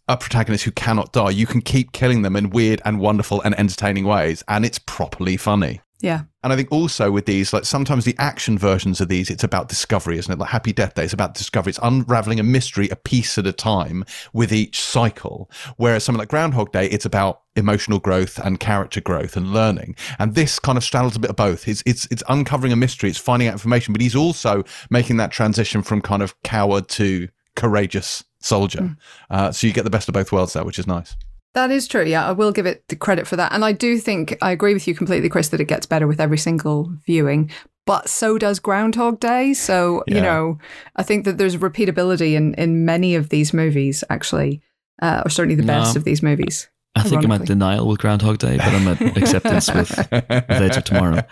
a 0.09 0.17
protagonist 0.17 0.65
who 0.65 0.71
cannot 0.73 1.13
die, 1.13 1.31
you 1.31 1.47
can 1.47 1.63
keep 1.63 1.93
killing 1.93 2.23
them 2.23 2.37
in 2.37 2.51
weird 2.51 2.83
and 2.85 2.99
wonderful 2.99 3.41
and 3.43 3.59
entertaining 3.59 4.05
ways, 4.05 4.43
and 4.49 4.65
it's 4.65 4.79
properly 4.79 5.37
funny. 5.37 5.81
Yeah. 6.03 6.23
And 6.43 6.53
I 6.53 6.57
think 6.57 6.73
also 6.73 7.13
with 7.13 7.27
these, 7.27 7.53
like 7.53 7.65
sometimes 7.65 8.05
the 8.05 8.17
action 8.19 8.59
versions 8.59 9.01
of 9.01 9.07
these, 9.07 9.31
it's 9.31 9.45
about 9.45 9.69
discovery, 9.69 10.19
isn't 10.19 10.33
it? 10.33 10.39
Like 10.39 10.51
Happy 10.51 10.73
Death 10.73 10.95
Day, 10.95 11.05
it's 11.05 11.13
about 11.13 11.35
discovery. 11.35 11.71
It's 11.71 11.79
unraveling 11.81 12.41
a 12.41 12.43
mystery 12.43 12.89
a 12.89 12.97
piece 12.97 13.39
at 13.39 13.47
a 13.47 13.53
time 13.53 14.05
with 14.33 14.53
each 14.53 14.81
cycle. 14.81 15.49
Whereas 15.77 16.03
something 16.03 16.19
like 16.19 16.29
Groundhog 16.29 16.73
Day, 16.73 16.87
it's 16.87 17.05
about 17.05 17.43
emotional 17.55 18.01
growth 18.01 18.41
and 18.41 18.59
character 18.59 19.01
growth 19.01 19.37
and 19.37 19.53
learning. 19.53 19.95
And 20.19 20.35
this 20.35 20.59
kind 20.59 20.77
of 20.77 20.83
straddles 20.83 21.15
a 21.15 21.21
bit 21.21 21.31
of 21.31 21.37
both. 21.37 21.69
It's 21.69 21.85
it's 21.87 22.09
it's 22.11 22.25
uncovering 22.29 22.73
a 22.73 22.77
mystery, 22.77 23.09
it's 23.09 23.19
finding 23.19 23.47
out 23.47 23.53
information, 23.53 23.93
but 23.93 24.01
he's 24.01 24.17
also 24.17 24.65
making 24.91 25.19
that 25.19 25.31
transition 25.31 25.83
from 25.83 26.01
kind 26.03 26.23
of 26.23 26.41
coward 26.43 26.89
to 26.91 27.29
courageous 27.55 28.25
soldier. 28.41 28.97
Uh, 29.31 29.53
so 29.53 29.69
you 29.69 29.73
get 29.73 29.85
the 29.85 29.91
best 29.91 30.09
of 30.09 30.15
both 30.15 30.33
worlds 30.33 30.55
there, 30.55 30.65
which 30.65 30.81
is 30.81 30.89
nice. 30.89 31.15
That 31.55 31.71
is 31.71 31.87
true. 31.87 32.05
Yeah, 32.05 32.27
I 32.27 32.33
will 32.33 32.53
give 32.53 32.65
it 32.67 32.89
the 32.89 32.97
credit 32.97 33.27
for 33.27 33.37
that. 33.37 33.53
And 33.53 33.65
I 33.65 33.73
do 33.73 33.99
think 33.99 34.37
I 34.41 34.53
agree 34.53 34.73
with 34.73 34.89
you 34.89 34.95
completely, 34.95 35.29
Chris, 35.29 35.49
that 35.51 35.61
it 35.61 35.67
gets 35.69 35.85
better 35.87 36.07
with 36.07 36.21
every 36.21 36.39
single 36.39 36.93
viewing. 37.07 37.51
But 37.85 38.09
so 38.09 38.39
does 38.39 38.59
Groundhog 38.59 39.21
Day. 39.21 39.53
So, 39.55 40.03
Yeah. 40.07 40.15
you 40.15 40.21
know, 40.23 40.59
I 40.97 41.03
think 41.03 41.25
that 41.25 41.37
there's 41.37 41.57
repeatability 41.57 42.35
in, 42.35 42.55
in 42.55 42.85
many 42.85 43.15
of 43.17 43.29
these 43.29 43.53
movies, 43.53 44.03
actually, 44.09 44.63
uh, 45.03 45.23
or 45.27 45.29
certainly 45.31 45.57
the 45.57 45.67
best 45.67 45.97
of 45.97 46.05
these 46.05 46.23
movies. 46.23 46.69
I 46.95 47.03
think 47.03 47.25
I'm 47.25 47.33
at 47.33 47.47
denial 47.47 47.89
with 47.89 47.99
Groundhog 48.01 48.37
Day, 48.39 48.59
but 48.59 48.67
I'm 48.69 48.87
at 48.89 49.01
acceptance 49.17 49.73
with, 49.73 49.91
with 50.13 50.25
Edge 50.51 50.77
of 50.77 50.85
Tomorrow. 50.85 51.23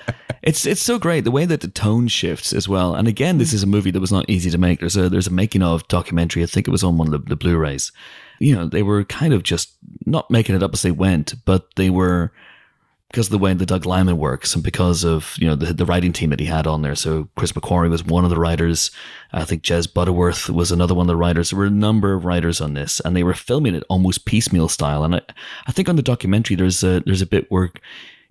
It's 0.42 0.64
it's 0.64 0.80
so 0.80 0.98
great 0.98 1.24
the 1.24 1.30
way 1.30 1.44
that 1.44 1.60
the 1.60 1.68
tone 1.68 2.08
shifts 2.08 2.54
as 2.54 2.66
well. 2.66 2.94
And 2.94 3.06
again, 3.06 3.36
this 3.36 3.52
is 3.52 3.62
a 3.62 3.66
movie 3.66 3.90
that 3.90 4.00
was 4.00 4.10
not 4.10 4.24
easy 4.30 4.50
to 4.50 4.56
make. 4.56 4.80
There's 4.80 4.96
a 4.96 5.10
there's 5.10 5.26
a 5.26 5.30
making 5.32 5.62
of 5.62 5.86
documentary. 5.88 6.42
I 6.42 6.46
think 6.46 6.66
it 6.66 6.70
was 6.70 6.82
on 6.82 6.96
one 6.96 7.12
of 7.12 7.24
the, 7.24 7.28
the 7.28 7.36
Blu-rays. 7.36 7.92
You 8.38 8.54
know, 8.56 8.66
they 8.66 8.82
were 8.82 9.04
kind 9.04 9.34
of 9.34 9.42
just 9.42 9.76
not 10.10 10.30
making 10.30 10.56
it 10.56 10.62
up 10.62 10.74
as 10.74 10.82
they 10.82 10.90
went, 10.90 11.34
but 11.44 11.74
they 11.76 11.90
were 11.90 12.32
because 13.10 13.26
of 13.26 13.32
the 13.32 13.38
way 13.38 13.52
that 13.52 13.66
Doug 13.66 13.86
Liman 13.86 14.18
works 14.18 14.54
and 14.54 14.62
because 14.62 15.02
of 15.02 15.34
you 15.38 15.46
know 15.46 15.56
the, 15.56 15.72
the 15.72 15.84
writing 15.84 16.12
team 16.12 16.30
that 16.30 16.40
he 16.40 16.46
had 16.46 16.66
on 16.66 16.82
there. 16.82 16.94
So 16.94 17.28
Chris 17.36 17.52
McQuarrie 17.52 17.90
was 17.90 18.04
one 18.04 18.24
of 18.24 18.30
the 18.30 18.38
writers. 18.38 18.90
I 19.32 19.44
think 19.44 19.62
Jez 19.62 19.92
Butterworth 19.92 20.48
was 20.48 20.70
another 20.70 20.94
one 20.94 21.04
of 21.04 21.08
the 21.08 21.16
writers. 21.16 21.50
There 21.50 21.58
were 21.58 21.66
a 21.66 21.70
number 21.70 22.14
of 22.14 22.24
writers 22.24 22.60
on 22.60 22.74
this, 22.74 23.00
and 23.00 23.16
they 23.16 23.24
were 23.24 23.34
filming 23.34 23.74
it 23.74 23.84
almost 23.88 24.26
piecemeal 24.26 24.68
style. 24.68 25.02
And 25.02 25.16
I, 25.16 25.22
I 25.66 25.72
think 25.72 25.88
on 25.88 25.96
the 25.96 26.02
documentary 26.02 26.56
there's 26.56 26.84
a 26.84 27.00
there's 27.00 27.22
a 27.22 27.26
bit 27.26 27.50
where 27.50 27.72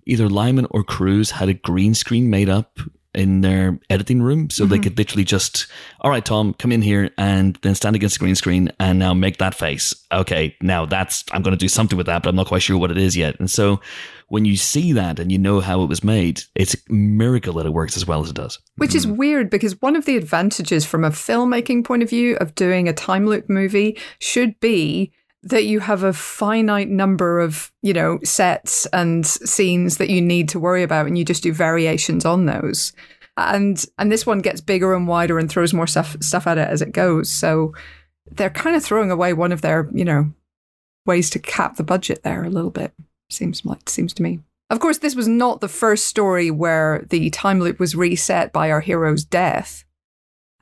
either 0.06 0.28
Liman 0.28 0.66
or 0.70 0.82
Cruise 0.82 1.32
had 1.32 1.48
a 1.48 1.54
green 1.54 1.94
screen 1.94 2.30
made 2.30 2.48
up 2.48 2.80
in 3.14 3.40
their 3.40 3.78
editing 3.88 4.22
room. 4.22 4.50
So 4.50 4.64
they 4.64 4.76
mm-hmm. 4.76 4.84
could 4.84 4.98
literally 4.98 5.24
just 5.24 5.66
all 6.00 6.10
right 6.10 6.24
tom 6.24 6.54
come 6.54 6.72
in 6.72 6.82
here 6.82 7.10
and 7.18 7.58
then 7.62 7.74
stand 7.74 7.96
against 7.96 8.16
the 8.16 8.24
green 8.24 8.34
screen 8.34 8.70
and 8.78 8.98
now 8.98 9.14
make 9.14 9.38
that 9.38 9.54
face. 9.54 9.94
Okay 10.12 10.56
now 10.60 10.86
that's 10.86 11.24
i'm 11.32 11.42
going 11.42 11.56
to 11.56 11.58
do 11.58 11.68
something 11.68 11.96
with 11.96 12.06
that 12.06 12.22
but 12.22 12.28
i'm 12.28 12.36
not 12.36 12.46
quite 12.46 12.62
sure 12.62 12.78
what 12.78 12.90
it 12.90 12.98
is 12.98 13.16
yet. 13.16 13.38
And 13.38 13.50
so 13.50 13.80
when 14.28 14.44
you 14.44 14.56
see 14.56 14.92
that 14.92 15.18
and 15.18 15.32
you 15.32 15.38
know 15.38 15.60
how 15.60 15.82
it 15.82 15.86
was 15.86 16.04
made 16.04 16.42
it's 16.54 16.74
a 16.74 16.92
miracle 16.92 17.54
that 17.54 17.66
it 17.66 17.72
works 17.72 17.96
as 17.96 18.06
well 18.06 18.22
as 18.22 18.30
it 18.30 18.36
does. 18.36 18.58
Which 18.76 18.94
is 18.94 19.06
mm. 19.06 19.16
weird 19.16 19.50
because 19.50 19.80
one 19.80 19.96
of 19.96 20.04
the 20.04 20.16
advantages 20.16 20.86
from 20.86 21.04
a 21.04 21.10
filmmaking 21.10 21.84
point 21.84 22.02
of 22.02 22.10
view 22.10 22.36
of 22.36 22.54
doing 22.54 22.88
a 22.88 22.92
time 22.92 23.26
loop 23.26 23.48
movie 23.48 23.98
should 24.18 24.58
be 24.60 25.12
that 25.42 25.64
you 25.64 25.80
have 25.80 26.02
a 26.02 26.12
finite 26.12 26.88
number 26.88 27.40
of, 27.40 27.72
you 27.82 27.92
know, 27.92 28.18
sets 28.22 28.86
and 28.86 29.26
scenes 29.26 29.96
that 29.96 30.10
you 30.10 30.20
need 30.20 30.48
to 30.50 30.60
worry 30.60 30.82
about 30.82 31.06
and 31.06 31.16
you 31.16 31.24
just 31.24 31.42
do 31.42 31.52
variations 31.52 32.24
on 32.24 32.46
those. 32.46 32.92
And 33.36 33.82
and 33.98 34.12
this 34.12 34.26
one 34.26 34.40
gets 34.40 34.60
bigger 34.60 34.94
and 34.94 35.08
wider 35.08 35.38
and 35.38 35.50
throws 35.50 35.72
more 35.72 35.86
stuff 35.86 36.16
stuff 36.20 36.46
at 36.46 36.58
it 36.58 36.68
as 36.68 36.82
it 36.82 36.92
goes. 36.92 37.30
So 37.30 37.72
they're 38.30 38.50
kind 38.50 38.76
of 38.76 38.84
throwing 38.84 39.10
away 39.10 39.32
one 39.32 39.52
of 39.52 39.62
their, 39.62 39.88
you 39.92 40.04
know, 40.04 40.32
ways 41.06 41.30
to 41.30 41.38
cap 41.38 41.76
the 41.76 41.82
budget 41.82 42.22
there 42.22 42.44
a 42.44 42.50
little 42.50 42.70
bit. 42.70 42.92
Seems 43.30 43.64
like 43.64 43.88
seems 43.88 44.12
to 44.14 44.22
me. 44.22 44.40
Of 44.68 44.78
course, 44.78 44.98
this 44.98 45.16
was 45.16 45.26
not 45.26 45.60
the 45.60 45.68
first 45.68 46.06
story 46.06 46.50
where 46.50 47.04
the 47.08 47.30
time 47.30 47.60
loop 47.60 47.80
was 47.80 47.96
reset 47.96 48.52
by 48.52 48.70
our 48.70 48.80
hero's 48.80 49.24
death. 49.24 49.84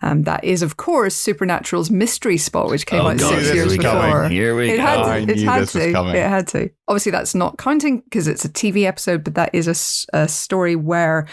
Um, 0.01 0.23
that 0.23 0.45
is, 0.45 0.63
of 0.63 0.77
course, 0.77 1.15
Supernatural's 1.15 1.91
Mystery 1.91 2.37
Spot, 2.37 2.71
which 2.71 2.87
came 2.87 3.01
Oh, 3.01 3.09
out 3.09 3.19
God, 3.19 3.35
six 3.43 3.55
years 3.55 3.77
before. 3.77 4.29
Here 4.29 4.55
we 4.57 4.71
It 4.71 4.77
go. 4.77 4.83
had 4.83 4.99
I 5.01 5.25
to. 5.25 5.33
It 5.33 5.37
knew 5.39 5.45
had 5.47 5.69
to. 5.69 5.93
coming. 5.93 6.15
It 6.17 6.27
had 6.29 6.47
to. 6.49 6.71
Obviously, 6.87 7.13
that's 7.13 7.35
not 7.35 7.59
counting 7.59 8.01
because 8.01 8.29
it's 8.29 8.45
a 8.45 8.49
TV 8.49 8.85
episode, 8.85 9.25
but 9.25 9.35
that 9.35 9.51
is 9.53 9.67
a, 10.13 10.17
a 10.23 10.29
story 10.29 10.77
where 10.77 11.27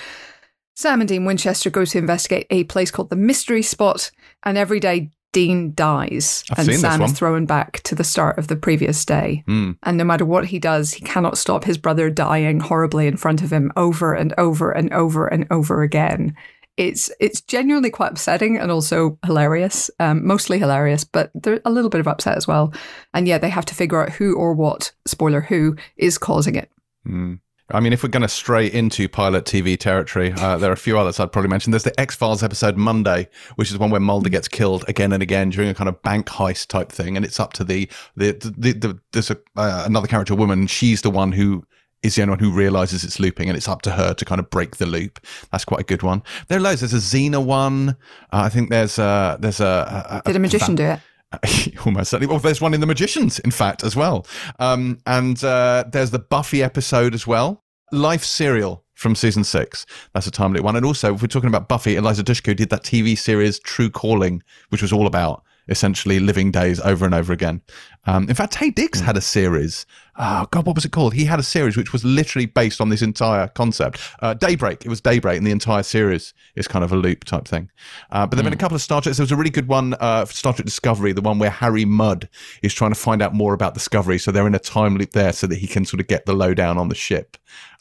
Sam 0.75 0.99
and 0.99 1.07
Dean 1.07 1.25
Winchester 1.25 1.69
go 1.69 1.85
to 1.85 1.97
investigate 1.97 2.47
a 2.49 2.63
place 2.65 2.91
called 2.91 3.09
the 3.09 3.15
Mystery 3.15 3.61
Spot, 3.61 4.09
and 4.43 4.57
every 4.57 4.79
day 4.79 5.11
Dean 5.31 5.73
dies, 5.73 6.45
I've 6.51 6.67
and 6.67 6.79
Sam 6.79 7.01
is 7.01 7.11
thrown 7.11 7.45
back 7.45 7.81
to 7.83 7.93
the 7.93 8.05
start 8.05 8.37
of 8.37 8.47
the 8.47 8.55
previous 8.55 9.03
day. 9.03 9.43
Hmm. 9.45 9.71
And 9.83 9.97
no 9.97 10.05
matter 10.05 10.25
what 10.25 10.45
he 10.45 10.59
does, 10.59 10.93
he 10.93 11.01
cannot 11.01 11.37
stop 11.37 11.65
his 11.65 11.77
brother 11.77 12.09
dying 12.09 12.61
horribly 12.61 13.05
in 13.05 13.17
front 13.17 13.41
of 13.41 13.51
him 13.51 13.69
over 13.75 14.13
and 14.13 14.33
over 14.37 14.71
and 14.71 14.93
over 14.93 15.27
and 15.27 15.45
over 15.51 15.81
again. 15.81 16.35
It's 16.77 17.09
it's 17.19 17.41
genuinely 17.41 17.89
quite 17.89 18.11
upsetting 18.11 18.57
and 18.57 18.71
also 18.71 19.17
hilarious, 19.25 19.89
um, 19.99 20.25
mostly 20.25 20.59
hilarious, 20.59 21.03
but 21.05 21.31
there's 21.33 21.61
a 21.63 21.71
little 21.71 21.89
bit 21.89 22.01
of 22.01 22.07
upset 22.07 22.35
as 22.35 22.47
well. 22.47 22.73
And 23.13 23.27
yeah, 23.27 23.37
they 23.37 23.49
have 23.49 23.65
to 23.65 23.75
figure 23.75 24.01
out 24.01 24.11
who 24.11 24.35
or 24.35 24.53
what 24.53 24.91
spoiler 25.05 25.41
who 25.41 25.77
is 25.95 26.17
causing 26.17 26.55
it. 26.55 26.69
Mm. 27.07 27.39
I 27.71 27.79
mean, 27.79 27.93
if 27.93 28.03
we're 28.03 28.09
going 28.09 28.21
to 28.21 28.27
stray 28.27 28.71
into 28.71 29.09
pilot 29.09 29.45
TV 29.45 29.79
territory, 29.79 30.31
uh, 30.33 30.57
there 30.57 30.69
are 30.69 30.73
a 30.73 30.77
few 30.77 30.99
others 30.99 31.19
I'd 31.19 31.31
probably 31.31 31.49
mention. 31.49 31.71
There's 31.71 31.83
the 31.83 31.99
X 31.99 32.15
Files 32.15 32.43
episode 32.43 32.77
Monday, 32.77 33.27
which 33.55 33.71
is 33.71 33.77
one 33.79 33.89
where 33.89 33.99
Mulder 33.99 34.29
gets 34.29 34.47
killed 34.47 34.85
again 34.87 35.11
and 35.11 35.23
again 35.23 35.49
during 35.49 35.69
a 35.69 35.73
kind 35.73 35.89
of 35.89 35.99
bank 36.03 36.27
heist 36.27 36.67
type 36.67 36.91
thing, 36.91 37.15
and 37.15 37.25
it's 37.25 37.39
up 37.39 37.53
to 37.53 37.63
the 37.63 37.89
the 38.15 38.33
the, 38.55 38.73
the 38.73 38.99
there's 39.13 39.31
a, 39.31 39.37
uh, 39.55 39.83
another 39.85 40.07
character, 40.07 40.35
woman, 40.35 40.67
she's 40.67 41.01
the 41.01 41.09
one 41.09 41.31
who 41.31 41.65
is 42.05 42.15
the 42.15 42.21
only 42.21 42.31
one 42.31 42.39
who 42.39 42.51
realizes 42.51 43.03
it's 43.03 43.19
looping, 43.19 43.49
and 43.49 43.57
it's 43.57 43.67
up 43.67 43.81
to 43.83 43.91
her 43.91 44.13
to 44.13 44.25
kind 44.25 44.39
of 44.39 44.49
break 44.49 44.77
the 44.77 44.85
loop. 44.85 45.19
That's 45.51 45.65
quite 45.65 45.81
a 45.81 45.83
good 45.83 46.03
one. 46.03 46.23
There 46.47 46.57
are 46.57 46.61
loads. 46.61 46.81
There's 46.81 46.93
a 46.93 46.97
Xena 46.97 47.43
one. 47.43 47.89
Uh, 47.89 47.93
I 48.31 48.49
think 48.49 48.69
there's 48.69 48.97
a 48.99 49.37
there's 49.39 49.59
a, 49.59 50.21
a, 50.25 50.27
Did 50.27 50.35
a 50.35 50.39
magician 50.39 50.75
do 50.75 50.83
it? 50.83 50.99
Almost 51.85 52.11
certainly. 52.11 52.31
Well, 52.31 52.39
there's 52.39 52.61
one 52.61 52.73
in 52.73 52.81
The 52.81 52.87
Magicians, 52.87 53.39
in 53.39 53.51
fact, 53.51 53.83
as 53.83 53.95
well. 53.95 54.25
Um, 54.59 54.99
and 55.05 55.43
uh, 55.43 55.85
there's 55.91 56.11
the 56.11 56.19
Buffy 56.19 56.63
episode 56.63 57.13
as 57.13 57.27
well. 57.27 57.63
Life 57.91 58.23
Serial 58.23 58.83
from 58.93 59.15
season 59.15 59.43
six. 59.43 59.85
That's 60.13 60.27
a 60.27 60.31
timely 60.31 60.61
one. 60.61 60.75
And 60.75 60.85
also, 60.85 61.15
if 61.15 61.21
we're 61.21 61.27
talking 61.27 61.49
about 61.49 61.67
Buffy, 61.67 61.95
Eliza 61.95 62.23
Dushku 62.23 62.55
did 62.55 62.69
that 62.69 62.83
TV 62.83 63.17
series 63.17 63.59
True 63.59 63.89
Calling, 63.89 64.41
which 64.69 64.81
was 64.81 64.93
all 64.93 65.07
about 65.07 65.43
essentially 65.67 66.19
living 66.19 66.51
days 66.51 66.79
over 66.79 67.05
and 67.05 67.13
over 67.13 67.33
again. 67.33 67.61
Um, 68.07 68.29
in 68.29 68.35
fact, 68.35 68.53
Taye 68.53 68.73
Diggs 68.73 68.99
had 68.99 69.17
a 69.17 69.21
series. 69.21 69.85
Oh 70.17 70.47
God, 70.51 70.65
what 70.65 70.75
was 70.75 70.85
it 70.85 70.91
called? 70.91 71.13
He 71.13 71.25
had 71.25 71.39
a 71.39 71.43
series 71.43 71.75
which 71.75 71.91
was 71.91 72.05
literally 72.05 72.45
based 72.45 72.79
on 72.79 72.89
this 72.89 73.01
entire 73.01 73.47
concept. 73.47 73.99
Uh, 74.21 74.33
Daybreak. 74.33 74.85
It 74.85 74.89
was 74.89 75.01
Daybreak, 75.01 75.37
and 75.37 75.45
the 75.45 75.51
entire 75.51 75.83
series 75.83 76.33
is 76.55 76.67
kind 76.67 76.85
of 76.85 76.91
a 76.91 76.95
loop 76.95 77.23
type 77.23 77.47
thing. 77.47 77.69
Uh, 78.11 78.25
but 78.25 78.35
there've 78.35 78.43
been 78.43 78.53
a 78.53 78.57
couple 78.57 78.75
of 78.75 78.81
Star 78.81 79.01
Trek. 79.01 79.15
There 79.15 79.23
was 79.23 79.31
a 79.31 79.35
really 79.35 79.49
good 79.49 79.67
one 79.67 79.95
uh, 79.95 80.25
Star 80.25 80.53
Trek 80.53 80.65
Discovery, 80.65 81.13
the 81.13 81.21
one 81.21 81.39
where 81.39 81.49
Harry 81.49 81.85
Mudd 81.85 82.29
is 82.61 82.73
trying 82.73 82.91
to 82.91 82.99
find 82.99 83.21
out 83.21 83.33
more 83.33 83.53
about 83.53 83.73
Discovery. 83.73 84.19
So 84.19 84.31
they're 84.31 84.47
in 84.47 84.55
a 84.55 84.59
time 84.59 84.97
loop 84.97 85.11
there, 85.11 85.33
so 85.33 85.47
that 85.47 85.57
he 85.57 85.67
can 85.67 85.85
sort 85.85 85.99
of 85.99 86.07
get 86.07 86.25
the 86.25 86.33
lowdown 86.33 86.77
on 86.77 86.89
the 86.89 86.95
ship. 86.95 87.37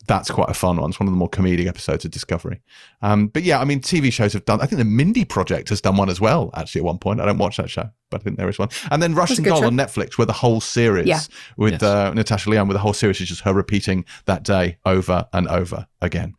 That's 0.06 0.30
quite 0.30 0.50
a 0.50 0.54
fun 0.54 0.76
one. 0.76 0.90
It's 0.90 1.00
one 1.00 1.06
of 1.08 1.12
the 1.12 1.16
more 1.18 1.30
comedic 1.30 1.66
episodes 1.66 2.04
of 2.04 2.10
Discovery. 2.10 2.60
Um, 3.02 3.28
but 3.28 3.42
yeah, 3.42 3.60
I 3.60 3.64
mean, 3.64 3.80
TV 3.80 4.12
shows 4.12 4.32
have 4.34 4.44
done. 4.44 4.60
I 4.60 4.66
think 4.66 4.78
the 4.78 4.84
Mindy 4.84 5.24
Project 5.24 5.68
has 5.70 5.80
done 5.80 5.96
one 5.96 6.10
as 6.10 6.20
well. 6.20 6.50
Actually, 6.54 6.80
at 6.80 6.84
one 6.84 6.98
point, 6.98 7.20
I 7.20 7.24
don't 7.26 7.38
watch 7.38 7.56
that 7.56 7.70
show, 7.70 7.88
but 8.10 8.20
I 8.20 8.24
think 8.24 8.36
there 8.38 8.48
is 8.48 8.58
one. 8.58 8.68
And 8.90 9.02
then 9.02 9.14
Russian 9.14 9.44
Doll 9.44 9.60
show. 9.60 9.66
on 9.66 9.74
Netflix, 9.74 10.18
where 10.18 10.26
the 10.26 10.32
whole 10.32 10.60
series 10.60 11.06
Yeah. 11.06 11.20
with 11.56 11.74
Yes. 11.74 11.82
uh, 11.82 12.12
Natasha 12.14 12.50
Lyonne, 12.50 12.68
where 12.68 12.74
the 12.74 12.78
whole 12.80 12.92
series 12.92 13.20
is 13.20 13.28
just 13.28 13.42
her 13.42 13.54
repeating 13.54 14.04
that 14.26 14.42
day 14.42 14.76
over 14.84 15.26
and 15.32 15.48
over 15.48 15.86
again. 16.02 16.34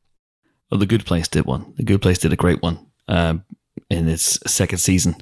Well, 0.69 0.79
The 0.79 0.85
Good 0.85 1.05
Place 1.05 1.27
did 1.27 1.45
one. 1.45 1.73
The 1.77 1.83
Good 1.83 2.01
Place 2.01 2.17
did 2.19 2.33
a 2.33 2.35
great 2.35 2.61
one 2.61 2.85
um, 3.07 3.43
in 3.89 4.07
its 4.09 4.39
second 4.51 4.77
season 4.79 5.15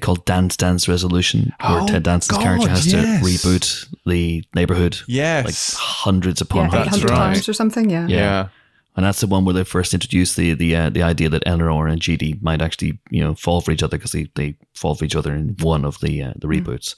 called 0.00 0.24
Dance 0.24 0.56
Dance 0.56 0.88
Resolution, 0.88 1.52
where 1.60 1.80
Oh, 1.82 1.86
Ted 1.86 2.04
Danson's 2.04 2.28
God, 2.38 2.42
character 2.42 2.68
has 2.68 2.90
yes. 2.92 3.20
to 3.20 3.26
reboot 3.26 3.94
the 4.06 4.44
neighborhood 4.54 4.98
Yes, 5.06 5.44
like 5.44 5.80
hundreds 5.82 6.40
upon 6.40 6.64
Yeah, 6.66 6.70
that's 6.70 6.86
eight 6.86 6.90
hundred 7.00 7.10
right. 7.10 7.16
times 7.34 7.48
or 7.48 7.52
something. 7.52 7.90
Yeah. 7.90 8.06
Yeah. 8.08 8.16
yeah. 8.16 8.48
And 8.96 9.04
that's 9.04 9.20
the 9.20 9.26
one 9.26 9.44
where 9.44 9.52
they 9.54 9.64
first 9.64 9.92
introduced 9.92 10.36
the 10.36 10.54
the 10.54 10.76
uh, 10.76 10.90
the 10.90 11.02
idea 11.02 11.28
that 11.28 11.42
Eleanor 11.46 11.88
and 11.88 12.00
Chidi 12.00 12.40
might 12.42 12.62
actually 12.62 12.98
you 13.10 13.22
know 13.24 13.34
fall 13.34 13.60
for 13.60 13.72
each 13.72 13.82
other 13.82 13.98
because 13.98 14.12
they, 14.12 14.28
they 14.36 14.56
fall 14.74 14.94
for 14.94 15.04
each 15.04 15.16
other 15.16 15.34
in 15.34 15.56
one 15.60 15.84
of 15.84 15.98
the 16.00 16.22
uh, 16.22 16.32
the 16.36 16.46
reboots, 16.46 16.94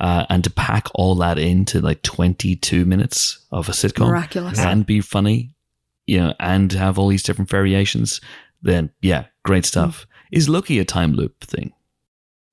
uh, 0.00 0.26
and 0.28 0.42
to 0.42 0.50
pack 0.50 0.88
all 0.94 1.14
that 1.14 1.38
into 1.38 1.80
like 1.80 2.02
twenty 2.02 2.56
two 2.56 2.84
minutes 2.84 3.38
of 3.52 3.68
a 3.68 3.72
sitcom 3.72 4.08
Miraculous. 4.08 4.58
and 4.58 4.84
be 4.84 5.00
funny, 5.00 5.52
you 6.06 6.18
know, 6.18 6.34
and 6.40 6.72
have 6.72 6.98
all 6.98 7.06
these 7.08 7.22
different 7.22 7.48
variations, 7.48 8.20
then 8.60 8.90
yeah, 9.00 9.26
great 9.44 9.64
stuff. 9.64 10.04
Is 10.32 10.48
Loki 10.48 10.80
a 10.80 10.84
time 10.84 11.12
loop 11.12 11.44
thing? 11.44 11.72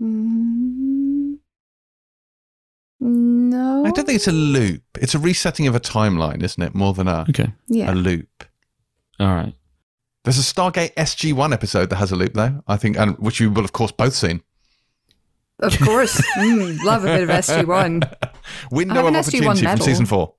Mm, 0.02 1.38
no. 3.00 3.86
I 3.86 3.92
don't 3.92 4.06
think 4.06 4.16
it's 4.16 4.28
a 4.28 4.32
loop. 4.32 4.84
It's 5.00 5.16
a 5.16 5.20
resetting 5.20 5.68
of 5.68 5.76
a 5.76 5.80
timeline, 5.80 6.42
isn't 6.44 6.62
it? 6.62 6.74
More 6.76 6.94
than 6.94 7.08
a, 7.08 7.26
Okay, 7.30 7.54
Yeah. 7.68 7.94
a 7.94 7.96
loop. 7.96 8.44
all 9.20 9.28
right. 9.34 9.54
There's 10.24 10.38
a 10.40 10.42
Stargate 10.54 10.94
SG 10.96 11.34
One 11.34 11.52
episode 11.52 11.90
that 11.90 11.98
has 11.98 12.12
a 12.12 12.16
loop, 12.16 12.34
though. 12.34 12.64
I 12.66 12.78
think, 12.78 12.98
and 12.98 13.18
which 13.20 13.40
you 13.42 13.52
will, 13.52 13.66
of 13.66 13.74
course, 13.74 13.92
both 13.92 14.14
seen. 14.16 14.42
Of 15.60 15.78
course. 15.80 16.22
Mm, 16.38 16.82
love 16.84 17.04
a 17.04 17.08
bit 17.08 17.24
of 17.24 17.30
SG1. 17.30 18.10
Window 18.72 18.94
I 18.94 18.98
have 18.98 19.06
of 19.06 19.14
an 19.16 19.22
SG-1 19.22 19.46
Opportunity 19.46 19.60
from 19.62 19.64
medal. 19.66 19.86
season 19.86 20.06
four. 20.06 20.34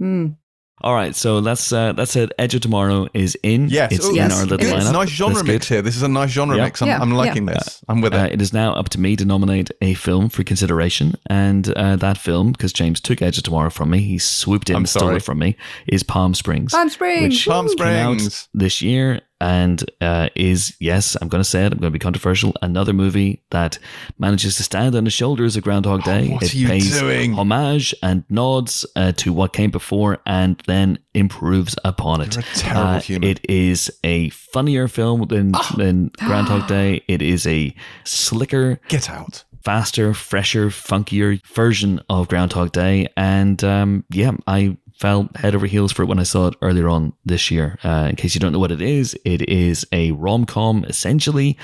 Mm. 0.00 0.36
All 0.82 0.94
right, 0.94 1.16
so 1.16 1.40
that's 1.40 1.72
uh, 1.72 1.94
that's 1.94 2.16
it. 2.16 2.32
Edge 2.38 2.54
of 2.54 2.60
Tomorrow 2.60 3.08
is 3.14 3.36
in. 3.42 3.68
Yes, 3.70 3.92
it's 3.92 4.04
Ooh, 4.04 4.10
in 4.10 4.16
Yes, 4.16 4.38
our 4.38 4.44
little 4.44 4.66
it 4.66 4.76
is. 4.78 4.84
lineup. 4.84 4.92
Nice 4.92 5.08
genre 5.08 5.42
mix 5.42 5.68
here. 5.68 5.80
This 5.80 5.96
is 5.96 6.02
a 6.02 6.08
nice 6.08 6.28
genre 6.30 6.54
Yeah. 6.54 6.64
mix. 6.64 6.82
I'm, 6.82 6.88
Yeah, 6.88 6.98
I'm 7.00 7.10
yeah. 7.12 7.16
liking 7.16 7.46
this. 7.46 7.82
I'm 7.88 8.02
with 8.02 8.12
it. 8.12 8.20
Uh, 8.20 8.28
it 8.30 8.42
is 8.42 8.52
now 8.52 8.74
up 8.74 8.90
to 8.90 9.00
me 9.00 9.16
to 9.16 9.24
nominate 9.24 9.70
a 9.80 9.94
film 9.94 10.28
for 10.28 10.44
consideration, 10.44 11.14
and 11.30 11.72
uh, 11.76 11.96
that 11.96 12.18
film, 12.18 12.52
because 12.52 12.74
James 12.74 13.00
took 13.00 13.22
Edge 13.22 13.38
of 13.38 13.44
Tomorrow 13.44 13.70
from 13.70 13.88
me, 13.88 14.00
he 14.00 14.18
swooped 14.18 14.68
in 14.68 14.76
I'm 14.76 14.82
and 14.82 14.88
stole 14.88 15.16
it 15.16 15.22
from 15.22 15.38
me, 15.38 15.56
is 15.88 16.02
Palm 16.02 16.34
Springs. 16.34 16.72
Palm 16.72 16.90
Springs. 16.90 17.22
Which 17.34 17.46
Palm 17.48 17.68
came 17.68 17.86
out 17.86 18.20
Springs. 18.20 18.48
this 18.52 18.82
year 18.82 19.22
and 19.40 19.84
uh, 20.00 20.28
is, 20.34 20.74
yes, 20.80 21.16
I'm 21.20 21.28
going 21.28 21.42
to 21.42 21.48
say 21.48 21.60
it, 21.66 21.72
I'm 21.72 21.78
going 21.78 21.90
to 21.92 21.98
be 21.98 21.98
controversial, 21.98 22.54
another 22.62 22.92
movie 22.92 23.42
that 23.50 23.78
manages 24.18 24.56
to 24.56 24.62
stand 24.62 24.94
on 24.94 25.04
the 25.04 25.10
shoulders 25.10 25.56
of 25.56 25.62
Groundhog 25.64 26.02
Day. 26.04 26.28
Oh, 26.30 26.34
what 26.34 26.42
it 26.44 26.54
are 26.54 26.56
you 26.56 26.66
pays 26.68 26.98
doing? 26.98 27.34
homage 27.34 27.94
and 28.02 28.24
nods 28.28 28.86
uh, 28.96 29.12
to 29.12 29.32
what 29.32 29.52
came 29.52 29.70
before 29.70 30.18
and 30.26 30.62
then 30.66 30.98
improves 31.14 31.76
upon 31.84 32.20
it. 32.20 32.34
You're 32.34 32.44
a 32.44 32.56
terrible 32.56 32.82
Uh, 32.82 33.00
human. 33.00 33.28
It 33.30 33.40
is 33.48 33.90
a 34.04 34.28
funnier 34.30 34.88
film 34.88 35.26
than, 35.28 35.52
than 35.76 36.10
Groundhog 36.18 36.66
Day. 36.68 37.02
It 37.08 37.22
is 37.22 37.46
a 37.46 37.74
slicker, 38.04 38.80
Get 38.88 39.10
out. 39.10 39.44
faster, 39.64 40.14
fresher, 40.14 40.68
funkier 40.68 41.40
version 41.54 42.00
of 42.08 42.28
Groundhog 42.28 42.72
Day. 42.72 43.08
And 43.16 43.62
um, 43.64 44.04
yeah, 44.10 44.32
I 44.46 44.76
fell 44.98 45.28
head 45.36 45.54
over 45.54 45.66
heels 45.66 45.92
for 45.92 46.02
it 46.02 46.06
when 46.06 46.18
I 46.18 46.22
saw 46.24 46.48
it 46.48 46.54
earlier 46.62 46.88
on 46.88 47.12
this 47.24 47.50
year. 47.50 47.78
Uh, 47.84 48.06
in 48.10 48.16
case 48.16 48.34
you 48.34 48.40
don't 48.40 48.52
know 48.52 48.58
what 48.58 48.72
it 48.72 48.80
is, 48.82 49.16
it 49.24 49.48
is 49.48 49.86
a 49.92 50.12
rom 50.12 50.44
com 50.46 50.84
essentially. 50.84 51.56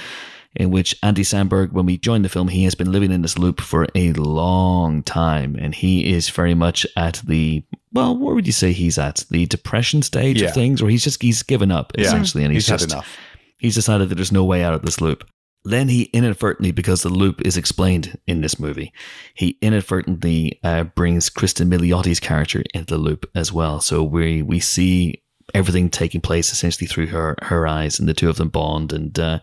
In 0.54 0.70
which 0.70 0.94
Andy 1.02 1.22
Samberg, 1.22 1.72
when 1.72 1.86
we 1.86 1.96
joined 1.96 2.26
the 2.26 2.28
film, 2.28 2.48
he 2.48 2.64
has 2.64 2.74
been 2.74 2.92
living 2.92 3.10
in 3.10 3.22
this 3.22 3.38
loop 3.38 3.58
for 3.58 3.86
a 3.94 4.12
long 4.12 5.02
time, 5.02 5.56
and 5.58 5.74
he 5.74 6.12
is 6.12 6.28
very 6.28 6.52
much 6.52 6.86
at 6.94 7.22
the 7.26 7.62
well, 7.94 8.14
where 8.14 8.34
would 8.34 8.46
you 8.46 8.52
say 8.52 8.72
he's 8.72 8.98
at? 8.98 9.24
The 9.30 9.46
depression 9.46 10.02
stage 10.02 10.42
Yeah. 10.42 10.48
of 10.48 10.54
things, 10.54 10.82
or 10.82 10.90
he's 10.90 11.02
just 11.04 11.22
he's 11.22 11.42
given 11.42 11.72
up 11.72 11.92
Yeah. 11.96 12.04
essentially, 12.04 12.44
and 12.44 12.52
he's, 12.52 12.64
He's 12.64 12.70
had 12.70 12.80
just 12.80 12.92
enough. 12.92 13.16
he's 13.56 13.74
decided 13.74 14.10
that 14.10 14.16
there's 14.16 14.30
no 14.30 14.44
way 14.44 14.62
out 14.62 14.74
of 14.74 14.82
this 14.82 15.00
loop. 15.00 15.24
Then 15.64 15.88
he 15.88 16.05
inadvertently, 16.12 16.72
because 16.72 17.03
the 17.03 17.09
loop 17.09 17.40
is 17.42 17.57
explained 17.57 18.18
in 18.27 18.40
this 18.40 18.59
movie, 18.59 18.92
he 19.35 19.59
inadvertently 19.61 20.58
uh, 20.65 20.85
brings 20.85 21.31
Cristin 21.31 21.69
Milioti's 21.69 22.21
character 22.21 22.65
into 22.75 22.94
the 22.94 22.98
loop 23.00 23.31
as 23.35 23.52
well. 23.52 23.81
So 23.81 24.02
we 24.02 24.42
we 24.42 24.58
see 24.58 25.23
everything 25.54 25.90
taking 25.90 26.21
place 26.21 26.50
essentially 26.52 26.87
through 26.87 27.06
her 27.08 27.37
her 27.42 27.67
eyes, 27.67 27.98
and 27.98 28.08
the 28.08 28.15
two 28.15 28.29
of 28.29 28.37
them 28.37 28.48
bond, 28.48 28.92
and 28.92 29.19
uh, 29.19 29.38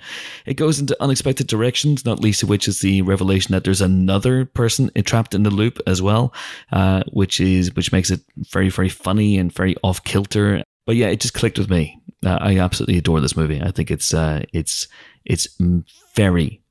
it 0.45 0.55
goes 0.55 0.79
into 0.79 1.01
unexpected 1.01 1.47
directions. 1.47 2.05
Not 2.05 2.19
least 2.19 2.43
of 2.43 2.49
which 2.49 2.67
is 2.67 2.79
the 2.79 3.01
revelation 3.01 3.53
that 3.53 3.63
there's 3.63 3.81
another 3.81 4.45
person 4.45 4.91
trapped 5.05 5.33
in 5.33 5.43
the 5.43 5.49
loop 5.49 5.79
as 5.87 6.01
well, 6.01 6.33
uh, 6.71 7.03
which 7.11 7.39
is 7.39 7.73
which 7.75 7.91
makes 7.91 8.11
it 8.11 8.21
very 8.35 8.69
very 8.69 8.89
funny 8.89 9.37
and 9.37 9.53
very 9.53 9.75
off 9.83 10.03
kilter. 10.03 10.63
But 10.89 10.95
yeah, 10.95 11.09
it 11.09 11.19
just 11.19 11.35
clicked 11.35 11.59
with 11.59 11.69
me. 11.69 12.01
Uh, 12.25 12.39
I 12.41 12.57
absolutely 12.57 12.97
adore 12.97 13.21
this 13.21 13.37
movie. 13.37 13.61
I 13.61 13.69
think 13.69 13.91
it's 13.91 14.11
uh, 14.11 14.41
it's 14.53 14.87
it's 15.23 15.47
very 16.15 16.63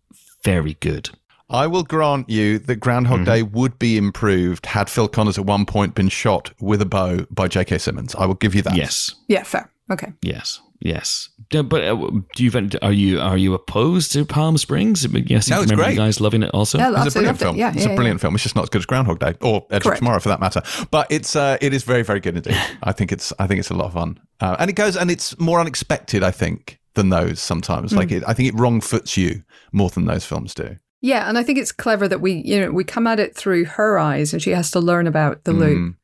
very 0.43 0.75
good. 0.81 1.09
I 1.49 1.69
will 1.69 1.85
grant 1.85 2.29
you 2.29 2.59
that 2.59 2.81
Groundhog 2.81 3.25
Day 3.25 3.45
would 3.45 3.79
be 3.79 3.97
improved 3.97 4.67
had 4.67 4.91
Phil 4.91 5.07
Connors 5.07 5.39
at 5.39 5.47
one 5.47 5.65
point 5.67 5.95
been 5.95 6.09
shot 6.09 6.51
with 6.61 6.83
a 6.83 6.85
bow 6.85 7.27
by 7.31 7.47
J.K. 7.47 7.79
Simmons. 7.79 8.17
I 8.17 8.27
will 8.27 8.35
give 8.35 8.57
you 8.57 8.63
that. 8.63 8.75
Yes, 8.75 9.15
Yeah, 9.29 9.45
fair. 9.45 9.71
Okay. 9.93 10.13
yes, 10.21 10.61
yes. 10.81 11.29
But 11.51 11.83
uh, 11.85 11.95
do 12.37 12.45
you 12.45 12.51
are 12.83 12.93
you 12.93 13.21
are 13.21 13.37
you 13.39 13.55
opposed 13.55 14.13
to 14.13 14.25
Palm 14.25 14.59
Springs? 14.59 15.07
Yes, 15.27 15.49
No, 15.49 15.63
it's 15.63 15.71
remember 15.71 15.85
great. 15.85 15.93
you 15.95 15.99
guys 15.99 16.21
loving 16.21 16.43
it 16.43 16.51
also. 16.53 16.79
Yeah, 16.79 16.91
It's 17.05 17.15
a 17.15 17.19
brilliant 17.19 17.27
loved 17.27 17.41
it. 17.41 17.45
film. 17.45 17.57
Yeah, 17.57 17.73
it's 17.75 17.87
yeah, 17.87 17.93
a 17.93 17.97
brilliant 17.97 18.21
film. 18.21 18.35
It's 18.35 18.43
just 18.45 18.55
not 18.57 18.65
as 18.65 18.69
good 18.71 18.81
as 18.81 18.87
Groundhog 18.87 19.19
Day 19.19 19.35
or 19.41 19.67
Edge 19.71 19.87
of 19.87 19.97
Tomorrow 19.97 20.21
for 20.21 20.29
that 20.29 20.41
matter. 20.41 20.63
But 20.91 21.07
it's 21.11 21.35
uh, 21.37 21.57
it 21.61 21.73
is 21.73 21.85
very 21.85 22.03
very 22.03 22.21
good 22.21 22.37
indeed. 22.37 22.57
I 22.83 22.93
think 22.93 23.13
it's 23.13 23.33
I 23.39 23.47
think 23.47 23.61
it's 23.61 23.71
a 23.71 23.75
lot 23.75 23.87
of 23.87 23.95
fun, 23.95 24.21
uh, 24.41 24.57
and 24.59 24.69
it 24.71 24.75
goes 24.75 24.97
and 24.97 25.11
it's 25.11 25.39
more 25.39 25.61
unexpected. 25.61 26.23
I 26.23 26.31
think 26.31 26.79
than 26.95 27.09
those 27.11 27.41
sometimes. 27.41 27.93
Hmm. 27.93 27.99
Like 27.99 28.11
it, 28.13 28.25
I 28.27 28.35
think 28.35 28.49
it 28.49 28.59
wrong 28.59 28.81
foots 28.81 29.17
you 29.17 29.45
more 29.73 29.89
than 29.91 30.05
those 30.07 30.25
films 30.27 30.53
do. 30.55 30.77
Yeah, 31.01 31.29
and 31.29 31.39
I 31.39 31.45
think 31.45 31.59
it's 31.59 31.71
clever 31.71 32.09
that 32.09 32.21
we, 32.21 32.33
you 32.45 32.61
know, 32.61 32.73
we 32.73 32.83
come 32.83 33.07
at 33.07 33.21
it 33.21 33.37
through 33.37 33.67
her 33.67 33.99
eyes, 34.01 34.33
and 34.33 34.43
she 34.43 34.51
has 34.51 34.71
to 34.73 34.81
learn 34.81 35.07
about 35.07 35.45
the 35.45 35.53
Mm. 35.53 35.59
loop 35.61 35.95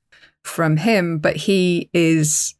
from 0.44 0.76
him. 0.76 1.18
But 1.18 1.36
he 1.36 1.90
is 1.92 2.54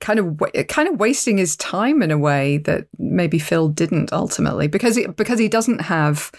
kind 0.00 0.18
of 0.18 0.40
kind 0.68 0.88
of 0.88 1.00
wasting 1.00 1.38
his 1.38 1.56
time 1.56 2.02
in 2.02 2.10
a 2.10 2.18
way 2.18 2.58
that 2.58 2.86
maybe 2.98 3.38
Phil 3.38 3.68
didn't 3.68 4.12
ultimately, 4.12 4.68
because 4.68 4.96
he, 4.96 5.06
because 5.06 5.38
he 5.38 5.48
doesn't 5.48 5.80
have 5.80 6.30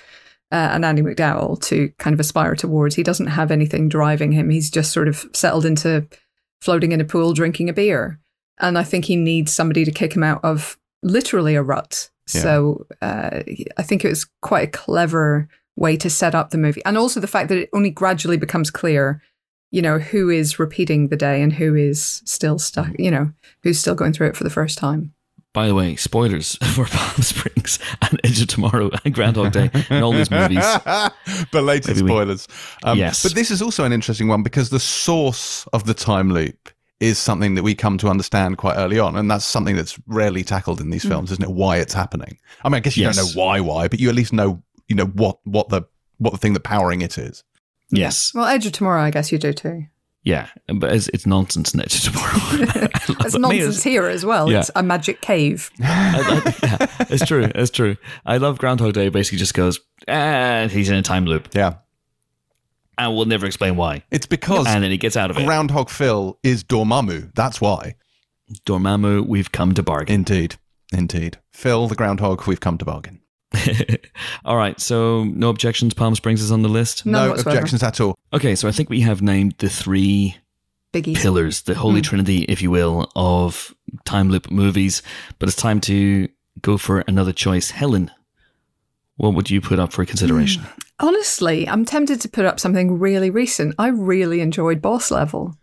uh, 0.52 0.70
an 0.72 0.84
Andie 0.84 1.02
MacDowell 1.02 1.62
to 1.64 1.90
kind 1.98 2.14
of 2.14 2.20
aspire 2.20 2.56
towards. 2.56 2.96
He 2.96 3.04
doesn't 3.04 3.28
have 3.28 3.52
anything 3.52 3.90
driving 3.90 4.32
him. 4.32 4.50
He's 4.50 4.70
just 4.70 4.92
sort 4.92 5.08
of 5.08 5.26
settled 5.34 5.66
into 5.66 6.08
floating 6.62 6.92
in 6.92 7.02
a 7.02 7.06
pool, 7.06 7.34
drinking 7.34 7.70
a 7.70 7.74
beer, 7.74 8.20
and 8.60 8.78
I 8.78 8.84
think 8.84 9.06
he 9.06 9.16
needs 9.16 9.52
somebody 9.52 9.86
to 9.86 9.92
kick 9.92 10.14
him 10.16 10.24
out 10.24 10.44
of 10.44 10.78
literally 11.02 11.56
a 11.56 11.64
rut. 11.64 12.10
Yeah. 12.34 12.42
So 12.42 12.86
uh, 13.02 13.42
I 13.78 13.84
think 13.84 14.06
it 14.06 14.10
was 14.10 14.28
quite 14.42 14.68
a 14.68 14.72
clever 14.72 15.48
way 15.76 15.98
to 15.98 16.10
set 16.10 16.36
up 16.36 16.50
the 16.50 16.58
movie, 16.58 16.84
and 16.86 16.98
also 16.98 17.20
the 17.20 17.28
fact 17.28 17.50
that 17.50 17.58
it 17.58 17.70
only 17.74 17.90
gradually 17.90 18.38
becomes 18.38 18.70
clear, 18.70 19.22
you 19.72 19.82
know, 19.82 20.00
who 20.00 20.30
is 20.30 20.60
repeating 20.60 21.08
the 21.10 21.16
day 21.16 21.42
and 21.42 21.54
who 21.54 21.76
is 21.76 22.22
still 22.26 22.58
stuck, 22.60 22.92
you 22.98 23.12
know, 23.12 23.32
who's 23.64 23.80
still 23.80 23.96
going 23.96 24.14
through 24.14 24.28
it 24.28 24.36
for 24.36 24.44
the 24.44 24.50
first 24.50 24.78
time. 24.78 25.14
By 25.54 25.68
the 25.68 25.74
way, 25.76 25.96
spoilers 25.96 26.56
for 26.76 26.86
Palm 26.86 27.22
Springs 27.24 27.80
and 28.04 28.20
Edge 28.24 28.42
of 28.42 28.48
Tomorrow 28.48 28.92
and 29.04 29.14
Groundhog 29.14 29.52
Day 29.52 29.72
and 29.90 30.04
all 30.04 30.12
these 30.12 30.30
movies. 30.30 30.64
Belated 31.52 31.96
Maybe 31.96 32.02
we- 32.04 32.08
spoilers. 32.10 32.48
Um, 32.84 32.98
Yes. 32.98 33.24
But 33.24 33.34
this 33.36 33.52
is 33.52 33.62
also 33.62 33.84
an 33.84 33.94
interesting 33.94 34.28
one 34.28 34.44
because 34.44 34.70
the 34.70 34.80
source 34.80 35.66
of 35.74 35.86
the 35.86 35.94
time 35.94 36.32
loop 36.32 36.70
is 37.00 37.18
something 37.18 37.56
that 37.56 37.64
we 37.64 37.74
come 37.74 37.98
to 37.98 38.10
understand 38.10 38.58
quite 38.58 38.76
early 38.76 39.00
on. 39.00 39.16
And 39.16 39.30
that's 39.32 39.46
something 39.46 39.76
that's 39.76 39.98
rarely 40.06 40.44
tackled 40.44 40.82
in 40.82 40.90
these 40.90 41.06
films, 41.06 41.32
isn't 41.32 41.44
it? 41.44 41.52
Why 41.52 41.78
it's 41.78 41.94
happening. 41.94 42.38
I 42.64 42.70
mean, 42.70 42.76
I 42.76 42.80
guess 42.82 42.98
you 42.98 43.04
Yes. 43.04 43.16
don't 43.16 43.36
know 43.36 43.42
why, 43.42 43.60
why, 43.62 43.88
but 43.88 44.00
you 44.00 44.10
at 44.10 44.16
least 44.16 44.34
know, 44.34 44.62
you 44.88 44.96
know, 44.96 45.06
what, 45.06 45.40
what 45.46 45.70
the, 45.70 45.84
what 46.18 46.32
the 46.32 46.38
thing 46.38 46.54
that 46.54 46.64
powering 46.64 47.02
it 47.02 47.18
is. 47.18 47.44
Yes, 47.92 48.34
Well, 48.34 48.46
Edge 48.46 48.66
of 48.66 48.72
Tomorrow, 48.74 49.02
I 49.02 49.12
guess 49.12 49.32
you 49.32 49.38
do 49.38 49.52
too. 49.54 49.86
yeah, 50.24 50.48
but 50.74 50.94
it's, 50.94 51.08
it's 51.10 51.26
nonsense 51.26 51.74
in 51.74 51.80
Edge 51.82 51.96
of 52.08 52.14
Tomorrow. 52.14 52.88
It's 53.26 53.38
nonsense 53.38 53.84
here 53.84 54.06
as 54.08 54.26
well. 54.26 54.50
Yeah. 54.52 54.60
It's 54.60 54.72
a 54.76 54.82
magic 54.84 55.22
cave. 55.22 55.70
I, 55.82 56.42
I, 56.46 56.66
yeah, 56.68 57.06
it's 57.10 57.26
true. 57.26 57.50
It's 57.54 57.70
true. 57.72 57.98
I 58.26 58.38
love 58.38 58.58
Groundhog 58.60 58.94
Day. 58.94 59.10
Basically, 59.10 59.38
just 59.40 59.54
goes, 59.54 59.80
ah, 60.08 60.12
and 60.12 60.72
he's 60.72 60.90
in 60.90 60.96
a 60.96 61.02
time 61.02 61.26
loop, 61.26 61.50
Yeah. 61.54 61.76
and 62.98 63.16
we'll 63.16 63.26
never 63.26 63.46
explain 63.46 63.76
why. 63.76 64.04
It's 64.12 64.26
because 64.26 64.68
And 64.68 64.84
then 64.84 64.92
he 64.92 64.98
gets 64.98 65.18
out 65.18 65.32
of 65.32 65.38
it. 65.38 65.46
Groundhog 65.46 65.90
Phil 65.90 66.40
is 66.44 66.64
Dormammu. 66.64 67.34
That's 67.36 67.60
why. 67.60 67.96
Dormammu, 68.66 69.28
we've 69.28 69.52
come 69.52 69.74
to 69.74 69.84
bargain. 69.84 70.16
Indeed. 70.16 70.56
Indeed. 70.94 71.38
Phil, 71.52 71.88
the 71.88 71.96
groundhog, 71.96 72.48
we've 72.48 72.60
come 72.60 72.78
to 72.78 72.86
bargain. 72.86 73.22
all 74.46 74.56
right. 74.58 74.80
So 74.80 75.24
no 75.24 75.50
objections. 75.50 75.94
Palm 75.94 76.16
Springs 76.16 76.42
is 76.42 76.52
on 76.52 76.62
the 76.62 76.70
list. 76.70 77.06
None 77.06 77.12
no 77.26 77.30
whatsoever. 77.32 77.58
objections 77.58 77.84
at 77.84 78.00
all. 78.00 78.18
Okay, 78.34 78.56
so 78.56 78.68
I 78.68 78.72
think 78.72 78.90
we 78.90 79.02
have 79.02 79.22
named 79.22 79.56
the 79.58 79.70
three 79.70 80.38
Biggies. 80.94 81.18
pillars, 81.18 81.62
the 81.64 81.76
holy 81.76 82.02
Mm. 82.02 82.06
trinity, 82.06 82.38
if 82.44 82.62
you 82.62 82.72
will, 82.72 83.10
of 83.16 83.74
time 84.06 84.30
loop 84.30 84.50
movies. 84.52 85.02
But 85.40 85.50
it's 85.50 85.56
time 85.58 85.80
to 85.82 86.28
go 86.62 86.78
for 86.78 87.00
another 87.08 87.32
choice. 87.34 87.72
Helen, 87.72 88.12
what 89.18 89.34
would 89.34 89.50
you 89.50 89.62
put 89.62 89.80
up 89.80 89.94
for 89.94 90.06
consideration? 90.06 90.64
Honestly, 91.00 91.68
I'm 91.68 91.86
tempted 91.86 92.20
to 92.22 92.28
put 92.30 92.46
up 92.46 92.60
something 92.60 93.00
really 93.00 93.30
recent. 93.30 93.74
I 93.80 93.88
really 93.88 94.42
enjoyed 94.42 94.82
Boss 94.82 95.12
Level. 95.12 95.56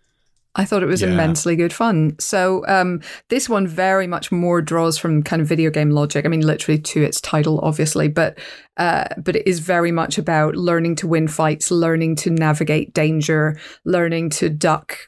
I 0.57 0.65
thought 0.65 0.83
it 0.83 0.87
was 0.87 1.03
Yeah. 1.03 1.09
immensely 1.09 1.55
good 1.55 1.73
fun. 1.73 2.17
So 2.19 2.65
um, 2.67 3.01
this 3.29 3.49
one 3.49 3.67
very 3.67 4.07
much 4.07 4.33
more 4.33 4.61
draws 4.63 4.97
from 4.99 5.23
kind 5.23 5.41
of 5.43 5.47
video 5.49 5.71
game 5.71 5.91
logic. 5.91 6.25
I 6.25 6.29
mean, 6.29 6.41
literally 6.47 6.79
to 6.81 7.03
its 7.03 7.21
title, 7.21 7.61
obviously, 7.63 8.09
but 8.09 8.39
uh, 8.79 9.05
but 9.19 9.37
it 9.37 9.47
is 9.47 9.61
very 9.61 9.93
much 9.93 10.19
about 10.19 10.57
learning 10.57 10.97
to 10.97 11.07
win 11.07 11.29
fights, 11.29 11.71
learning 11.71 12.17
to 12.17 12.31
navigate 12.31 12.93
danger, 12.95 13.59
learning 13.85 14.31
to 14.31 14.49
duck, 14.51 14.99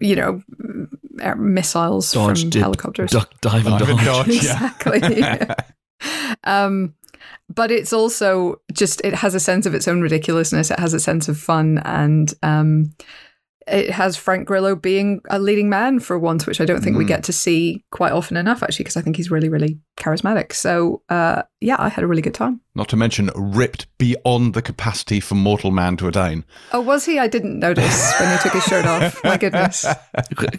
you 0.00 0.16
know, 0.16 0.42
air- 1.20 1.36
missiles 1.36 2.12
Dodge, 2.12 2.40
from 2.42 2.50
dip, 2.50 2.62
helicopters 2.62 3.10
duck, 3.10 3.32
dive, 3.40 3.66
and 3.66 3.78
Dive 3.78 3.88
and 3.90 3.98
dodge. 4.00 4.26
dodge. 4.26 4.44
yeah. 4.44 4.72
exactly. 4.76 5.54
um, 6.44 6.94
but 7.54 7.70
it's 7.70 7.92
also 7.92 8.60
just 8.72 9.00
it 9.04 9.14
has 9.14 9.34
a 9.34 9.40
sense 9.40 9.66
of 9.66 9.74
its 9.74 9.88
own 9.88 10.00
ridiculousness. 10.00 10.70
It 10.70 10.78
has 10.78 10.94
a 10.94 11.00
sense 11.00 11.28
of 11.28 11.38
fun, 11.38 11.78
and 11.84 12.32
um, 12.42 12.92
it 13.68 13.90
has 13.90 14.16
Frank 14.16 14.46
Grillo 14.48 14.74
being 14.74 15.20
a 15.30 15.38
leading 15.38 15.68
man 15.68 16.00
for 16.00 16.18
once, 16.18 16.46
which 16.46 16.60
I 16.60 16.64
don't 16.64 16.82
think 16.82 16.96
we 16.96 17.04
Mm. 17.04 17.08
get 17.08 17.24
to 17.24 17.32
see 17.32 17.84
quite 17.90 18.12
often 18.12 18.36
enough, 18.36 18.62
actually, 18.62 18.84
because 18.84 18.96
I 18.96 19.02
think 19.02 19.16
he's 19.16 19.30
really, 19.30 19.48
really 19.48 19.78
charismatic. 19.98 20.52
So 20.54 21.02
uh, 21.08 21.42
yeah, 21.60 21.76
I 21.78 21.88
had 21.88 22.02
a 22.02 22.06
really 22.06 22.22
good 22.22 22.34
time. 22.34 22.60
Not 22.74 22.88
to 22.88 22.96
mention 22.96 23.30
ripped 23.34 23.86
beyond 23.98 24.54
the 24.54 24.62
capacity 24.62 25.20
for 25.20 25.34
mortal 25.34 25.70
man 25.72 25.96
to 25.98 26.08
attain. 26.08 26.44
Oh, 26.72 26.80
was 26.80 27.04
he? 27.04 27.18
I 27.18 27.26
didn't 27.26 27.58
notice 27.58 28.12
when 28.18 28.30
he 28.32 28.38
took 28.42 28.52
his 28.52 28.64
shirt 28.64 28.86
off. 28.86 29.22
My 29.24 29.36
goodness. 29.36 29.84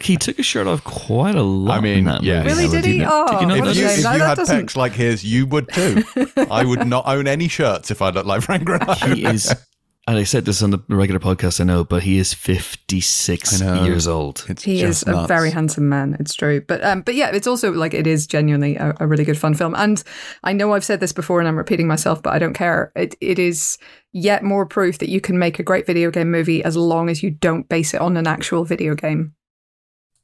he 0.00 0.16
took 0.16 0.36
his 0.36 0.46
shirt 0.46 0.66
off 0.66 0.84
quite 0.84 1.34
a 1.34 1.42
lot. 1.42 1.78
I 1.78 1.80
mean, 1.80 2.06
yeah. 2.22 2.44
Really, 2.44 2.68
did 2.68 2.84
he? 2.84 3.02
Oh, 3.04 3.26
did 3.26 3.40
you 3.40 3.46
what 3.48 3.58
know 3.58 3.64
a 3.66 3.70
If 3.70 3.76
you, 3.76 3.88
shame. 3.88 3.98
if 3.98 4.04
No, 4.04 4.12
you 4.12 4.18
that 4.18 4.28
had 4.28 4.36
doesn't- 4.38 4.66
pecs 4.66 4.76
like 4.76 4.92
his, 4.92 5.24
you 5.24 5.46
would 5.46 5.68
too. 5.72 6.04
I 6.50 6.64
would 6.64 6.86
not 6.86 7.04
own 7.06 7.26
any 7.26 7.48
shirts 7.48 7.90
if 7.90 8.00
I 8.00 8.10
looked 8.10 8.26
like 8.26 8.42
Frank 8.42 8.64
Grillo. 8.64 8.94
he 8.94 9.24
is, 9.24 9.52
and 10.08 10.18
I 10.18 10.24
said 10.24 10.44
this 10.44 10.62
on 10.62 10.70
the 10.70 10.82
regular 10.88 11.20
podcast, 11.20 11.60
I 11.60 11.64
know, 11.64 11.84
but 11.84 12.02
he 12.02 12.18
is 12.18 12.34
56 12.34 13.60
years 13.60 14.08
old. 14.08 14.44
It's 14.48 14.64
He 14.64 14.82
is 14.82 15.04
just 15.04 15.08
a 15.08 15.26
very 15.28 15.50
handsome 15.50 15.88
man. 15.88 16.16
It's 16.18 16.34
true, 16.34 16.60
but 16.60 16.82
um, 16.82 17.02
but 17.02 17.14
yeah, 17.14 17.30
it's 17.30 17.46
also 17.46 17.70
like 17.72 17.94
it 17.94 18.06
is 18.06 18.26
genuinely 18.26 18.76
a, 18.76 18.94
a 18.98 19.06
really 19.06 19.24
good 19.24 19.38
fun 19.38 19.54
film. 19.54 19.74
And 19.76 20.02
I 20.42 20.52
know 20.52 20.72
I've 20.72 20.84
said 20.84 20.98
this 20.98 21.12
before, 21.12 21.38
and 21.38 21.48
I'm 21.48 21.56
repeating 21.56 21.86
myself, 21.86 22.20
but 22.20 22.32
I 22.32 22.40
don't 22.40 22.54
care. 22.54 22.90
It 22.96 23.14
it 23.20 23.38
is 23.38 23.78
yet 24.10 24.42
more 24.42 24.66
proof 24.66 24.98
that 24.98 25.08
you 25.08 25.20
can 25.20 25.38
make 25.38 25.60
a 25.60 25.62
great 25.62 25.86
video 25.86 26.10
game 26.10 26.32
movie 26.32 26.64
as 26.64 26.76
long 26.76 27.08
as 27.08 27.22
you 27.22 27.30
don't 27.30 27.68
base 27.68 27.94
it 27.94 28.00
on 28.00 28.16
an 28.16 28.26
actual 28.26 28.64
video 28.64 28.96
game. 28.96 29.34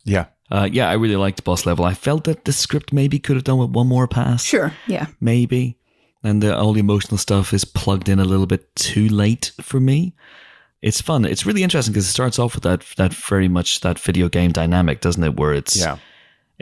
Yeah. 0.04 0.26
Uh, 0.50 0.68
yeah, 0.70 0.88
I 0.88 0.94
really 0.94 1.16
liked 1.16 1.44
Boss 1.44 1.66
Level. 1.66 1.84
I 1.84 1.94
felt 1.94 2.24
that 2.24 2.46
the 2.46 2.52
script 2.52 2.92
maybe 2.92 3.18
could 3.18 3.36
have 3.36 3.44
done 3.44 3.58
with 3.58 3.70
one 3.70 3.86
more 3.86 4.08
pass. 4.08 4.42
Sure, 4.42 4.72
yeah, 4.86 5.06
maybe. 5.20 5.77
And 6.22 6.42
the, 6.42 6.56
all 6.56 6.72
the 6.72 6.80
emotional 6.80 7.16
stuff 7.18 7.52
is 7.54 7.64
plugged 7.64 8.08
in 8.08 8.18
a 8.18 8.24
little 8.24 8.46
bit 8.46 8.74
too 8.74 9.08
late 9.08 9.52
for 9.60 9.78
me. 9.78 10.14
It's 10.82 11.00
fun. 11.00 11.24
It's 11.24 11.46
really 11.46 11.62
interesting 11.62 11.92
because 11.92 12.06
it 12.08 12.12
starts 12.12 12.38
off 12.38 12.54
with 12.54 12.64
that 12.64 12.84
that 12.96 13.12
very 13.12 13.48
much 13.48 13.80
that 13.80 13.98
video 13.98 14.28
game 14.28 14.52
dynamic, 14.52 15.00
doesn't 15.00 15.22
it? 15.22 15.36
Where 15.36 15.52
it's 15.52 15.76
Yeah. 15.76 15.98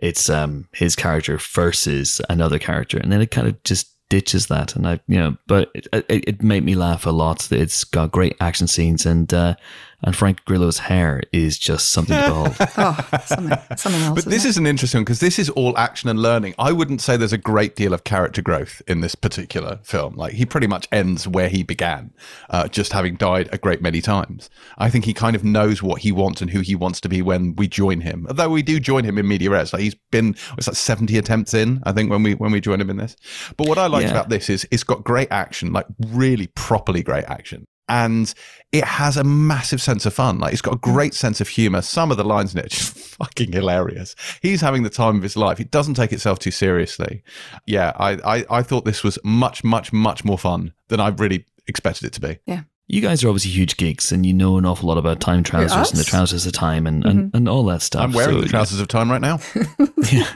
it's 0.03 0.29
um 0.31 0.69
his 0.73 0.97
character 0.97 1.39
versus 1.39 2.21
another 2.31 2.59
character, 2.59 2.99
and 2.99 3.11
then 3.13 3.21
it 3.21 3.31
kind 3.31 3.47
of 3.49 3.63
just 3.63 3.93
ditches 4.09 4.47
that. 4.47 4.77
And 4.77 4.87
I, 4.87 5.01
you 5.09 5.19
know, 5.19 5.37
but 5.47 5.71
it, 5.75 5.87
it, 5.93 6.29
it 6.29 6.43
made 6.43 6.65
me 6.65 6.75
laugh 6.75 7.07
a 7.07 7.11
lot. 7.11 7.51
It's 7.53 7.85
got 7.85 8.13
great 8.13 8.37
action 8.41 8.69
scenes, 8.69 9.05
and 9.05 9.33
uh, 9.35 9.57
and 10.03 10.14
Frank 10.14 10.44
Grillo's 10.44 10.78
hair 10.78 11.22
is 11.32 11.59
just 11.59 11.90
something 11.90 12.16
to 12.16 12.26
behold. 12.28 12.57
oh, 12.78 13.20
something 13.24 13.59
something 13.76 14.03
else. 14.03 14.24
But 14.24 14.30
this 14.30 14.44
isn't 14.44 14.64
an 14.64 14.68
interesting 14.70 15.03
because 15.03 15.20
this 15.20 15.38
is 15.38 15.49
all 15.51 15.76
action 15.78 16.09
and 16.09 16.20
learning. 16.20 16.55
I 16.59 16.72
wouldn't 16.72 17.01
say 17.01 17.16
there's 17.16 17.32
a 17.32 17.38
great 17.38 17.76
deal 17.76 17.92
of 17.94 18.05
character 18.05 18.42
growth 18.42 18.82
in 18.86 19.01
this 19.01 19.14
particular 19.14 19.80
film. 19.82 20.14
Like 20.16 20.34
he 20.34 20.44
pretty 20.47 20.66
much 20.66 20.86
ends 20.92 21.26
where 21.26 21.49
he 21.49 21.62
began, 21.62 22.12
uh, 22.51 22.68
just 22.68 22.92
having 22.92 23.16
died 23.16 23.49
a 23.53 23.59
great 23.59 23.80
many 23.82 24.01
times. 24.01 24.51
I 24.78 24.90
think 24.90 25.05
he 25.05 25.14
kind 25.14 25.34
of 25.36 25.44
knows 25.44 25.82
what 25.82 26.01
he 26.03 26.12
wants 26.12 26.40
and 26.40 26.51
who 26.51 26.61
he 26.61 26.74
wants 26.74 27.01
to 27.03 27.09
be 27.09 27.22
when 27.22 27.55
we 27.57 27.68
join 27.68 28.01
him. 28.03 28.26
Although 28.28 28.51
we 28.51 28.62
do 28.62 28.78
join 28.78 29.05
him 29.05 29.18
in 29.18 29.26
media 29.26 29.51
res, 29.51 29.72
like 29.72 29.82
he's 29.82 29.94
been 30.11 30.36
it's 30.59 30.66
like 30.66 30.76
70 30.76 31.16
attempts 31.18 31.55
in. 31.55 31.82
I 31.84 31.92
think 31.92 32.11
when 32.11 32.22
we 32.22 32.34
when 32.34 32.53
we 32.53 32.61
join 32.61 32.80
him 32.80 32.90
in 32.90 32.97
this. 32.97 33.16
But 33.57 33.68
what 33.68 33.78
I 33.78 33.86
liked 33.86 34.07
Yeah. 34.07 34.12
about 34.12 34.28
this 34.28 34.51
is 34.51 34.66
it's 34.70 34.84
got 34.84 35.05
great 35.05 35.28
action, 35.30 35.72
like 35.72 35.86
really 36.09 36.49
properly 36.49 37.03
great 37.03 37.24
action. 37.24 37.64
And 37.89 38.32
it 38.72 38.84
has 38.84 39.16
a 39.16 39.24
massive 39.24 39.80
sense 39.80 40.07
of 40.07 40.14
fun. 40.14 40.39
Like 40.39 40.53
it's 40.53 40.62
got 40.62 40.74
a 40.74 40.78
great 40.78 41.14
sense 41.14 41.41
of 41.41 41.49
humor. 41.49 41.82
Some 41.82 42.11
of 42.11 42.16
the 42.16 42.24
lines 42.24 42.53
in 42.53 42.59
it 42.59 42.66
are 42.66 42.68
just 42.68 42.97
fucking 43.18 43.53
hilarious. 43.53 44.16
He's 44.43 44.61
having 44.61 44.82
the 44.82 44.91
time 44.91 45.16
of 45.16 45.22
his 45.22 45.37
life. 45.37 45.61
It 45.61 45.70
doesn't 45.70 45.95
take 45.95 46.12
itself 46.12 46.39
too 46.39 46.51
seriously. 46.51 47.22
Yeah, 47.66 47.93
I, 47.97 48.18
I, 48.24 48.45
I 48.51 48.62
thought 48.62 48.84
this 48.84 49.05
was 49.05 49.18
much, 49.24 49.62
much, 49.62 49.93
much 49.93 50.24
more 50.24 50.39
fun 50.39 50.72
than 50.89 51.01
I 51.01 51.09
really 51.09 51.47
expected 51.66 52.07
it 52.07 52.12
to 52.14 52.20
be. 52.20 52.39
Yeah. 52.47 52.62
You 52.89 53.01
guys 53.01 53.24
are 53.24 53.28
obviously 53.28 53.51
huge 53.51 53.76
geeks, 53.76 54.12
and 54.12 54.24
you 54.24 54.32
know 54.32 54.59
an 54.59 54.64
awful 54.64 54.89
lot 54.89 54.97
about 54.97 55.18
time 55.18 55.43
trousers 55.43 55.91
and 55.91 55.99
the 55.99 56.03
us? 56.03 56.07
trousers 56.07 56.47
of 56.47 56.53
time 56.53 56.87
and, 56.87 57.05
and, 57.05 57.18
mm-hmm. 57.18 57.37
and 57.37 57.49
all 57.49 57.64
that 57.64 57.82
stuff. 57.82 58.03
I'm 58.03 58.12
wearing 58.12 58.37
So, 58.37 58.43
the 58.43 58.49
trousers 58.49 58.78
of 58.78 58.87
time 58.87 59.11
right 59.11 59.20
now. 59.20 59.41
Yeah. 60.12 60.32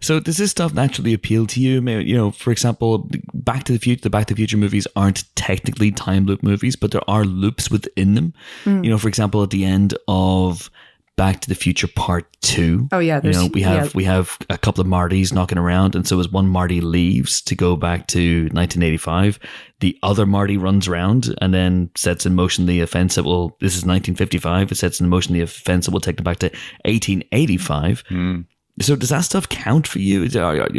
So 0.00 0.20
does 0.20 0.36
this 0.36 0.50
stuff 0.50 0.74
naturally 0.74 1.14
appeal 1.14 1.46
to 1.48 1.60
you? 1.60 1.80
Maybe, 1.80 2.04
you 2.04 2.16
know, 2.16 2.30
for 2.30 2.50
example, 2.50 3.08
Back 3.32 3.64
to 3.64 3.72
the 3.72 3.78
Future, 3.78 4.02
the 4.02 4.10
Back 4.10 4.26
to 4.26 4.34
the 4.34 4.38
Future 4.38 4.56
movies 4.56 4.86
aren't 4.96 5.24
technically 5.36 5.90
time 5.90 6.26
loop 6.26 6.42
movies, 6.42 6.76
but 6.76 6.90
there 6.90 7.08
are 7.08 7.24
loops 7.24 7.70
within 7.70 8.14
them. 8.14 8.34
Hmm. 8.64 8.84
You 8.84 8.90
know, 8.90 8.98
for 8.98 9.08
example, 9.08 9.42
at 9.42 9.50
the 9.50 9.64
end 9.64 9.96
of 10.08 10.70
Back 11.16 11.40
to 11.42 11.48
the 11.48 11.54
Future 11.54 11.86
Part 11.86 12.26
Two. 12.40 12.88
Oh, 12.90 12.98
yeah, 12.98 13.20
you 13.22 13.30
know 13.30 13.48
we 13.54 13.62
have 13.62 13.86
yeah. 13.86 13.90
we 13.94 14.02
have 14.02 14.36
a 14.50 14.58
couple 14.58 14.80
of 14.80 14.88
Martys 14.88 15.32
knocking 15.32 15.58
around, 15.58 15.94
and 15.94 16.08
so 16.08 16.18
as 16.18 16.28
one 16.28 16.48
Marty 16.48 16.80
leaves 16.80 17.40
to 17.42 17.54
go 17.54 17.76
back 17.76 18.08
to 18.08 18.42
1985, 18.52 19.38
the 19.78 19.96
other 20.02 20.26
Marty 20.26 20.56
runs 20.56 20.88
around 20.88 21.32
and 21.40 21.54
then 21.54 21.88
sets 21.94 22.26
in 22.26 22.34
motion 22.34 22.66
the 22.66 22.80
offense 22.80 23.14
that 23.14 23.22
will. 23.22 23.56
This 23.60 23.76
is 23.76 23.84
1955. 23.84 24.72
It 24.72 24.74
sets 24.74 25.00
in 25.00 25.08
motion 25.08 25.34
the 25.34 25.42
offense 25.42 25.86
that 25.86 25.92
will 25.92 26.00
take 26.00 26.16
them 26.16 26.24
back 26.24 26.38
to 26.38 26.46
1885. 26.84 28.02
So 28.80 28.96
does 28.96 29.10
that 29.10 29.20
stuff 29.20 29.48
count 29.48 29.86
for 29.86 30.00
you, 30.00 30.28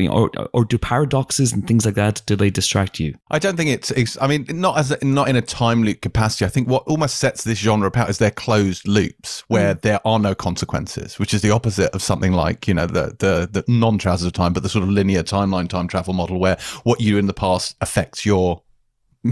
or, 0.09 0.29
or, 0.37 0.49
or 0.51 0.65
do 0.65 0.77
paradoxes 0.77 1.53
and 1.53 1.65
things 1.65 1.85
like 1.85 1.95
that 1.95 2.21
do 2.25 2.35
they 2.35 2.49
distract 2.49 2.99
you? 2.99 3.15
I 3.31 3.39
don't 3.39 3.55
think 3.55 3.69
it's, 3.69 3.89
it's. 3.91 4.17
I 4.21 4.27
mean, 4.27 4.45
not 4.49 4.77
as 4.77 4.91
a, 4.91 5.05
not 5.05 5.29
in 5.29 5.37
a 5.37 5.41
time 5.41 5.83
loop 5.83 6.01
capacity. 6.01 6.43
I 6.43 6.49
think 6.49 6.67
what 6.67 6.83
almost 6.87 7.19
sets 7.19 7.45
this 7.45 7.59
genre 7.59 7.87
apart 7.87 8.09
is 8.09 8.17
their 8.17 8.31
closed 8.31 8.85
loops 8.85 9.45
where 9.47 9.75
mm. 9.75 9.81
there 9.81 10.05
are 10.05 10.19
no 10.19 10.35
consequences, 10.35 11.17
which 11.19 11.33
is 11.33 11.41
the 11.41 11.51
opposite 11.51 11.93
of 11.95 12.01
something 12.01 12.33
like 12.33 12.67
you 12.67 12.73
know 12.73 12.85
the 12.85 13.15
the, 13.17 13.47
the 13.49 13.63
non 13.69 13.97
trousers 13.97 14.27
of 14.27 14.33
time, 14.33 14.51
but 14.51 14.63
the 14.63 14.69
sort 14.69 14.83
of 14.83 14.89
linear 14.89 15.23
timeline 15.23 15.69
time 15.69 15.87
travel 15.87 16.13
model 16.13 16.37
where 16.37 16.57
what 16.83 16.99
you 16.99 17.13
do 17.13 17.17
in 17.17 17.27
the 17.27 17.33
past 17.33 17.77
affects 17.79 18.25
your 18.25 18.61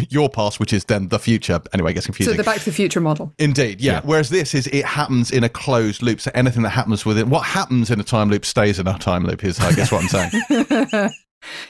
your 0.09 0.29
past, 0.29 0.59
which 0.59 0.73
is 0.73 0.85
then 0.85 1.07
the 1.09 1.19
future. 1.19 1.61
Anyway, 1.73 1.91
it 1.91 1.93
gets 1.95 2.05
confusing. 2.07 2.33
So 2.33 2.37
the 2.37 2.43
Back 2.43 2.59
to 2.59 2.65
the 2.65 2.71
Future 2.71 2.99
model. 3.01 3.33
Indeed, 3.39 3.79
yeah. 3.81 3.93
Yeah. 3.93 4.01
Whereas 4.03 4.29
this 4.29 4.53
is 4.53 4.67
it 4.67 4.85
happens 4.85 5.31
in 5.31 5.43
a 5.43 5.49
closed 5.49 6.01
loop. 6.01 6.19
So 6.21 6.31
anything 6.33 6.63
that 6.63 6.69
happens 6.71 7.05
within 7.05 7.29
what 7.29 7.43
happens 7.45 7.89
in 7.91 7.99
a 7.99 8.03
time 8.03 8.29
loop 8.29 8.45
stays 8.45 8.79
in 8.79 8.87
a 8.87 8.97
time 8.97 9.23
loop. 9.25 9.43
Is 9.43 9.59
I 9.59 9.71
guess 9.73 9.91
what 9.91 10.03
I'm 10.03 10.09
saying. 10.09 11.09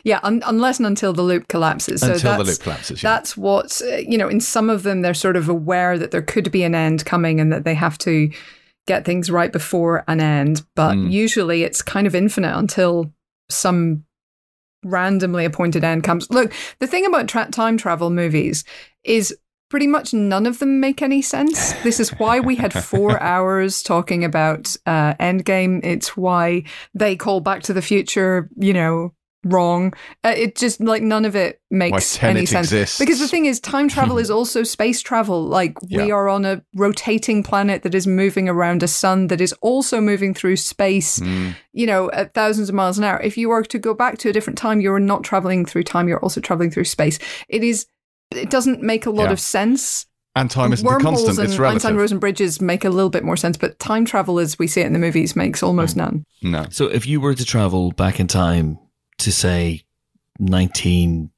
Yeah, 0.03 0.19
un- 0.21 0.43
unless 0.45 0.77
and 0.77 0.85
until 0.85 1.13
the 1.13 1.23
loop 1.23 1.47
collapses. 1.47 2.01
So 2.01 2.13
Until 2.13 2.37
the 2.37 2.43
that's, 2.43 2.49
loop 2.59 2.63
collapses, 2.63 3.01
yeah. 3.01 3.09
That's 3.09 3.35
what, 3.35 3.81
uh, 3.83 3.95
you 3.95 4.19
know, 4.19 4.29
in 4.29 4.39
some 4.39 4.69
of 4.69 4.83
them, 4.83 5.01
they're 5.01 5.15
sort 5.15 5.35
of 5.35 5.49
aware 5.49 5.97
that 5.97 6.11
there 6.11 6.21
could 6.21 6.51
be 6.51 6.61
an 6.63 6.75
end 6.75 7.05
coming 7.05 7.39
and 7.39 7.51
that 7.51 7.63
they 7.63 7.73
have 7.73 7.97
to 7.99 8.29
get 8.85 9.03
things 9.03 9.31
right 9.31 9.51
before 9.51 10.03
an 10.07 10.19
end. 10.21 10.61
But 10.75 10.93
Mm. 10.93 11.11
usually 11.11 11.63
it's 11.63 11.81
kind 11.81 12.05
of 12.05 12.13
infinite 12.13 12.55
until 12.55 13.11
some 13.49 14.03
randomly 14.83 15.45
appointed 15.45 15.83
end 15.83 16.03
comes. 16.03 16.29
Look, 16.29 16.53
the 16.79 16.87
thing 16.87 17.05
about 17.05 17.27
tra- 17.27 17.49
time 17.51 17.77
travel 17.77 18.09
movies 18.09 18.63
is 19.03 19.35
pretty 19.69 19.87
much 19.87 20.13
none 20.13 20.45
of 20.45 20.59
them 20.59 20.79
make 20.79 21.01
any 21.01 21.21
sense. 21.21 21.73
This 21.81 21.99
is 21.99 22.11
why 22.19 22.39
we 22.39 22.55
had 22.55 22.73
four 22.83 23.19
hours 23.21 23.81
talking 23.81 24.23
about 24.23 24.75
uh, 24.85 25.15
Endgame. 25.15 25.83
It's 25.83 26.15
why 26.15 26.63
they 26.93 27.15
call 27.15 27.39
Back 27.39 27.63
to 27.63 27.73
the 27.73 27.81
Future, 27.81 28.49
you 28.55 28.71
know, 28.73 29.13
wrong. 29.43 29.93
Uh, 30.23 30.33
it 30.35 30.55
just 30.55 30.79
like 30.81 31.01
none 31.03 31.25
of 31.25 31.35
it 31.35 31.61
makes 31.69 32.21
any 32.23 32.45
sense. 32.45 32.67
exists. 32.71 32.99
Because 32.99 33.19
the 33.19 33.27
thing 33.27 33.45
is, 33.45 33.59
time 33.59 33.87
travel 33.95 34.17
is 34.17 34.29
also 34.31 34.63
space 34.63 35.01
travel. 35.01 35.43
Like 35.45 35.81
we 35.83 36.11
are 36.11 36.29
on 36.29 36.45
a 36.45 36.63
rotating 36.75 37.43
planet 37.43 37.83
that 37.83 37.93
is 37.95 38.07
moving 38.07 38.47
around 38.49 38.83
a 38.83 38.87
sun 38.87 39.27
that 39.27 39.41
is 39.41 39.53
also 39.61 39.99
moving 40.01 40.33
through 40.33 40.55
space 40.57 41.19
Mm. 41.19 41.55
you 41.73 41.85
know, 41.87 42.11
at 42.11 42.33
thousands 42.33 42.69
of 42.69 42.75
miles 42.75 42.97
an 42.97 43.03
hour. 43.03 43.19
If 43.21 43.37
you 43.37 43.49
were 43.49 43.63
to 43.63 43.79
go 43.79 43.93
back 43.93 44.17
to 44.19 44.29
a 44.29 44.33
different 44.33 44.57
time, 44.57 44.81
you're 44.81 44.99
not 44.99 45.23
traveling 45.23 45.65
through 45.65 45.83
time, 45.83 46.07
you're 46.07 46.19
also 46.19 46.41
traveling 46.41 46.71
through 46.71 46.85
space. 46.85 47.19
It 47.49 47.63
is, 47.63 47.85
it 48.31 48.49
doesn't 48.49 48.81
make 48.81 49.05
a 49.05 49.09
lot 49.09 49.25
Yeah. 49.25 49.31
of 49.33 49.39
sense. 49.39 50.05
And 50.35 50.49
time 50.49 50.73
isn't 50.73 50.83
a 50.85 50.89
Wormholes 50.89 51.23
constant; 51.25 51.37
and 51.39 51.47
it's 51.49 51.59
relative. 51.59 51.75
Einstein 51.85 51.95
Rosen 51.95 52.17
bridges 52.17 52.59
make 52.59 52.83
a 52.83 52.89
little 52.89 53.11
bit 53.11 53.23
more 53.23 53.37
sense, 53.37 53.55
but 53.55 53.77
time 53.77 54.03
travel 54.03 54.39
as 54.39 54.57
we 54.57 54.65
see 54.65 54.81
it 54.81 54.87
in 54.87 54.93
the 54.93 54.97
movies 54.99 55.35
makes 55.35 55.61
almost 55.61 55.95
none. 55.95 56.25
no, 56.41 56.65
So 56.71 56.87
if 56.87 57.05
you 57.05 57.21
were 57.21 57.35
to 57.35 57.45
travel 57.45 57.91
back 57.91 58.19
in 58.19 58.25
time 58.27 58.79
to 59.23 59.31
say 59.31 59.83
19 60.39 61.29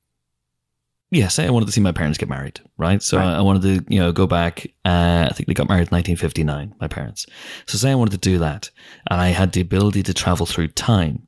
yeah, 1.12 1.28
say 1.30 1.46
I 1.46 1.50
wanted 1.50 1.68
to 1.68 1.72
see 1.72 1.80
my 1.82 1.92
parents 1.94 2.18
get 2.18 2.28
married, 2.28 2.60
right? 2.78 3.02
So 3.02 3.18
Right. 3.18 3.36
I 3.36 3.42
wanted 3.42 3.62
to, 3.62 3.94
you 3.94 4.00
know, 4.02 4.12
go 4.12 4.28
back. 4.28 4.66
Uh, 4.84 5.28
I 5.30 5.34
think 5.34 5.48
they 5.48 5.54
got 5.54 5.70
married 5.70 5.88
in 5.88 5.96
1959, 5.96 6.76
my 6.82 6.88
parents. 6.88 7.26
So 7.68 7.78
say 7.78 7.92
I 7.92 7.96
wanted 7.96 8.12
to 8.22 8.30
do 8.30 8.40
that, 8.40 8.70
and 9.10 9.22
I 9.22 9.28
had 9.30 9.54
the 9.54 9.62
ability 9.62 10.04
to 10.04 10.14
travel 10.14 10.46
through 10.46 10.70
time. 10.70 11.28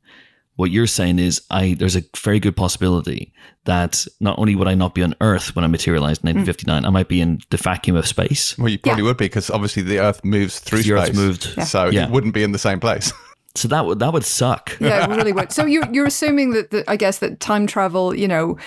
What 0.56 0.72
you're 0.72 0.88
saying 0.88 1.20
is, 1.20 1.42
I 1.52 1.76
there's 1.78 1.96
a 1.96 2.04
very 2.18 2.40
good 2.40 2.56
possibility 2.58 3.32
that 3.66 4.06
not 4.20 4.40
only 4.40 4.56
would 4.56 4.68
I 4.68 4.74
not 4.74 4.96
be 4.96 5.04
on 5.04 5.14
Earth 5.22 5.56
when 5.56 5.64
I 5.64 5.68
materialized 5.68 6.22
in 6.26 6.36
1959, 6.36 6.84
I 6.84 6.90
might 6.90 7.08
be 7.08 7.22
in 7.22 7.40
the 7.52 7.58
vacuum 7.58 7.96
of 7.96 8.08
space. 8.08 8.58
well, 8.58 8.68
you 8.70 8.80
probably 8.80 9.04
would 9.04 9.18
be 9.18 9.26
because 9.26 9.50
obviously 9.52 9.84
the 9.84 10.00
Earth 10.00 10.26
moves 10.26 10.60
through 10.60 10.82
The 10.82 10.94
Earth's 10.94 11.06
space, 11.10 11.16
moved. 11.16 11.44
so 11.68 11.90
Yeah. 11.90 12.06
it 12.06 12.10
wouldn't 12.12 12.34
be 12.34 12.44
in 12.44 12.52
the 12.52 12.60
same 12.60 12.80
place. 12.80 13.14
So 13.58 13.68
that 13.70 13.86
would 13.86 14.00
that 14.00 14.14
would 14.14 14.26
suck. 14.26 14.78
Yeah, 14.80 15.06
it 15.06 15.16
really 15.16 15.34
would. 15.34 15.52
So 15.52 15.66
you're, 15.74 15.92
you're 15.92 16.06
assuming 16.06 16.52
that, 16.52 16.72
that, 16.72 16.86
I 16.88 16.96
guess, 16.96 17.20
that 17.20 17.40
time 17.40 17.68
travel, 17.68 18.16
you 18.16 18.28
know, 18.28 18.58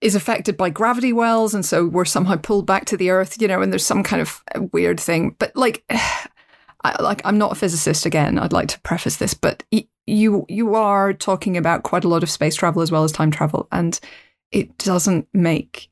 is 0.00 0.14
affected 0.14 0.56
by 0.56 0.70
gravity 0.70 1.12
wells, 1.12 1.54
and 1.54 1.64
so 1.64 1.86
we're 1.86 2.04
somehow 2.04 2.36
pulled 2.36 2.66
back 2.66 2.84
to 2.86 2.96
the 2.96 3.10
Earth, 3.10 3.40
you 3.40 3.48
know, 3.48 3.62
and 3.62 3.72
there's 3.72 3.86
some 3.86 4.02
kind 4.02 4.20
of 4.20 4.42
weird 4.72 5.00
thing. 5.00 5.34
But 5.38 5.54
like, 5.56 5.84
I, 5.90 7.02
like 7.02 7.22
I'm 7.24 7.38
not 7.38 7.52
a 7.52 7.56
physicist. 7.56 8.06
Again, 8.06 8.38
I'd 8.38 8.52
like 8.52 8.68
to 8.68 8.80
preface 8.80 9.16
this, 9.16 9.34
but 9.34 9.64
y- 9.72 9.88
you 10.06 10.44
you 10.48 10.74
are 10.74 11.12
talking 11.12 11.56
about 11.56 11.82
quite 11.82 12.04
a 12.04 12.08
lot 12.08 12.22
of 12.22 12.30
space 12.30 12.54
travel 12.54 12.82
as 12.82 12.92
well 12.92 13.04
as 13.04 13.12
time 13.12 13.30
travel, 13.30 13.66
and 13.72 13.98
it 14.52 14.76
doesn't 14.78 15.26
make 15.32 15.88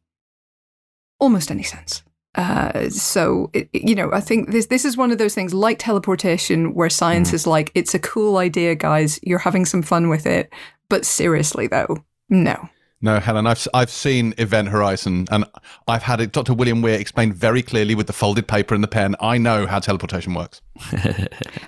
almost 1.18 1.50
any 1.50 1.62
sense. 1.62 2.03
Uh, 2.34 2.88
so 2.90 3.50
it, 3.52 3.68
it- 3.72 3.88
you 3.88 3.94
know, 3.94 4.10
I 4.12 4.20
think 4.20 4.50
this 4.50 4.66
this 4.66 4.84
is 4.84 4.96
one 4.96 5.10
of 5.12 5.18
those 5.18 5.34
things 5.34 5.54
like 5.54 5.78
teleportation, 5.78 6.74
where 6.74 6.90
science 6.90 7.32
is 7.32 7.46
like, 7.46 7.70
it's 7.74 7.94
a 7.94 7.98
cool 7.98 8.36
idea, 8.38 8.74
guys. 8.74 9.20
You're 9.22 9.38
having 9.38 9.64
some 9.64 9.82
fun 9.82 10.08
with 10.08 10.26
it, 10.26 10.52
but 10.88 11.04
seriously 11.04 11.66
though, 11.66 12.04
no. 12.28 12.68
No, 13.00 13.20
Helen, 13.20 13.46
I've 13.46 13.68
I've 13.74 13.90
seen 13.90 14.32
Event 14.38 14.68
Horizon, 14.68 15.26
and 15.30 15.44
I've 15.86 16.02
had 16.02 16.22
it. 16.22 16.32
Dr. 16.32 16.54
William 16.54 16.80
Weir 16.80 16.98
explained 16.98 17.34
very 17.34 17.62
clearly 17.62 17.94
with 17.94 18.06
the 18.06 18.14
folded 18.14 18.48
paper 18.48 18.74
and 18.74 18.82
the 18.82 18.88
pen. 18.88 19.14
I 19.20 19.36
know 19.36 19.66
how 19.66 19.78
teleportation 19.78 20.32
works. 20.32 20.62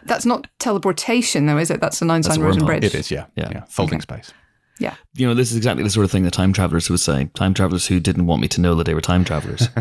That's 0.05 0.25
not 0.25 0.47
teleportation, 0.59 1.45
though, 1.47 1.59
is 1.59 1.71
it? 1.71 1.81
That's 1.81 2.01
an 2.01 2.11
Einstein 2.11 2.41
Rosen 2.41 2.62
wormhole. 2.62 2.67
bridge. 2.67 2.85
It 2.85 2.95
is, 2.95 3.11
yeah, 3.11 3.27
Yeah. 3.37 3.51
yeah, 3.53 3.64
folding 3.69 4.01
space. 4.01 4.33
Yeah. 4.79 4.95
You 5.14 5.27
know, 5.27 5.35
this 5.35 5.51
is 5.51 5.57
exactly 5.57 5.83
the 5.83 5.91
sort 5.91 6.05
of 6.05 6.11
thing 6.11 6.24
that 6.24 6.33
time 6.33 6.53
travelers 6.53 6.91
would 6.91 7.01
say. 7.01 7.31
Time 7.35 7.55
travelers 7.55 7.87
who 7.87 7.99
didn't 8.01 8.27
want 8.27 8.43
me 8.43 8.49
to 8.49 8.61
know 8.61 8.74
that 8.74 8.85
they 8.85 8.95
were 8.95 9.01
time 9.01 9.24
travelers. 9.24 9.68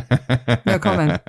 No 0.65 0.79
comment. 0.79 1.21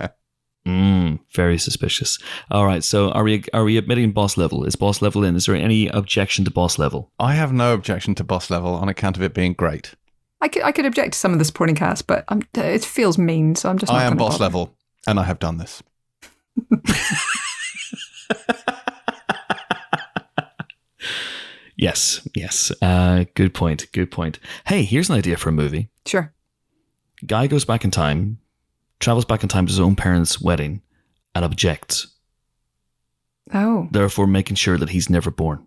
Mm, 0.66 1.20
very 1.32 1.58
suspicious. 1.58 2.18
All 2.50 2.66
right, 2.66 2.82
so 2.82 3.10
are 3.12 3.22
we 3.22 3.44
are 3.54 3.62
we 3.62 3.76
admitting 3.76 4.10
boss 4.10 4.36
level? 4.36 4.64
Is 4.64 4.74
boss 4.74 5.00
level 5.00 5.22
in? 5.22 5.36
Is 5.36 5.46
there 5.46 5.54
any 5.54 5.86
objection 5.88 6.44
to 6.44 6.50
boss 6.50 6.76
level? 6.78 7.12
I 7.20 7.34
have 7.34 7.52
no 7.52 7.72
objection 7.72 8.16
to 8.16 8.24
boss 8.24 8.50
level 8.50 8.74
on 8.74 8.88
account 8.88 9.16
of 9.16 9.22
it 9.22 9.32
being 9.32 9.52
great. 9.52 9.94
I 10.40 10.48
could 10.48 10.62
I 10.62 10.72
could 10.72 10.84
object 10.84 11.12
to 11.12 11.18
some 11.18 11.32
of 11.32 11.38
the 11.38 11.44
supporting 11.44 11.76
cast, 11.76 12.08
but 12.08 12.24
I'm, 12.28 12.42
it 12.54 12.84
feels 12.84 13.16
mean, 13.16 13.54
so 13.54 13.70
I'm 13.70 13.78
just. 13.78 13.92
Not 13.92 14.00
I 14.00 14.04
am 14.04 14.16
boss 14.16 14.34
bother. 14.34 14.42
level, 14.42 14.74
and 15.06 15.20
I 15.20 15.24
have 15.24 15.38
done 15.38 15.58
this. 15.58 15.82
Yes, 21.76 22.26
yes. 22.34 22.72
Uh, 22.80 23.24
good 23.34 23.52
point. 23.54 23.86
Good 23.92 24.10
point. 24.10 24.38
Hey, 24.66 24.82
here's 24.82 25.10
an 25.10 25.16
idea 25.16 25.36
for 25.36 25.50
a 25.50 25.52
movie. 25.52 25.88
Sure. 26.06 26.32
Guy 27.26 27.46
goes 27.46 27.64
back 27.64 27.84
in 27.84 27.90
time, 27.90 28.38
travels 29.00 29.24
back 29.26 29.42
in 29.42 29.48
time 29.48 29.66
to 29.66 29.70
his 29.70 29.80
own 29.80 29.94
parents' 29.96 30.40
wedding, 30.40 30.82
and 31.34 31.44
objects, 31.44 32.08
Oh 33.54 33.88
therefore 33.90 34.26
making 34.26 34.56
sure 34.56 34.76
that 34.78 34.88
he's 34.90 35.08
never 35.10 35.30
born. 35.30 35.66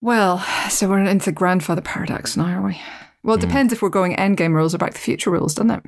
well, 0.00 0.38
so 0.68 0.88
we're 0.88 0.98
into 1.02 1.26
the 1.26 1.32
grandfather 1.32 1.80
paradox 1.80 2.36
now, 2.36 2.44
are 2.46 2.62
we? 2.62 2.80
Well, 3.22 3.36
it 3.36 3.42
Hmm. 3.42 3.48
depends 3.48 3.72
if 3.72 3.82
we're 3.82 3.88
going 3.88 4.16
Endgame 4.16 4.52
rules 4.54 4.74
or 4.74 4.78
Back 4.78 4.90
to 4.90 4.94
the 4.98 5.00
Future 5.04 5.30
rules, 5.30 5.54
doesn't 5.54 5.70
it? 5.70 5.84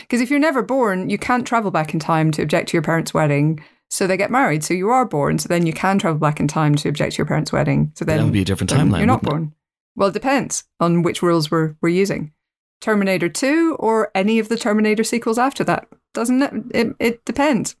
Because 0.00 0.20
if 0.20 0.30
you're 0.30 0.38
never 0.38 0.62
born, 0.62 1.08
you 1.10 1.18
can't 1.18 1.46
travel 1.46 1.70
back 1.70 1.94
in 1.94 2.00
time 2.00 2.30
to 2.32 2.42
object 2.42 2.68
to 2.68 2.74
your 2.76 2.82
parents' 2.82 3.14
wedding. 3.14 3.62
So 3.92 4.06
they 4.06 4.16
get 4.16 4.30
married. 4.30 4.64
So 4.64 4.72
you 4.72 4.88
are 4.88 5.04
born. 5.04 5.38
So 5.38 5.48
then 5.48 5.66
you 5.66 5.74
can 5.74 5.98
travel 5.98 6.18
back 6.18 6.40
in 6.40 6.48
time 6.48 6.74
to 6.76 6.88
object 6.88 7.12
to 7.12 7.18
your 7.18 7.26
parents' 7.26 7.52
wedding. 7.52 7.92
So 7.94 8.06
then 8.06 8.16
that 8.16 8.24
would 8.24 8.32
be 8.32 8.40
a 8.40 8.44
different 8.46 8.70
timeline. 8.70 8.96
You're 8.96 9.06
not 9.06 9.22
wouldn't 9.22 9.26
it? 9.26 9.30
born. 9.30 9.54
Well, 9.96 10.08
it 10.08 10.14
depends 10.14 10.64
on 10.80 11.02
which 11.02 11.20
rules 11.20 11.50
we're 11.50 11.76
we're 11.82 11.90
using. 11.90 12.32
Terminator 12.80 13.28
Two 13.28 13.76
or 13.78 14.10
any 14.14 14.38
of 14.38 14.48
the 14.48 14.56
Terminator 14.56 15.04
sequels 15.04 15.36
after 15.36 15.62
that. 15.64 15.88
Doesn't 16.14 16.42
it? 16.42 16.52
It, 16.74 16.96
it 16.98 17.24
depends. 17.26 17.76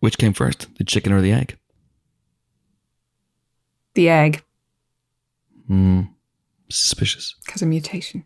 Which 0.00 0.18
came 0.18 0.32
first, 0.32 0.66
the 0.78 0.84
chicken 0.84 1.12
or 1.12 1.20
the 1.20 1.30
egg? 1.32 1.56
The 3.94 4.08
egg 4.08 4.42
Hmm. 5.68 6.02
Suspicious. 6.68 7.36
because 7.46 7.62
of 7.62 7.68
mutation. 7.68 8.24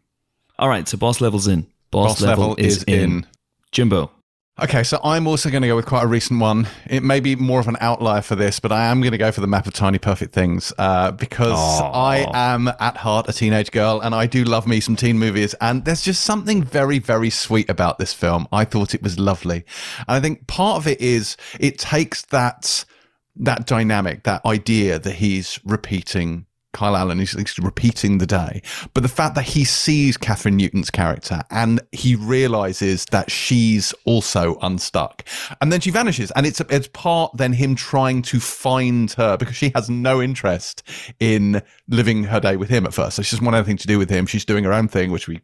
All 0.59 0.71
right, 0.71 0.89
so 0.89 0.97
boss 0.97 1.21
level's 1.21 1.47
in. 1.49 1.67
Boss, 1.91 2.15
Boss 2.15 2.23
level 2.23 2.57
is 2.57 2.83
in. 2.85 3.27
Jimbo. 3.73 4.11
Okay, 4.61 4.83
so 4.83 4.99
I'm 5.05 5.29
also 5.29 5.51
going 5.51 5.63
to 5.63 5.69
go 5.69 5.77
with 5.77 5.87
quite 5.87 6.03
a 6.03 6.09
recent 6.09 6.41
one. 6.41 6.67
It 6.91 7.05
may 7.05 7.21
be 7.21 7.37
more 7.37 7.61
of 7.61 7.69
an 7.69 7.77
outlier 7.81 8.23
for 8.23 8.35
this, 8.35 8.59
but 8.59 8.73
I 8.73 8.87
am 8.87 9.01
going 9.01 9.13
to 9.13 9.19
go 9.19 9.31
for 9.31 9.41
the 9.41 9.47
map 9.47 9.69
of 9.69 9.73
tiny 9.73 9.99
perfect 9.99 10.35
things 10.35 10.73
uh, 10.79 11.13
because 11.13 11.53
Aw. 11.53 11.93
I 11.93 12.29
am 12.35 12.67
at 12.67 12.97
heart 12.97 13.29
a 13.29 13.33
teenage 13.33 13.71
girl 13.71 14.01
and 14.01 14.17
I 14.17 14.27
do 14.27 14.43
love 14.43 14.67
me 14.67 14.81
some 14.81 14.97
teen 14.97 15.17
movies. 15.17 15.55
And 15.61 15.85
there's 15.85 16.03
just 16.03 16.23
something 16.23 16.65
very, 16.65 16.99
very 16.99 17.31
sweet 17.31 17.71
about 17.71 17.99
this 17.99 18.13
film. 18.13 18.49
I 18.51 18.65
thought 18.65 18.97
it 18.97 19.03
was 19.03 19.17
lovely. 19.17 19.65
And 20.09 20.17
I 20.17 20.21
think 20.21 20.49
part 20.49 20.79
of 20.79 20.89
it 20.89 21.01
is 21.01 21.37
it 21.61 21.79
takes 21.79 22.23
that 22.27 22.85
that 23.37 23.65
dynamic, 23.65 24.25
that 24.25 24.45
idea 24.45 24.99
that 24.99 25.15
he's 25.15 25.61
repeating 25.65 26.47
Kyle 26.73 26.97
Allen 26.97 27.21
is 27.21 27.35
repeating 27.59 28.19
the 28.19 28.27
day. 28.27 28.63
But 28.95 29.03
the 29.03 29.09
fact 29.09 29.35
that 29.37 29.45
he 29.45 29.65
sees 29.65 30.17
Kathryn 30.17 30.55
Newton's 30.55 30.91
character 30.91 31.43
and 31.51 31.81
he 31.93 32.15
realizes 32.15 33.07
that 33.07 33.31
she's 33.31 33.93
also 34.05 34.59
unstuck. 34.61 35.25
And 35.61 35.73
then 35.73 35.81
she 35.81 35.91
vanishes. 35.91 36.31
And 36.33 36.47
it's 36.47 36.61
it's 36.69 36.89
part 36.89 37.37
then 37.37 37.53
him 37.55 37.75
trying 37.75 38.23
to 38.23 38.41
find 38.41 39.11
her 39.13 39.37
because 39.37 39.57
she 39.57 39.73
has 39.75 39.89
no 39.89 40.21
interest 40.21 40.83
in 41.19 41.63
living 41.89 42.25
her 42.25 42.41
day 42.41 42.57
with 42.57 42.69
him 42.69 42.87
at 42.87 42.95
first. 42.95 43.17
So 43.17 43.23
she 43.23 43.37
doesn't 43.37 43.45
want 43.45 43.57
anything 43.57 43.79
to 43.79 43.87
do 43.87 43.99
with 43.99 44.11
him. 44.11 44.27
She's 44.27 44.45
doing 44.45 44.65
her 44.65 44.73
own 44.73 44.89
thing, 44.89 45.11
which 45.11 45.27
we 45.27 45.41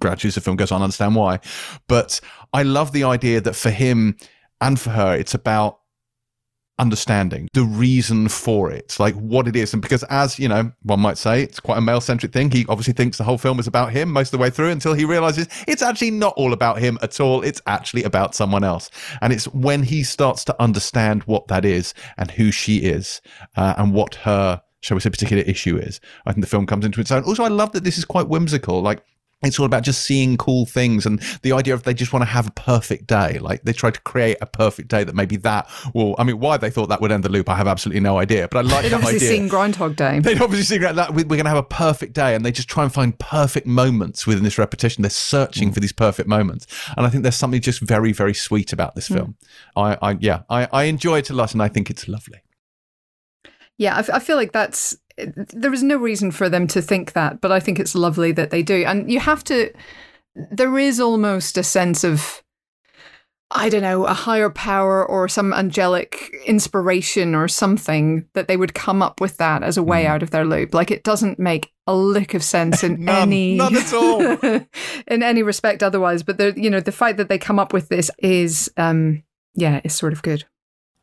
gradually 0.00 0.28
as 0.28 0.34
the 0.36 0.40
film 0.40 0.56
goes 0.56 0.72
on 0.72 0.82
understand 0.82 1.16
why. 1.16 1.40
But 1.86 2.20
I 2.52 2.62
love 2.62 2.92
the 2.92 3.04
idea 3.04 3.40
that 3.42 3.54
for 3.54 3.70
him 3.70 4.16
and 4.60 4.80
for 4.80 4.90
her, 4.90 5.14
it's 5.14 5.34
about 5.34 5.80
understanding 6.78 7.48
the 7.52 7.64
reason 7.64 8.28
for 8.28 8.70
it, 8.70 8.96
like 8.98 9.14
what 9.14 9.46
it 9.46 9.56
is. 9.56 9.72
And 9.72 9.82
because, 9.82 10.02
as 10.04 10.38
you 10.38 10.48
know, 10.48 10.72
one 10.82 11.00
might 11.00 11.18
say, 11.18 11.42
it's 11.42 11.60
quite 11.60 11.78
a 11.78 11.82
male 11.82 12.00
centric 12.00 12.32
thing. 12.32 12.50
He 12.50 12.66
obviously 12.68 12.94
thinks 12.94 13.18
the 13.18 13.24
whole 13.24 13.38
film 13.38 13.58
is 13.58 13.66
about 13.66 13.92
him 13.92 14.10
most 14.12 14.28
of 14.28 14.38
the 14.38 14.42
way 14.42 14.50
through 14.50 14.70
until 14.70 14.94
he 14.94 15.04
realizes 15.04 15.48
it's 15.68 15.82
actually 15.82 16.10
not 16.10 16.34
all 16.36 16.52
about 16.52 16.78
him 16.78 16.98
at 17.02 17.20
all. 17.20 17.42
It's 17.42 17.60
actually 17.66 18.04
about 18.04 18.34
someone 18.34 18.64
else. 18.64 18.90
And 19.20 19.32
it's 19.32 19.46
when 19.48 19.82
he 19.82 20.02
starts 20.02 20.44
to 20.46 20.62
understand 20.62 21.22
what 21.24 21.48
that 21.48 21.64
is 21.64 21.94
and 22.16 22.30
who 22.30 22.50
she 22.50 22.78
is 22.78 23.20
uh, 23.56 23.74
and 23.76 23.92
what 23.92 24.16
her 24.16 24.62
shall 24.82 24.96
we 24.96 25.00
say, 25.00 25.10
particular 25.10 25.44
issue 25.44 25.76
is. 25.76 26.00
I 26.26 26.32
think 26.32 26.44
the 26.44 26.50
film 26.50 26.66
comes 26.66 26.84
into 26.84 27.00
its 27.00 27.12
own. 27.12 27.22
Also, 27.22 27.44
I 27.44 27.48
love 27.48 27.70
that 27.72 27.84
this 27.84 27.98
is 27.98 28.04
quite 28.04 28.28
whimsical. 28.28 28.82
Like 28.82 29.04
it's 29.42 29.58
all 29.58 29.66
about 29.66 29.82
just 29.82 30.02
seeing 30.02 30.36
cool 30.36 30.66
things 30.66 31.06
and 31.06 31.20
the 31.42 31.52
idea 31.52 31.74
of 31.74 31.82
they 31.82 31.94
just 31.94 32.12
want 32.12 32.22
to 32.22 32.30
have 32.30 32.46
a 32.46 32.50
perfect 32.52 33.06
day. 33.06 33.38
Like 33.38 33.62
they 33.62 33.72
try 33.72 33.90
to 33.90 34.00
create 34.02 34.38
a 34.40 34.46
perfect 34.46 34.88
day 34.88 35.04
that 35.04 35.14
maybe 35.14 35.36
that 35.38 35.68
will. 35.94 36.14
I 36.18 36.24
mean, 36.24 36.38
why 36.38 36.56
they 36.56 36.70
thought 36.70 36.88
that 36.88 37.00
would 37.00 37.12
end 37.12 37.24
the 37.24 37.28
loop, 37.28 37.48
I 37.48 37.56
have 37.56 37.68
absolutely 37.68 38.00
no 38.00 38.18
idea. 38.18 38.48
But 38.48 38.58
I 38.58 38.60
like 38.62 38.70
that. 38.70 38.82
They'd 38.82 38.88
that 38.90 39.04
obviously 39.04 39.28
idea. 39.28 39.38
seen 39.40 39.48
Groundhog 39.48 39.96
Day. 39.96 40.20
They'd 40.20 40.40
obviously 40.40 40.78
seen 40.78 40.94
that 40.94 41.14
we- 41.14 41.24
we're 41.24 41.36
going 41.36 41.44
to 41.44 41.50
have 41.50 41.58
a 41.58 41.62
perfect 41.62 42.12
day, 42.12 42.34
and 42.34 42.44
they 42.44 42.52
just 42.52 42.68
try 42.68 42.84
and 42.84 42.92
find 42.92 43.18
perfect 43.18 43.66
moments 43.66 44.26
within 44.26 44.44
this 44.44 44.58
repetition. 44.58 45.02
They're 45.02 45.10
searching 45.10 45.70
mm. 45.70 45.74
for 45.74 45.80
these 45.80 45.92
perfect 45.92 46.28
moments, 46.28 46.66
and 46.96 47.06
I 47.06 47.10
think 47.10 47.22
there's 47.22 47.36
something 47.36 47.60
just 47.60 47.80
very, 47.80 48.12
very 48.12 48.34
sweet 48.34 48.72
about 48.72 48.94
this 48.94 49.08
hmm. 49.08 49.14
film. 49.14 49.36
I, 49.76 49.98
I, 50.02 50.16
yeah, 50.20 50.42
I, 50.50 50.68
I 50.72 50.84
enjoy 50.84 51.18
it 51.18 51.30
a 51.30 51.34
lot, 51.34 51.52
and 51.52 51.62
I 51.62 51.68
think 51.68 51.90
it's 51.90 52.08
lovely. 52.08 52.42
Yeah, 53.78 53.96
I, 53.96 54.00
f- 54.00 54.10
I 54.10 54.18
feel 54.18 54.36
like 54.36 54.52
that's 54.52 54.96
there 55.16 55.72
is 55.72 55.82
no 55.82 55.96
reason 55.96 56.30
for 56.30 56.48
them 56.48 56.66
to 56.68 56.82
think 56.82 57.12
that, 57.12 57.40
but 57.40 57.52
I 57.52 57.60
think 57.60 57.78
it's 57.78 57.94
lovely 57.94 58.32
that 58.32 58.50
they 58.50 58.62
do. 58.62 58.84
And 58.84 59.10
you 59.10 59.20
have 59.20 59.44
to. 59.44 59.72
There 60.34 60.78
is 60.78 60.98
almost 60.98 61.58
a 61.58 61.62
sense 61.62 62.04
of, 62.04 62.42
I 63.50 63.68
don't 63.68 63.82
know, 63.82 64.06
a 64.06 64.14
higher 64.14 64.48
power 64.48 65.06
or 65.06 65.28
some 65.28 65.52
angelic 65.52 66.34
inspiration 66.46 67.34
or 67.34 67.48
something 67.48 68.26
that 68.32 68.48
they 68.48 68.56
would 68.56 68.72
come 68.72 69.02
up 69.02 69.20
with 69.20 69.36
that 69.36 69.62
as 69.62 69.76
a 69.76 69.82
way 69.82 70.06
out 70.06 70.22
of 70.22 70.30
their 70.30 70.46
loop. 70.46 70.72
Like 70.72 70.90
it 70.90 71.04
doesn't 71.04 71.38
make 71.38 71.70
a 71.86 71.94
lick 71.94 72.32
of 72.32 72.42
sense 72.42 72.82
in 72.82 73.04
None. 73.04 73.22
any 73.22 73.56
None 73.56 73.76
at 73.76 73.92
all. 73.92 74.20
in 75.06 75.22
any 75.22 75.42
respect 75.42 75.82
otherwise. 75.82 76.22
But 76.22 76.38
the 76.38 76.54
you 76.56 76.70
know 76.70 76.80
the 76.80 76.92
fact 76.92 77.18
that 77.18 77.28
they 77.28 77.38
come 77.38 77.58
up 77.58 77.72
with 77.72 77.88
this 77.88 78.10
is 78.18 78.70
um 78.76 79.22
yeah 79.54 79.80
is 79.84 79.94
sort 79.94 80.12
of 80.12 80.22
good. 80.22 80.44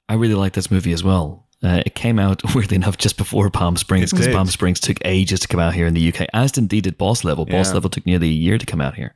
I 0.07 0.15
really 0.15 0.33
like 0.33 0.53
this 0.53 0.71
movie 0.71 0.91
as 0.93 1.03
well. 1.03 1.48
Uh, 1.61 1.83
it 1.85 1.93
came 1.95 2.19
out 2.19 2.41
weirdly 2.55 2.75
enough 2.75 2.97
just 2.97 3.17
before 3.17 3.49
Palm 3.49 3.75
Springs 3.75 4.11
because. 4.11 4.27
Palm 4.29 4.47
Springs 4.47 4.79
took 4.79 4.97
ages 5.03 5.41
to 5.41 5.47
come 5.47 5.59
out 5.59 5.73
here 5.73 5.85
in 5.87 5.93
the 5.93 6.07
UK, 6.13 6.27
as 6.33 6.57
indeed 6.57 6.85
did 6.85 6.97
Boss 6.97 7.23
Level. 7.25 7.45
Boss 7.45 7.67
Yeah. 7.69 7.73
Level 7.73 7.89
took 7.89 8.05
nearly 8.05 8.27
a 8.29 8.31
year 8.31 8.57
to 8.57 8.65
come 8.65 8.79
out 8.79 8.95
here, 8.95 9.13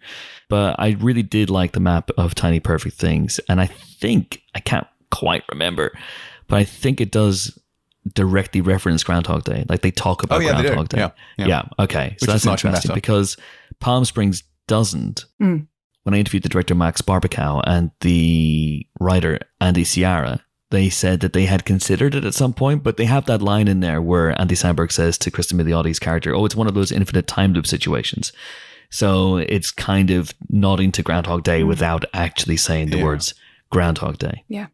but 0.49 0.75
I 0.77 0.97
really 0.99 1.23
did 1.23 1.49
like 1.49 1.71
the 1.71 1.79
map 1.79 2.09
of 2.17 2.35
Tiny 2.35 2.59
Perfect 2.59 2.97
Things, 2.97 3.39
and 3.47 3.61
I 3.61 3.67
think 3.67 4.41
I 4.55 4.59
can't 4.59 4.87
quite 5.09 5.43
remember, 5.49 5.97
but 6.47 6.57
I 6.57 6.63
think 6.65 6.99
it 6.99 7.11
does 7.11 7.57
directly 8.13 8.59
reference 8.59 9.03
Groundhog 9.05 9.45
Day. 9.45 9.63
Like 9.69 9.81
they 9.81 9.91
talk 9.91 10.23
about 10.23 10.39
Oh, 10.41 10.43
yeah. 10.43 10.51
Groundhog 10.61 10.89
Day. 10.89 10.97
Yeah, 10.97 11.11
yeah. 11.37 11.47
yeah. 11.47 11.63
Okay, 11.79 12.15
so 12.19 12.23
Which 12.25 12.27
that's 12.31 12.45
interesting 12.45 12.89
better. 12.89 12.93
because 12.97 13.37
Palm 13.79 14.03
Springs 14.03 14.43
doesn't. 14.67 15.25
Mm. 15.41 15.67
When 16.03 16.13
I 16.13 16.17
interviewed 16.17 16.43
the 16.43 16.49
director 16.49 16.75
Max 16.75 17.01
Barbacow 17.01 17.63
and 17.65 17.91
the 18.01 18.85
writer 18.99 19.39
Andy 19.61 19.85
Siara, 19.85 20.41
they 20.74 20.89
said 20.89 21.19
that 21.19 21.34
they 21.34 21.45
had 21.45 21.65
considered 21.65 22.15
it 22.15 22.26
at 22.26 22.34
some 22.34 22.51
point, 22.51 22.82
but 22.82 22.97
they 22.97 23.05
have 23.05 23.28
that 23.28 23.43
line 23.43 23.67
in 23.67 23.80
there 23.80 24.01
where 24.01 24.39
Andy 24.41 24.55
Samberg 24.55 24.91
says 24.91 25.19
to 25.19 25.30
Cristin 25.30 25.61
Milioti's 25.61 25.99
character, 25.99 26.34
"Oh, 26.34 26.45
it's 26.45 26.55
one 26.55 26.65
of 26.65 26.74
those 26.74 26.91
infinite 26.91 27.28
time 27.28 27.53
loop 27.53 27.67
situations." 27.67 28.34
So 28.89 29.38
it's 29.38 29.69
kind 29.69 30.09
of 30.09 30.34
nodding 30.49 30.91
to 30.93 31.03
Groundhog 31.03 31.43
Day 31.43 31.61
hmm. 31.61 31.67
without 31.67 32.05
actually 32.11 32.57
saying 32.57 32.89
the 32.89 32.97
Yeah. 32.97 33.03
words 33.03 33.36
Groundhog 33.69 34.17
Day. 34.17 34.43
Yeah. 34.47 34.67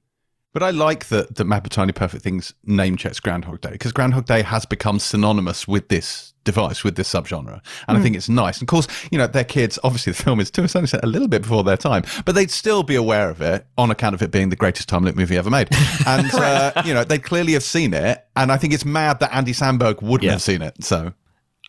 But 0.54 0.64
I 0.64 0.72
like 0.72 1.10
that 1.10 1.36
that 1.36 1.46
Map 1.46 1.66
of 1.66 1.72
Tiny 1.72 1.92
Perfect 1.92 2.24
Things 2.24 2.54
name 2.64 2.96
checks 2.96 3.20
Groundhog 3.20 3.60
Day 3.60 3.72
because 3.72 3.92
Groundhog 3.92 4.26
Day 4.26 4.42
has 4.42 4.66
become 4.66 5.00
synonymous 5.00 5.68
with 5.68 5.90
this 5.90 6.34
device, 6.52 6.84
with 6.84 6.96
this 6.96 7.12
subgenre. 7.14 7.62
And 7.88 7.98
I 7.98 8.02
think 8.02 8.16
it's 8.16 8.30
nice. 8.30 8.60
And 8.60 8.64
of 8.64 8.68
course, 8.70 8.88
you 9.12 9.18
know, 9.18 9.28
their 9.28 9.44
kids, 9.44 9.78
obviously 9.84 10.14
the 10.14 10.22
film 10.24 10.40
is 10.40 10.50
to 10.52 10.64
a 10.64 10.68
certain 10.68 10.86
extent 10.86 11.04
a 11.04 11.08
little 11.08 11.28
bit 11.28 11.42
before 11.44 11.64
their 11.64 11.78
time, 11.78 12.04
but 12.26 12.36
they'd 12.36 12.52
still 12.52 12.84
be 12.84 12.96
aware 12.96 13.30
of 13.30 13.42
it 13.42 13.66
on 13.78 13.92
account 13.92 14.16
of 14.16 14.22
it 14.22 14.32
being 14.32 14.50
the 14.50 14.56
greatest 14.56 14.90
time 14.90 15.04
loop 15.06 15.16
movie 15.16 15.38
ever 15.38 15.50
made. 15.50 15.70
And, 16.08 16.34
uh, 16.34 16.82
you 16.86 16.94
know, 16.94 17.04
they'd 17.04 17.24
clearly 17.24 17.54
have 17.54 17.64
seen 17.64 17.94
it. 17.94 18.26
And 18.36 18.52
I 18.52 18.58
think 18.58 18.74
it's 18.74 18.86
mad 18.86 19.20
that 19.20 19.34
Andy 19.36 19.52
Samberg 19.54 20.02
wouldn't 20.02 20.24
Yeah. 20.24 20.32
have 20.32 20.42
seen 20.42 20.62
it. 20.62 20.84
So. 20.84 21.14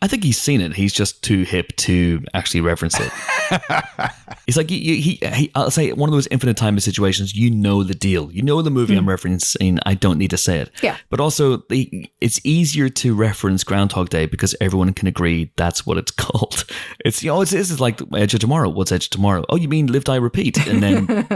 I 0.03 0.07
think 0.07 0.25
he's 0.25 0.41
seen 0.41 0.63
it. 0.63 0.75
He's 0.75 0.95
just 0.95 1.23
too 1.23 1.43
hip 1.43 1.77
to 1.77 2.25
actually 2.33 2.63
reference 2.63 2.99
it. 2.99 3.13
He's 4.47 4.57
like, 4.57 4.71
you, 4.71 4.97
he, 4.97 5.21
he, 5.23 5.51
I'll 5.55 5.71
say 5.71 5.93
one 5.93 6.09
of 6.09 6.15
those 6.15 6.27
infinite 6.29 6.57
time 6.57 6.81
situations. 6.81 7.37
You 7.37 7.51
know 7.51 7.85
the 7.85 7.95
deal. 7.95 8.33
You 8.33 8.43
know 8.43 8.63
the 8.63 8.71
movie 8.71 8.97
I'm 8.97 9.05
referencing. 9.05 9.79
I 9.85 9.95
don't 9.95 10.17
need 10.17 10.31
to 10.31 10.39
say 10.39 10.59
it. 10.59 10.71
Yeah. 10.83 10.97
But 11.11 11.21
also, 11.21 11.59
the, 11.69 12.11
it's 12.21 12.41
easier 12.45 12.89
to 12.89 13.15
reference 13.15 13.63
Groundhog 13.63 14.09
Day 14.09 14.25
because 14.25 14.57
everyone 14.61 14.95
can 14.95 15.07
agree 15.07 15.53
that's 15.57 15.87
what 15.87 15.99
it's 15.99 16.11
called. 16.17 16.65
It's 17.05 17.23
you 17.23 17.31
know, 17.31 17.43
it's, 17.43 17.51
this 17.51 17.71
is 17.71 17.79
like 17.79 18.01
Edge 18.15 18.33
of 18.33 18.41
Tomorrow. 18.41 18.71
What's 18.71 18.93
Edge 18.93 19.05
of 19.05 19.11
Tomorrow? 19.11 19.45
Oh, 19.51 19.57
you 19.57 19.69
mean 19.69 19.87
Live 19.89 20.05
Die 20.05 20.17
Repeat, 20.17 20.67
and 20.67 20.83
then 20.83 21.27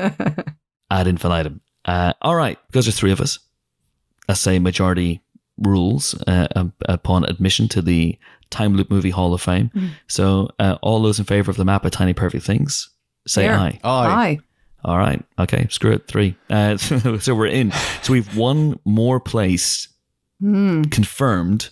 ad 0.91 1.07
infinitum. 1.07 1.61
Uh, 1.85 2.15
all 2.23 2.35
right, 2.35 2.59
because 2.69 2.87
there's 2.87 2.99
three 2.99 3.13
of 3.13 3.21
us. 3.21 3.39
Let's 4.27 4.41
say 4.41 4.59
majority 4.59 5.23
rules 5.59 6.21
uh, 6.27 6.65
upon 6.87 7.25
admission 7.27 7.69
to 7.69 7.83
the 7.83 8.19
Time 8.51 8.77
Loop 8.77 8.91
Movie 8.91 9.11
Hall 9.11 9.35
of 9.35 9.41
Fame. 9.43 9.71
So, 10.09 10.49
uh, 10.59 10.77
all 10.83 11.03
those 11.03 11.19
in 11.19 11.25
favor 11.25 11.51
of 11.51 11.57
the 11.57 11.65
map 11.65 11.85
of 11.85 11.91
Tiny 11.93 12.13
Perfect 12.15 12.45
Things, 12.45 12.89
say 13.27 13.43
There. 13.49 13.57
aye. 13.57 13.81
Aye. 13.85 14.07
Aye. 14.09 14.39
All 14.85 14.99
right. 14.99 15.25
Okay. 15.39 15.67
Screw 15.71 15.93
it. 15.93 16.07
Three. 16.07 16.37
Uh, 16.51 16.77
so 17.19 17.35
we're 17.35 17.47
in. 17.47 17.73
So 18.03 18.13
we've 18.13 18.37
one 18.37 18.79
more 18.85 19.19
place 19.21 19.89
Hmm. 20.41 20.83
confirmed. 20.85 21.71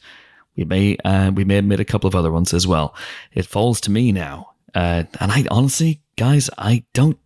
We 0.56 0.64
may 0.64 0.96
uh, 1.04 1.30
we 1.34 1.44
may 1.44 1.56
have 1.56 1.64
made 1.64 1.80
a 1.80 1.84
couple 1.84 2.08
of 2.08 2.14
other 2.14 2.30
ones 2.30 2.54
as 2.54 2.66
well. 2.66 2.94
It 3.32 3.44
falls 3.46 3.80
to 3.82 3.90
me 3.90 4.12
now, 4.12 4.52
uh, 4.74 5.04
and 5.20 5.32
I 5.32 5.44
honestly, 5.50 6.00
guys, 6.16 6.48
I 6.58 6.84
don't. 6.94 7.18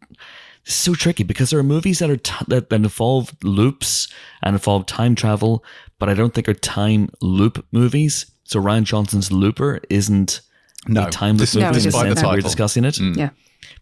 It's 0.65 0.75
so 0.75 0.95
tricky 0.95 1.23
because 1.25 1.51
there 1.51 1.59
are 1.61 1.65
movies 1.65 1.99
that 2.01 2.11
are 2.11 2.17
t- 2.17 2.45
that, 2.49 2.71
that 2.71 2.77
involve 2.77 3.33
loops 3.45 4.09
and 4.43 4.55
involve 4.55 4.87
time 4.87 5.15
travel, 5.15 5.65
but 5.99 6.09
I 6.09 6.15
don't 6.15 6.35
think 6.35 6.49
are 6.49 6.55
time 6.55 7.11
loop 7.21 7.65
movies. 7.71 8.27
So 8.47 8.61
Rian 8.61 8.85
Johnson's 8.85 9.33
Looper 9.33 9.81
isn't 9.91 10.41
No, 10.87 11.07
a 11.07 11.11
time 11.11 11.37
loop 11.37 11.41
dis- 11.41 11.55
movie 11.57 11.67
in 11.67 11.73
the 11.73 11.81
sense 11.81 11.95
the 11.95 12.15
that 12.15 12.25
we're 12.25 12.41
discussing 12.41 12.85
it. 12.85 12.95
Mm. 12.95 13.17
Yeah. 13.17 13.31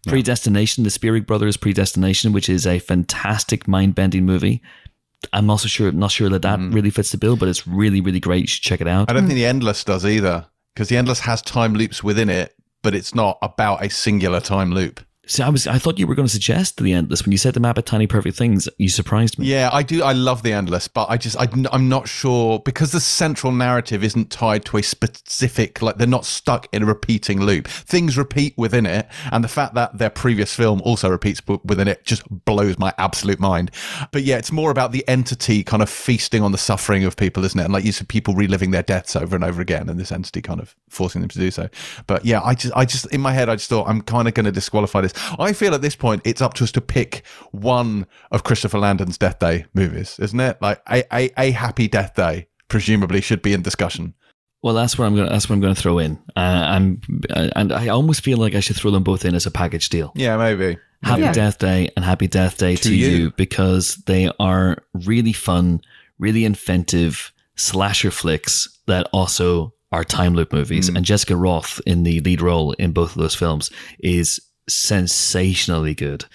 Predestination, 0.07 0.83
the 0.83 0.89
Spierig 0.89 1.25
Brothers 1.25 1.57
Predestination, 1.57 2.31
which 2.31 2.49
is 2.49 2.65
a 2.65 2.79
fantastic 2.79 3.67
mind 3.67 3.95
bending 3.95 4.25
movie. 4.25 4.61
I'm 5.33 5.49
also 5.49 5.67
sure 5.67 5.91
not 5.91 6.11
sure 6.11 6.29
that 6.29 6.41
that 6.43 6.59
really 6.59 6.89
fits 6.89 7.11
the 7.11 7.17
bill, 7.17 7.35
but 7.35 7.47
it's 7.47 7.67
really 7.67 8.01
really 8.01 8.19
great. 8.19 8.41
You 8.41 8.47
should 8.47 8.63
check 8.63 8.81
it 8.81 8.87
out. 8.87 9.09
I 9.09 9.13
don't 9.13 9.25
think 9.25 9.35
the 9.35 9.45
Endless 9.45 9.83
does 9.83 10.05
either 10.05 10.45
because 10.73 10.89
the 10.89 10.97
Endless 10.97 11.21
has 11.21 11.41
time 11.41 11.73
loops 11.73 12.03
within 12.03 12.29
it, 12.29 12.55
but 12.83 12.93
it's 12.93 13.15
not 13.15 13.37
about 13.41 13.83
a 13.83 13.89
singular 13.89 14.39
time 14.39 14.71
loop. 14.71 14.99
See, 15.27 15.41
I 15.41 15.49
was 15.49 15.65
I 15.65 15.79
thought 15.79 15.97
you 15.97 16.05
were 16.05 16.15
going 16.15 16.27
to 16.27 16.31
suggest 16.31 16.77
the 16.77 16.93
endless 16.93 17.25
when 17.25 17.31
you 17.31 17.37
said 17.37 17.55
the 17.55 17.59
map 17.59 17.77
of 17.77 17.85
tiny 17.85 18.05
perfect 18.05 18.37
things. 18.37 18.69
You 18.77 18.89
surprised 18.89 19.39
me. 19.39 19.47
Yeah, 19.47 19.69
I 19.73 19.81
do. 19.81 20.03
I 20.03 20.13
love 20.13 20.43
the 20.43 20.53
endless, 20.53 20.87
but 20.87 21.09
I 21.09 21.17
just 21.17 21.37
I, 21.39 21.47
am 21.73 21.89
not 21.89 22.07
sure 22.07 22.59
because 22.59 22.91
the 22.91 22.99
central 22.99 23.51
narrative 23.51 24.03
isn't 24.03 24.29
tied 24.29 24.65
to 24.65 24.77
a 24.77 24.83
specific 24.83 25.81
like 25.81 25.97
they're 25.97 26.07
not 26.07 26.25
stuck 26.25 26.67
in 26.71 26.83
a 26.83 26.85
repeating 26.85 27.41
loop. 27.41 27.67
Things 27.67 28.17
repeat 28.17 28.53
within 28.57 28.85
it, 28.85 29.07
and 29.31 29.43
the 29.43 29.47
fact 29.47 29.73
that 29.73 29.97
their 29.97 30.11
previous 30.11 30.53
film 30.53 30.81
also 30.83 31.09
repeats 31.09 31.41
within 31.63 31.87
it 31.87 32.05
just 32.05 32.23
blows 32.45 32.77
my 32.77 32.93
absolute 32.97 33.39
mind. 33.39 33.71
But 34.11 34.23
yeah, 34.23 34.37
it's 34.37 34.51
more 34.51 34.69
about 34.69 34.91
the 34.91 35.07
entity 35.07 35.63
kind 35.63 35.81
of 35.81 35.89
feasting 35.89 36.43
on 36.43 36.51
the 36.51 36.57
suffering 36.57 37.03
of 37.03 37.17
people, 37.17 37.43
isn't 37.45 37.59
it? 37.59 37.63
And 37.63 37.73
like 37.73 37.83
you 37.83 37.91
said, 37.91 38.07
people 38.07 38.35
reliving 38.35 38.71
their 38.71 38.83
deaths 38.83 39.15
over 39.15 39.35
and 39.35 39.43
over 39.43 39.61
again, 39.61 39.89
and 39.89 39.99
this 39.99 40.11
entity 40.11 40.41
kind 40.41 40.59
of 40.59 40.75
forcing 40.89 41.21
them 41.21 41.29
to 41.29 41.39
do 41.39 41.49
so. 41.49 41.67
But 42.05 42.25
yeah, 42.25 42.41
I 42.43 42.53
just 42.53 42.75
I 42.75 42.85
just 42.85 43.07
in 43.07 43.21
my 43.21 43.33
head 43.33 43.49
I 43.49 43.55
just 43.55 43.69
thought 43.69 43.87
I'm 43.87 44.01
kind 44.01 44.27
of 44.27 44.35
going 44.35 44.45
to 44.45 44.51
disqualify 44.51 45.01
this. 45.01 45.14
I 45.39 45.53
feel 45.53 45.73
at 45.73 45.81
this 45.81 45.95
point 45.95 46.21
it's 46.25 46.41
up 46.41 46.53
to 46.55 46.63
us 46.63 46.71
to 46.73 46.81
pick 46.81 47.23
one 47.51 48.05
of 48.31 48.43
Christopher 48.43 48.79
Landon's 48.79 49.17
Death 49.17 49.39
Day 49.39 49.65
movies, 49.73 50.17
isn't 50.19 50.39
it? 50.39 50.61
Like 50.61 50.81
a 50.89 51.03
a, 51.15 51.31
a 51.37 51.51
Happy 51.51 51.87
Death 51.87 52.15
Day 52.15 52.47
presumably 52.67 53.21
should 53.21 53.41
be 53.41 53.53
in 53.53 53.61
discussion. 53.61 54.13
Well, 54.61 54.73
that's 54.73 54.97
what 54.97 55.05
I'm 55.05 55.15
going. 55.15 55.27
to 55.27 55.31
That's 55.33 55.47
what 55.47 55.53
I'm 55.55 55.61
going 55.61 55.75
to 55.75 55.81
throw 55.81 55.99
in. 55.99 56.17
Uh, 56.35 56.39
I'm, 56.39 56.99
uh, 57.29 57.49
and 57.55 57.71
I 57.71 57.89
almost 57.89 58.23
feel 58.23 58.39
like 58.39 58.55
I 58.55 58.61
should 58.61 58.75
throw 58.75 58.89
them 58.89 59.03
both 59.03 59.23
in 59.23 59.35
as 59.35 59.45
a 59.45 59.51
package 59.51 59.89
deal. 59.89 60.11
Yeah, 60.15 60.37
maybe. 60.37 60.79
Happy 61.03 61.21
Yeah. 61.21 61.33
Death 61.33 61.59
Day 61.59 61.89
and 61.95 62.03
Happy 62.03 62.27
Death 62.27 62.57
Day 62.57 62.75
to, 62.75 62.81
To 62.89 62.95
you. 62.95 63.07
you. 63.09 63.31
because 63.37 63.97
they 64.07 64.31
are 64.39 64.77
really 64.93 65.33
fun, 65.33 65.81
really 66.17 66.45
inventive 66.45 67.31
slasher 67.55 68.09
flicks 68.09 68.79
that 68.87 69.07
also 69.13 69.71
are 69.91 70.03
time 70.03 70.33
loop 70.33 70.51
movies. 70.51 70.89
And 70.89 71.05
Jessica 71.05 71.35
Rothe 71.35 71.79
in 71.85 72.01
the 72.01 72.19
lead 72.21 72.41
role 72.41 72.71
in 72.73 72.91
both 72.91 73.11
of 73.15 73.21
those 73.21 73.35
films 73.35 73.69
is 73.99 74.41
sensationally 74.67 75.93
good. 75.93 76.25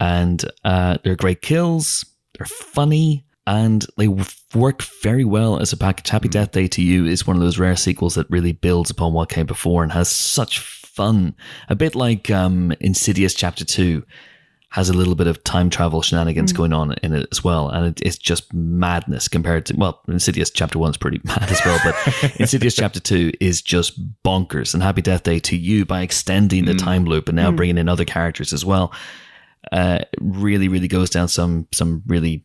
And 0.00 0.44
uh, 0.64 0.98
they're 1.02 1.16
great 1.16 1.42
kills, 1.42 2.04
they're 2.36 2.46
funny, 2.46 3.24
and 3.46 3.86
they 3.96 4.08
work 4.54 4.82
very 5.02 5.24
well 5.24 5.58
as 5.58 5.72
a 5.72 5.76
package. 5.76 6.10
Happy 6.10 6.28
Death 6.28 6.52
Day 6.52 6.68
to 6.68 6.82
You 6.82 7.06
is 7.06 7.26
one 7.26 7.36
of 7.36 7.42
those 7.42 7.58
rare 7.58 7.76
sequels 7.76 8.14
that 8.14 8.28
really 8.30 8.52
builds 8.52 8.90
upon 8.90 9.14
what 9.14 9.30
came 9.30 9.46
before 9.46 9.82
and 9.82 9.92
has 9.92 10.08
such 10.08 10.58
fun. 10.58 11.34
A 11.68 11.74
bit 11.74 11.94
like 11.94 12.30
um, 12.30 12.72
Insidious 12.80 13.32
Chapter 13.34 13.64
2 13.64 14.04
has 14.70 14.90
a 14.90 14.92
little 14.92 15.14
bit 15.14 15.26
of 15.26 15.42
time 15.44 15.70
travel 15.70 16.02
shenanigans 16.02 16.52
mm. 16.52 16.56
going 16.56 16.72
on 16.74 16.92
in 17.02 17.14
it 17.14 17.26
as 17.32 17.42
well. 17.42 17.70
And 17.70 17.86
it, 17.86 18.02
it's 18.04 18.18
just 18.18 18.52
madness 18.52 19.26
compared 19.26 19.64
to, 19.66 19.76
well, 19.76 20.02
Insidious 20.08 20.50
Chapter 20.50 20.78
1 20.78 20.90
is 20.90 20.96
pretty 20.98 21.20
mad 21.24 21.50
as 21.50 21.60
well, 21.64 21.78
but 21.82 22.34
Insidious 22.40 22.74
Chapter 22.74 23.00
2 23.00 23.32
is 23.40 23.62
just 23.62 23.98
bonkers. 24.22 24.74
And 24.74 24.82
Happy 24.82 25.00
Death 25.00 25.22
Day 25.22 25.38
to 25.40 25.56
You 25.56 25.86
by 25.86 26.02
extending 26.02 26.66
the 26.66 26.72
mm. 26.72 26.78
time 26.78 27.04
loop 27.04 27.28
and 27.28 27.36
now 27.36 27.50
mm. 27.50 27.56
bringing 27.56 27.78
in 27.78 27.88
other 27.88 28.04
characters 28.04 28.52
as 28.52 28.64
well. 28.64 28.92
Uh, 29.72 30.00
really, 30.20 30.68
really 30.68 30.88
goes 30.88 31.10
down 31.10 31.28
some 31.28 31.66
some 31.72 32.02
really 32.06 32.44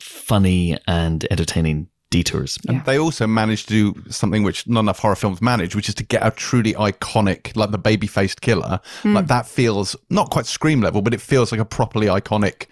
funny 0.00 0.76
and 0.86 1.26
entertaining 1.30 1.88
detours. 2.16 2.58
Yeah. 2.62 2.82
They 2.82 2.98
also 2.98 3.26
managed 3.26 3.68
to 3.68 3.92
do 3.92 4.10
something 4.10 4.42
which 4.42 4.66
not 4.66 4.80
enough 4.80 5.00
horror 5.00 5.16
films 5.16 5.42
manage, 5.42 5.74
which 5.76 5.88
is 5.88 5.94
to 5.96 6.04
get 6.04 6.26
a 6.26 6.30
truly 6.30 6.72
iconic, 6.74 7.56
like 7.56 7.70
the 7.70 7.78
baby 7.78 8.06
faced 8.06 8.40
killer. 8.40 8.80
Like 9.04 9.26
that 9.26 9.46
feels 9.46 9.96
not 10.08 10.30
quite 10.30 10.46
scream 10.46 10.80
level, 10.80 11.02
but 11.02 11.12
it 11.14 11.20
feels 11.20 11.52
like 11.52 11.60
a 11.60 11.64
properly 11.64 12.06
iconic, 12.06 12.66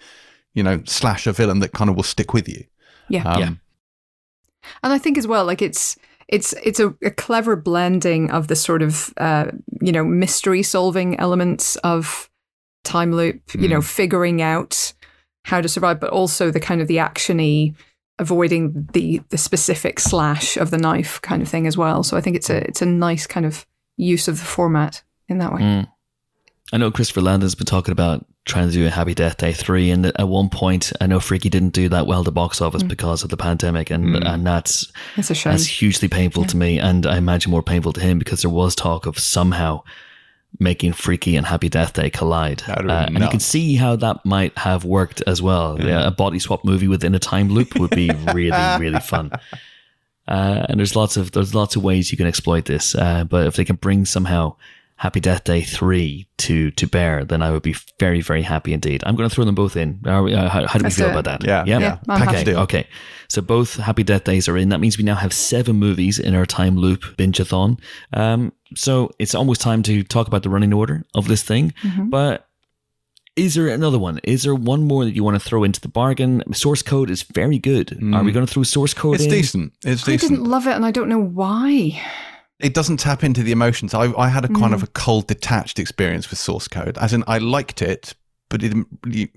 you 0.53 0.63
know, 0.63 0.81
slasher 0.85 1.31
villain 1.31 1.59
that 1.59 1.73
kind 1.73 1.89
of 1.89 1.95
will 1.95 2.03
stick 2.03 2.33
with 2.33 2.47
you. 2.49 2.63
Yeah. 3.09 3.23
Um, 3.23 3.39
Yeah. 3.39 3.51
And 4.81 4.91
I 4.93 4.97
think 4.97 5.17
as 5.17 5.27
well, 5.27 5.45
like 5.45 5.61
it's 5.61 5.95
it's 6.27 6.53
it's 6.63 6.79
a, 6.79 6.87
a 7.03 7.11
clever 7.11 7.55
blending 7.55 8.31
of 8.31 8.47
the 8.47 8.55
sort 8.55 8.81
of 8.81 9.13
uh, 9.17 9.51
you 9.79 9.91
know 9.91 10.03
mystery 10.03 10.63
solving 10.63 11.19
elements 11.19 11.75
of 11.77 12.29
time 12.83 13.11
loop, 13.11 13.41
you 13.53 13.67
know, 13.67 13.81
figuring 13.81 14.41
out 14.41 14.93
how 15.43 15.61
to 15.61 15.69
survive, 15.69 15.99
but 15.99 16.09
also 16.09 16.49
the 16.49 16.59
kind 16.59 16.81
of 16.81 16.87
the 16.87 16.97
actiony, 16.97 17.75
avoiding 18.19 18.87
the 18.93 19.21
the 19.29 19.37
specific 19.37 19.99
slash 19.99 20.57
of 20.57 20.71
the 20.71 20.77
knife 20.77 21.21
kind 21.21 21.41
of 21.41 21.47
thing 21.47 21.67
as 21.67 21.77
well. 21.77 22.03
So 22.03 22.17
I 22.17 22.21
think 22.21 22.35
it's 22.35 22.49
a 22.49 22.65
it's 22.67 22.81
a 22.81 22.85
nice 22.85 23.27
kind 23.27 23.45
of 23.45 23.65
use 23.97 24.27
of 24.27 24.39
the 24.39 24.45
format 24.45 25.03
in 25.27 25.37
that 25.39 25.53
way. 25.53 25.61
Mm. 25.61 25.87
I 26.73 26.77
know 26.77 26.91
Christopher 26.91 27.21
Landon's 27.21 27.55
been 27.55 27.65
talking 27.65 27.91
about 27.91 28.25
trying 28.45 28.67
to 28.67 28.73
do 28.73 28.85
a 28.85 28.89
Happy 28.89 29.13
Death 29.13 29.37
Day 29.37 29.53
3. 29.53 29.91
And 29.91 30.05
at 30.05 30.27
one 30.27 30.49
point, 30.49 30.91
I 31.01 31.07
know 31.07 31.19
Freaky 31.19 31.49
didn't 31.49 31.73
do 31.73 31.89
that 31.89 32.05
well 32.07 32.19
at 32.19 32.25
the 32.25 32.31
box 32.31 32.61
office 32.61 32.83
because 32.83 33.23
of 33.23 33.29
the 33.29 33.37
pandemic. 33.37 33.89
And, 33.89 34.15
and 34.15 34.45
that's, 34.45 34.91
It's 35.15 35.31
a 35.31 35.35
shame. 35.35 35.53
that's 35.53 35.65
hugely 35.65 36.07
painful 36.07 36.45
to 36.45 36.57
me. 36.57 36.79
And 36.79 37.05
I 37.07 37.17
imagine 37.17 37.51
more 37.51 37.63
painful 37.63 37.93
to 37.93 38.01
him 38.01 38.19
because 38.19 38.41
there 38.41 38.51
was 38.51 38.75
talk 38.75 39.05
of 39.07 39.17
somehow 39.17 39.83
making 40.59 40.93
Freaky 40.93 41.35
and 41.35 41.45
Happy 41.45 41.69
Death 41.69 41.93
Day 41.93 42.09
collide. 42.09 42.63
Uh, 42.67 43.05
and 43.07 43.19
you 43.19 43.29
can 43.29 43.39
see 43.39 43.75
how 43.75 43.95
that 43.97 44.25
might 44.25 44.57
have 44.57 44.85
worked 44.85 45.21
as 45.27 45.41
well. 45.41 45.79
Yeah, 45.81 46.07
a 46.07 46.11
body 46.11 46.39
swap 46.39 46.63
movie 46.63 46.87
within 46.87 47.13
a 47.15 47.19
time 47.19 47.49
loop 47.49 47.77
would 47.77 47.91
be 47.91 48.09
really, 48.33 48.51
really 48.79 48.99
fun. 48.99 49.31
Uh, 50.27 50.65
and 50.69 50.79
there's 50.79 50.95
lots 50.95 51.17
of 51.17 51.31
there's 51.31 51.53
lots 51.53 51.75
of 51.75 51.83
ways 51.83 52.11
you 52.11 52.17
can 52.17 52.27
exploit 52.27 52.65
this. 52.65 52.95
Uh, 52.95 53.23
but 53.25 53.45
if 53.47 53.55
they 53.55 53.65
can 53.65 53.75
bring 53.75 54.05
somehow 54.05 54.55
Happy 54.97 55.19
Death 55.19 55.43
Day 55.43 55.61
three 55.61 56.27
to 56.37 56.71
to 56.71 56.87
bear, 56.87 57.23
then 57.25 57.41
I 57.41 57.51
would 57.51 57.61
be 57.63 57.75
very 57.99 58.21
very 58.21 58.41
happy 58.41 58.73
indeed. 58.73 59.03
I'm 59.05 59.15
going 59.15 59.29
to 59.29 59.35
throw 59.35 59.45
them 59.45 59.53
both 59.55 59.75
in. 59.75 59.99
Are 60.05 60.23
we, 60.23 60.33
uh, 60.33 60.49
how, 60.49 60.65
how 60.65 60.79
do 60.79 60.83
we 60.83 60.85
Let's 60.85 60.95
feel 60.95 61.07
do 61.07 61.09
it. 61.17 61.19
about 61.19 61.41
that? 61.41 61.47
Yeah, 61.47 61.63
yeah. 61.67 61.79
yeah. 61.79 61.97
I'm 62.07 62.19
Package 62.19 62.33
happy. 62.39 62.45
deal. 62.51 62.59
Okay, 62.61 62.87
so 63.27 63.41
both 63.41 63.75
Happy 63.75 64.03
Death 64.03 64.23
Days 64.23 64.47
are 64.47 64.57
in. 64.57 64.69
That 64.69 64.79
means 64.79 64.97
we 64.97 65.03
now 65.03 65.15
have 65.15 65.33
seven 65.33 65.75
movies 65.75 66.17
in 66.17 66.33
our 66.33 66.45
time 66.45 66.77
loop 66.77 67.03
binge-a-thon. 67.17 67.77
Um, 68.13 68.53
so 68.75 69.11
it's 69.19 69.35
almost 69.35 69.61
time 69.61 69.83
to 69.83 70.03
talk 70.03 70.27
about 70.27 70.43
the 70.43 70.49
running 70.49 70.73
order 70.73 71.03
of 71.13 71.27
this 71.27 71.43
thing. 71.43 71.73
Mm-hmm. 71.83 72.09
But 72.09 72.47
is 73.35 73.55
there 73.55 73.67
another 73.67 73.99
one? 73.99 74.19
Is 74.23 74.43
there 74.43 74.55
one 74.55 74.83
more 74.83 75.03
that 75.05 75.13
you 75.13 75.23
want 75.23 75.35
to 75.35 75.45
throw 75.45 75.63
into 75.63 75.81
the 75.81 75.87
bargain? 75.89 76.41
Source 76.53 76.81
code 76.81 77.09
is 77.09 77.23
very 77.23 77.59
good. 77.59 77.91
Are 78.13 78.23
we 78.23 78.31
going 78.31 78.45
to 78.45 78.51
throw 78.51 78.63
source 78.63 78.93
code 78.93 79.15
It's 79.15 79.25
in? 79.25 79.29
decent. 79.29 79.73
It's 79.85 80.03
decent. 80.03 80.31
I 80.31 80.35
didn't 80.35 80.49
love 80.49 80.67
it, 80.67 80.71
and 80.71 80.85
I 80.85 80.91
don't 80.91 81.09
know 81.09 81.19
why. 81.21 82.01
it 82.59 82.73
doesn't 82.73 82.97
tap 82.97 83.23
into 83.23 83.43
the 83.43 83.51
emotions. 83.51 83.93
I, 83.93 84.11
I 84.13 84.29
had 84.29 84.45
a 84.45 84.47
kind 84.47 84.73
of 84.73 84.83
a 84.83 84.87
cold, 84.87 85.27
detached 85.27 85.79
experience 85.79 86.29
with 86.29 86.39
source 86.39 86.67
code. 86.69 86.97
As 86.97 87.11
in, 87.11 87.23
I 87.27 87.39
liked 87.39 87.81
it, 87.81 88.15
but 88.47 88.63
it 88.63 88.69
didn't 88.69 88.87
really 89.03 89.31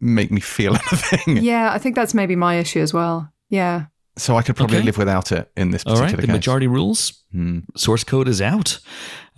make 0.00 0.30
me 0.30 0.40
feel 0.40 0.74
anything. 0.90 1.36
Yeah, 1.44 1.70
I 1.72 1.78
think 1.78 1.94
that's 1.94 2.14
maybe 2.14 2.34
my 2.36 2.56
issue 2.58 2.80
as 2.80 2.94
well. 2.94 3.30
Yeah. 3.50 3.84
So 4.16 4.36
I 4.36 4.42
could 4.42 4.56
probably 4.56 4.76
Okay. 4.78 4.86
live 4.86 4.98
without 4.98 5.32
it 5.32 5.50
in 5.56 5.70
this 5.70 5.84
particular 5.84 6.06
right, 6.06 6.16
the 6.16 6.26
case. 6.26 6.32
majority 6.32 6.66
rules. 6.66 7.22
Hmm. 7.32 7.60
Source 7.76 8.04
code 8.04 8.28
is 8.28 8.42
out. 8.42 8.78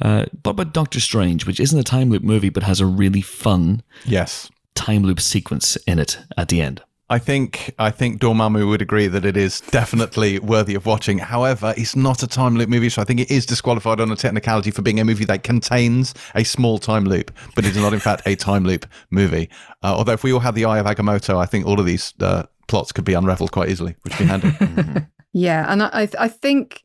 Uh, 0.02 0.24
what 0.42 0.52
about 0.52 0.72
Doctor 0.74 0.98
Strange, 1.00 1.46
which 1.46 1.60
isn't 1.60 1.78
a 1.78 1.84
time 1.84 2.10
loop 2.10 2.22
movie 2.24 2.48
but 2.48 2.64
has 2.64 2.80
a 2.80 2.86
really 2.86 3.20
fun 3.20 3.82
Yes. 4.04 4.50
time 4.74 5.04
loop 5.04 5.20
sequence 5.20 5.76
in 5.86 5.98
it 6.00 6.18
at 6.36 6.48
the 6.48 6.60
end? 6.60 6.82
I 7.10 7.18
think 7.18 7.72
I 7.78 7.90
think 7.90 8.18
Dormammu 8.18 8.66
would 8.66 8.80
agree 8.82 9.06
that 9.08 9.24
it 9.26 9.36
is 9.36 9.60
definitely 9.70 10.38
worthy 10.38 10.74
of 10.74 10.86
watching. 10.86 11.18
However, 11.18 11.74
it's 11.76 11.94
not 11.94 12.22
a 12.22 12.26
time 12.26 12.56
loop 12.56 12.68
movie, 12.70 12.88
so 12.88 13.02
I 13.02 13.04
think 13.04 13.20
it 13.20 13.30
is 13.30 13.44
disqualified 13.46 14.00
on 14.00 14.10
a 14.10 14.16
technicality 14.16 14.70
for 14.70 14.80
being 14.82 14.98
a 14.98 15.04
movie 15.04 15.26
that 15.26 15.42
contains 15.44 16.14
a 16.34 16.44
small 16.44 16.78
time 16.78 17.04
loop, 17.04 17.30
but 17.54 17.66
it 17.66 17.76
is 17.76 17.82
not 17.82 17.92
in 17.92 18.00
fact 18.00 18.22
a 18.26 18.34
time 18.36 18.64
loop 18.64 18.86
movie. 19.10 19.50
Uh, 19.82 19.94
although 19.94 20.14
if 20.14 20.24
we 20.24 20.32
all 20.32 20.40
had 20.40 20.54
the 20.54 20.64
eye 20.64 20.78
of 20.78 20.86
Agamotto, 20.86 21.36
I 21.38 21.44
think 21.46 21.66
all 21.66 21.78
of 21.78 21.84
these 21.86 22.14
uh, 22.20 22.44
plots 22.66 22.92
could 22.92 23.04
be 23.04 23.14
unraveled 23.14 23.52
quite 23.52 23.68
easily, 23.70 23.94
which 24.02 24.18
would 24.18 24.24
be 24.24 24.30
handy. 24.30 25.06
Yeah, 25.36 25.66
and 25.68 25.82
I 25.82 25.88
I 25.92 26.08
I 26.20 26.28
think 26.28 26.84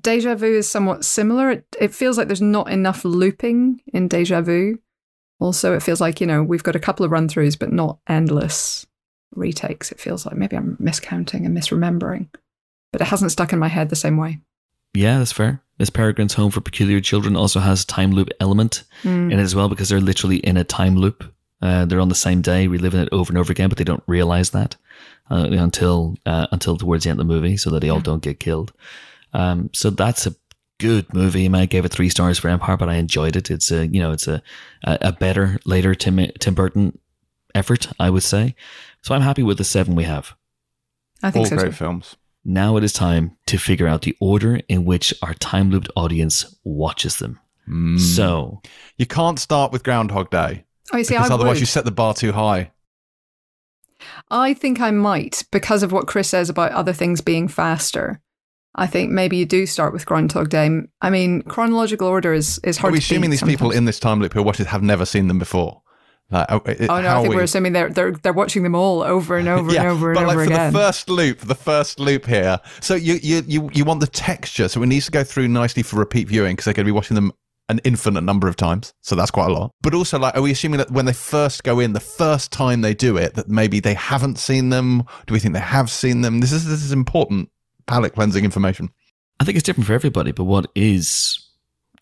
Deja 0.00 0.36
Vu 0.36 0.46
is 0.58 0.68
somewhat 0.68 1.04
similar. 1.04 1.50
It, 1.50 1.66
it 1.80 1.92
feels 1.92 2.16
like 2.16 2.28
there's 2.28 2.40
not 2.40 2.70
enough 2.70 3.04
looping 3.04 3.80
in 3.92 4.06
Deja 4.06 4.40
Vu. 4.40 4.78
Also, 5.40 5.74
it 5.74 5.82
feels 5.82 6.00
like 6.00 6.20
you 6.20 6.26
know 6.28 6.44
we've 6.44 6.62
got 6.62 6.76
a 6.76 6.80
couple 6.80 7.04
of 7.04 7.10
run 7.10 7.26
throughs, 7.28 7.58
but 7.58 7.72
not 7.72 7.98
endless 8.06 8.86
retakes. 9.34 9.90
It 9.90 9.98
feels 9.98 10.24
like 10.24 10.36
maybe 10.36 10.56
I'm 10.56 10.76
miscounting 10.80 11.44
and 11.44 11.56
misremembering, 11.58 12.28
but 12.92 13.00
it 13.00 13.08
hasn't 13.08 13.32
stuck 13.32 13.52
in 13.52 13.58
my 13.58 13.66
head 13.68 13.88
the 13.88 13.96
same 13.96 14.16
way. 14.16 14.38
Yeah, 14.94 15.18
that's 15.18 15.32
fair. 15.32 15.60
Miss 15.80 15.90
Peregrine's 15.90 16.34
Home 16.34 16.52
for 16.52 16.60
Peculiar 16.60 17.00
Children 17.00 17.34
also 17.34 17.58
has 17.58 17.82
a 17.82 17.86
time 17.86 18.12
loop 18.12 18.28
element 18.38 18.84
Mm. 19.02 19.32
in 19.32 19.38
it 19.40 19.42
as 19.42 19.56
well 19.56 19.68
because 19.68 19.88
they're 19.88 20.00
literally 20.00 20.36
in 20.36 20.56
a 20.56 20.62
time 20.62 20.94
loop. 20.94 21.24
Uh, 21.62 21.84
they're 21.84 22.00
on 22.00 22.08
the 22.08 22.14
same 22.14 22.42
day, 22.42 22.66
reliving 22.66 23.00
it 23.00 23.08
over 23.12 23.30
and 23.30 23.38
over 23.38 23.52
again, 23.52 23.68
but 23.68 23.78
they 23.78 23.84
don't 23.84 24.02
realize 24.08 24.50
that 24.50 24.76
uh, 25.30 25.48
until 25.50 26.16
uh, 26.26 26.48
until 26.50 26.76
towards 26.76 27.04
the 27.04 27.10
end 27.10 27.20
of 27.20 27.26
the 27.26 27.32
movie, 27.32 27.56
so 27.56 27.70
that 27.70 27.80
they 27.80 27.88
all 27.88 28.00
don't 28.00 28.22
get 28.22 28.40
killed. 28.40 28.72
Um, 29.32 29.70
so 29.72 29.88
that's 29.90 30.26
a 30.26 30.34
good 30.80 31.14
movie. 31.14 31.44
I, 31.44 31.48
mean, 31.48 31.62
I 31.62 31.66
gave 31.66 31.84
it 31.84 31.92
three 31.92 32.08
stars 32.08 32.38
for 32.38 32.48
Empire, 32.48 32.76
but 32.76 32.88
I 32.88 32.96
enjoyed 32.96 33.36
it. 33.36 33.50
It's 33.50 33.70
a 33.70 33.86
you 33.86 34.00
know 34.00 34.10
it's 34.10 34.26
a 34.26 34.42
a, 34.82 34.98
a 35.00 35.12
better 35.12 35.60
later 35.64 35.94
Tim 35.94 36.18
Tim 36.40 36.54
Burton 36.54 36.98
effort, 37.54 37.86
I 38.00 38.10
would 38.10 38.24
say. 38.24 38.56
So 39.02 39.14
I'm 39.14 39.22
happy 39.22 39.42
with 39.42 39.58
the 39.58 39.64
seven 39.64 39.94
we 39.94 40.04
have. 40.04 40.34
I 41.22 41.28
all 41.28 41.32
think 41.32 41.46
so. 41.46 41.56
great 41.56 41.66
Too. 41.66 41.76
films. 41.76 42.16
Now 42.44 42.76
it 42.76 42.82
is 42.82 42.92
time 42.92 43.36
to 43.46 43.56
figure 43.56 43.86
out 43.86 44.02
the 44.02 44.16
order 44.20 44.60
in 44.68 44.84
which 44.84 45.14
our 45.22 45.34
time 45.34 45.70
looped 45.70 45.90
audience 45.94 46.56
watches 46.64 47.16
them. 47.18 47.38
Mm. 47.68 48.00
So 48.00 48.60
You 48.96 49.06
can't 49.06 49.38
start 49.38 49.70
with 49.70 49.84
Groundhog 49.84 50.30
Day 50.30 50.64
Oh, 50.92 50.96
you 50.96 51.04
see, 51.04 51.14
because 51.14 51.30
I 51.30 51.34
otherwise 51.34 51.54
would. 51.56 51.60
you 51.60 51.66
set 51.66 51.84
the 51.84 51.90
bar 51.90 52.14
too 52.14 52.32
high. 52.32 52.72
I 54.30 54.54
think 54.54 54.80
I 54.80 54.90
might 54.90 55.44
because 55.52 55.82
of 55.82 55.92
what 55.92 56.06
Chris 56.06 56.28
says 56.28 56.50
about 56.50 56.72
other 56.72 56.92
things 56.92 57.20
being 57.20 57.48
faster. 57.48 58.20
I 58.74 58.86
think 58.86 59.10
maybe 59.12 59.36
you 59.36 59.44
do 59.46 59.66
start 59.66 59.92
with 59.92 60.06
Groundhog 60.06 60.48
Day. 60.48 60.70
I 61.02 61.10
mean, 61.10 61.42
chronological 61.42 62.08
order 62.08 62.32
is 62.32 62.58
is 62.64 62.78
hard. 62.78 62.90
Are 62.90 62.94
we 62.94 62.98
to 63.00 63.04
assuming 63.04 63.30
these 63.30 63.42
people 63.42 63.70
in 63.70 63.84
this 63.84 64.00
time 64.00 64.20
loop 64.20 64.32
who 64.32 64.40
are 64.40 64.44
watching 64.44 64.66
have 64.66 64.82
never 64.82 65.04
seen 65.04 65.28
them 65.28 65.38
before? 65.38 65.82
Like, 66.30 66.50
uh, 66.50 66.60
uh, 66.64 66.74
Oh 66.88 67.00
no, 67.02 67.08
I 67.08 67.20
think 67.20 67.28
we- 67.28 67.36
we're 67.36 67.42
assuming 67.42 67.74
they're 67.74 67.90
they're 67.90 68.12
they're 68.12 68.32
watching 68.32 68.62
them 68.62 68.74
all 68.74 69.02
over 69.02 69.36
and 69.36 69.46
over 69.48 69.68
and 69.76 69.86
over 69.86 70.12
and 70.12 70.16
but 70.18 70.26
like 70.26 70.36
over 70.36 70.44
for 70.46 70.50
again. 70.52 70.72
the 70.72 70.78
first 70.78 71.10
loop, 71.10 71.38
the 71.40 71.54
first 71.54 72.00
loop 72.00 72.24
here. 72.26 72.58
So 72.80 72.94
you 72.94 73.20
you 73.22 73.42
you 73.46 73.70
you 73.74 73.84
want 73.84 74.00
the 74.00 74.06
texture, 74.06 74.68
so 74.68 74.82
it 74.82 74.86
needs 74.86 75.04
to 75.04 75.12
go 75.12 75.22
through 75.22 75.48
nicely 75.48 75.82
for 75.82 75.96
repeat 75.96 76.28
viewing 76.28 76.52
because 76.56 76.64
they're 76.64 76.74
going 76.74 76.86
to 76.86 76.88
be 76.88 76.94
watching 76.94 77.14
them 77.14 77.32
an 77.72 77.80
infinite 77.84 78.20
number 78.20 78.46
of 78.46 78.54
times. 78.54 78.94
So 79.00 79.16
that's 79.16 79.30
quite 79.30 79.50
a 79.50 79.52
lot. 79.52 79.72
But 79.82 79.94
also, 79.94 80.18
like, 80.18 80.36
are 80.36 80.42
we 80.42 80.52
assuming 80.52 80.78
that 80.78 80.90
when 80.90 81.06
they 81.06 81.12
first 81.12 81.64
go 81.64 81.80
in, 81.80 81.92
the 81.92 82.00
first 82.00 82.52
time 82.52 82.82
they 82.82 82.94
do 82.94 83.16
it, 83.16 83.34
that 83.34 83.48
maybe 83.48 83.80
they 83.80 83.94
haven't 83.94 84.38
seen 84.38 84.68
them? 84.68 85.02
Do 85.26 85.34
we 85.34 85.40
think 85.40 85.54
they 85.54 85.60
have 85.60 85.90
seen 85.90 86.20
them? 86.20 86.40
This 86.40 86.52
is 86.52 86.64
this 86.66 86.84
is 86.84 86.92
important 86.92 87.48
palate 87.86 88.14
cleansing 88.14 88.44
information. 88.44 88.90
I 89.40 89.44
think 89.44 89.56
it's 89.56 89.64
different 89.64 89.86
for 89.86 89.94
everybody, 89.94 90.30
but 90.30 90.44
what 90.44 90.66
is 90.76 91.44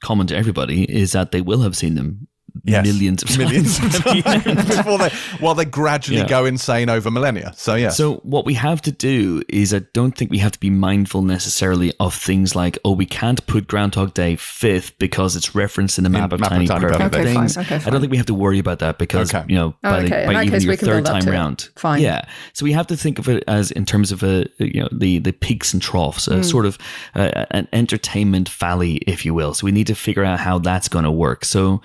common 0.03 0.27
to 0.27 0.37
everybody 0.37 0.85
is 0.85 1.13
that 1.13 1.33
they 1.33 1.41
will 1.41 1.61
have 1.63 1.77
seen 1.77 1.95
them 1.95 2.29
Yes. 2.65 2.85
millions 2.87 3.23
of 3.23 3.39
millions 3.39 3.79
times 3.79 3.95
of 4.07 4.23
times 4.25 4.77
before 4.77 4.99
they 4.99 5.09
while 5.41 5.55
they 5.55 5.65
gradually 5.65 6.19
Yeah. 6.21 6.29
go 6.29 6.45
insane 6.45 6.89
over 6.89 7.11
millennia. 7.11 7.53
So 7.57 7.75
yeah. 7.75 7.89
So 7.91 8.17
what 8.17 8.45
we 8.45 8.55
have 8.55 8.83
to 8.83 8.93
do 8.93 9.43
is 9.49 9.73
I 9.75 9.81
don't 9.93 10.13
think 10.17 10.31
we 10.31 10.39
have 10.39 10.53
to 10.53 10.61
be 10.61 10.71
mindful 10.71 11.23
necessarily 11.23 11.93
of 12.01 12.15
things 12.15 12.55
like 12.55 12.79
oh 12.85 12.93
we 12.93 13.07
can't 13.07 13.45
put 13.47 13.67
Groundhog 13.67 14.15
Day 14.15 14.37
fifth 14.37 14.99
because 14.99 15.37
it's 15.37 15.55
referenced 15.55 15.99
in 15.99 16.05
the 16.05 16.11
map 16.11 16.33
of 16.33 16.41
Map 16.41 16.51
of 16.51 16.57
tiny, 16.57 16.67
Tiny 16.67 16.81
perfect 16.81 17.01
Perfect 17.01 17.15
Okay, 17.15 17.35
fine, 17.35 17.49
things. 17.49 17.59
okay, 17.59 17.77
I 17.77 17.91
don't 17.91 18.01
think 18.01 18.11
we 18.11 18.17
have 18.17 18.27
to 18.27 18.35
worry 18.35 18.59
about 18.59 18.79
that 18.81 18.99
because 18.99 19.35
Okay. 19.35 19.45
you 19.49 19.57
know 19.57 19.75
Oh, 19.85 19.91
by, 19.91 20.03
okay. 20.05 20.25
In 20.25 20.33
by 20.33 20.43
even 20.45 20.53
case, 20.61 20.65
your 20.65 20.77
third 20.77 21.05
time 21.07 21.23
to 21.23 21.31
round. 21.31 21.69
Fine. 21.77 22.03
Yeah. 22.03 22.25
So 22.53 22.65
we 22.65 22.73
have 22.73 22.87
to 22.89 22.97
think 22.97 23.19
of 23.19 23.29
it 23.29 23.43
as 23.49 23.71
in 23.71 23.85
terms 23.87 24.13
of 24.13 24.23
a 24.23 24.47
you 24.59 24.81
know 24.83 24.89
the 24.93 25.19
the 25.19 25.33
peaks 25.33 25.73
and 25.73 25.81
troughs, 25.83 26.27
Hmm. 26.27 26.33
a 26.41 26.45
sort 26.45 26.67
of 26.67 26.79
uh, 27.15 27.47
an 27.51 27.69
entertainment 27.73 28.49
valley, 28.49 28.97
if 29.07 29.25
you 29.25 29.35
will. 29.35 29.55
So 29.55 29.65
we 29.65 29.73
need 29.73 29.87
to 29.87 29.95
figure 29.95 30.25
out 30.25 30.41
how 30.41 30.59
that's 30.59 30.89
going 30.89 31.05
to 31.05 31.11
work. 31.11 31.45
So 31.45 31.81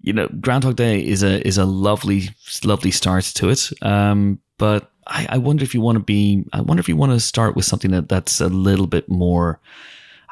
you 0.00 0.12
know, 0.12 0.28
Groundhog 0.40 0.76
Day 0.76 1.04
is 1.04 1.22
a 1.22 1.46
is 1.46 1.58
a 1.58 1.64
lovely 1.64 2.28
lovely 2.64 2.90
start 2.90 3.24
to 3.36 3.48
it. 3.48 3.70
Um, 3.82 4.38
but 4.58 4.90
I, 5.06 5.26
I 5.30 5.38
wonder 5.38 5.62
if 5.64 5.74
you 5.74 5.80
want 5.80 5.96
to 5.98 6.04
be. 6.04 6.44
I 6.52 6.60
wonder 6.60 6.80
if 6.80 6.88
you 6.88 6.96
want 6.96 7.12
to 7.12 7.20
start 7.20 7.56
with 7.56 7.64
something 7.64 7.90
that 7.92 8.08
that's 8.08 8.40
a 8.40 8.48
little 8.48 8.86
bit 8.86 9.08
more. 9.08 9.60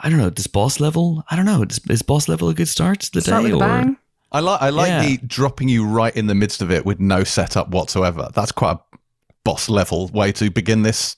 I 0.03 0.09
don't 0.11 0.19
know. 0.19 0.31
Does 0.31 0.47
boss 0.47 0.81
level? 0.81 1.25
I 1.31 1.37
don't 1.37 1.45
know. 1.47 1.63
Is, 1.63 1.81
is 1.89 2.03
boss 2.03 2.29
level 2.29 2.49
a 2.49 2.55
good 2.55 2.69
start 2.69 3.01
to 3.01 3.13
the 3.13 3.21
Start 3.21 3.45
day 3.45 3.53
with 3.53 3.63
or? 3.63 3.67
bang. 3.67 3.97
I 4.33 4.41
like 4.41 4.61
I 4.63 4.71
like 4.71 4.89
Yeah. 4.89 5.07
the 5.07 5.17
dropping 5.27 5.69
you 5.69 5.87
right 5.87 6.15
in 6.17 6.27
the 6.27 6.35
midst 6.35 6.61
of 6.63 6.71
it 6.71 6.85
with 6.85 6.99
no 7.01 7.23
setup 7.25 7.69
whatsoever. 7.71 8.29
That's 8.35 8.51
quite 8.53 8.73
a 8.77 8.99
boss 9.45 9.69
level 9.69 10.09
way 10.09 10.33
to 10.33 10.51
begin 10.51 10.83
this 10.83 11.17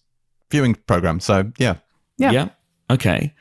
viewing 0.51 0.75
program. 0.75 1.21
So 1.21 1.51
yeah. 1.59 1.77
Yeah. 2.19 2.49
Okay. 2.91 3.35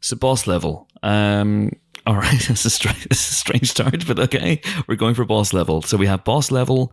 So 0.00 0.16
boss 0.16 0.46
level. 0.46 0.88
Um. 1.02 1.70
All 2.06 2.16
right. 2.16 2.40
This 2.48 2.64
is 2.66 2.74
strange. 2.74 3.04
This 3.08 3.20
is 3.26 3.30
a 3.32 3.34
strange 3.34 3.70
start, 3.70 4.06
but 4.06 4.18
okay. 4.18 4.60
We're 4.88 4.96
going 4.96 5.14
for 5.14 5.24
boss 5.24 5.52
level. 5.52 5.82
So 5.82 5.96
we 5.96 6.06
have 6.06 6.24
boss 6.24 6.50
level, 6.50 6.92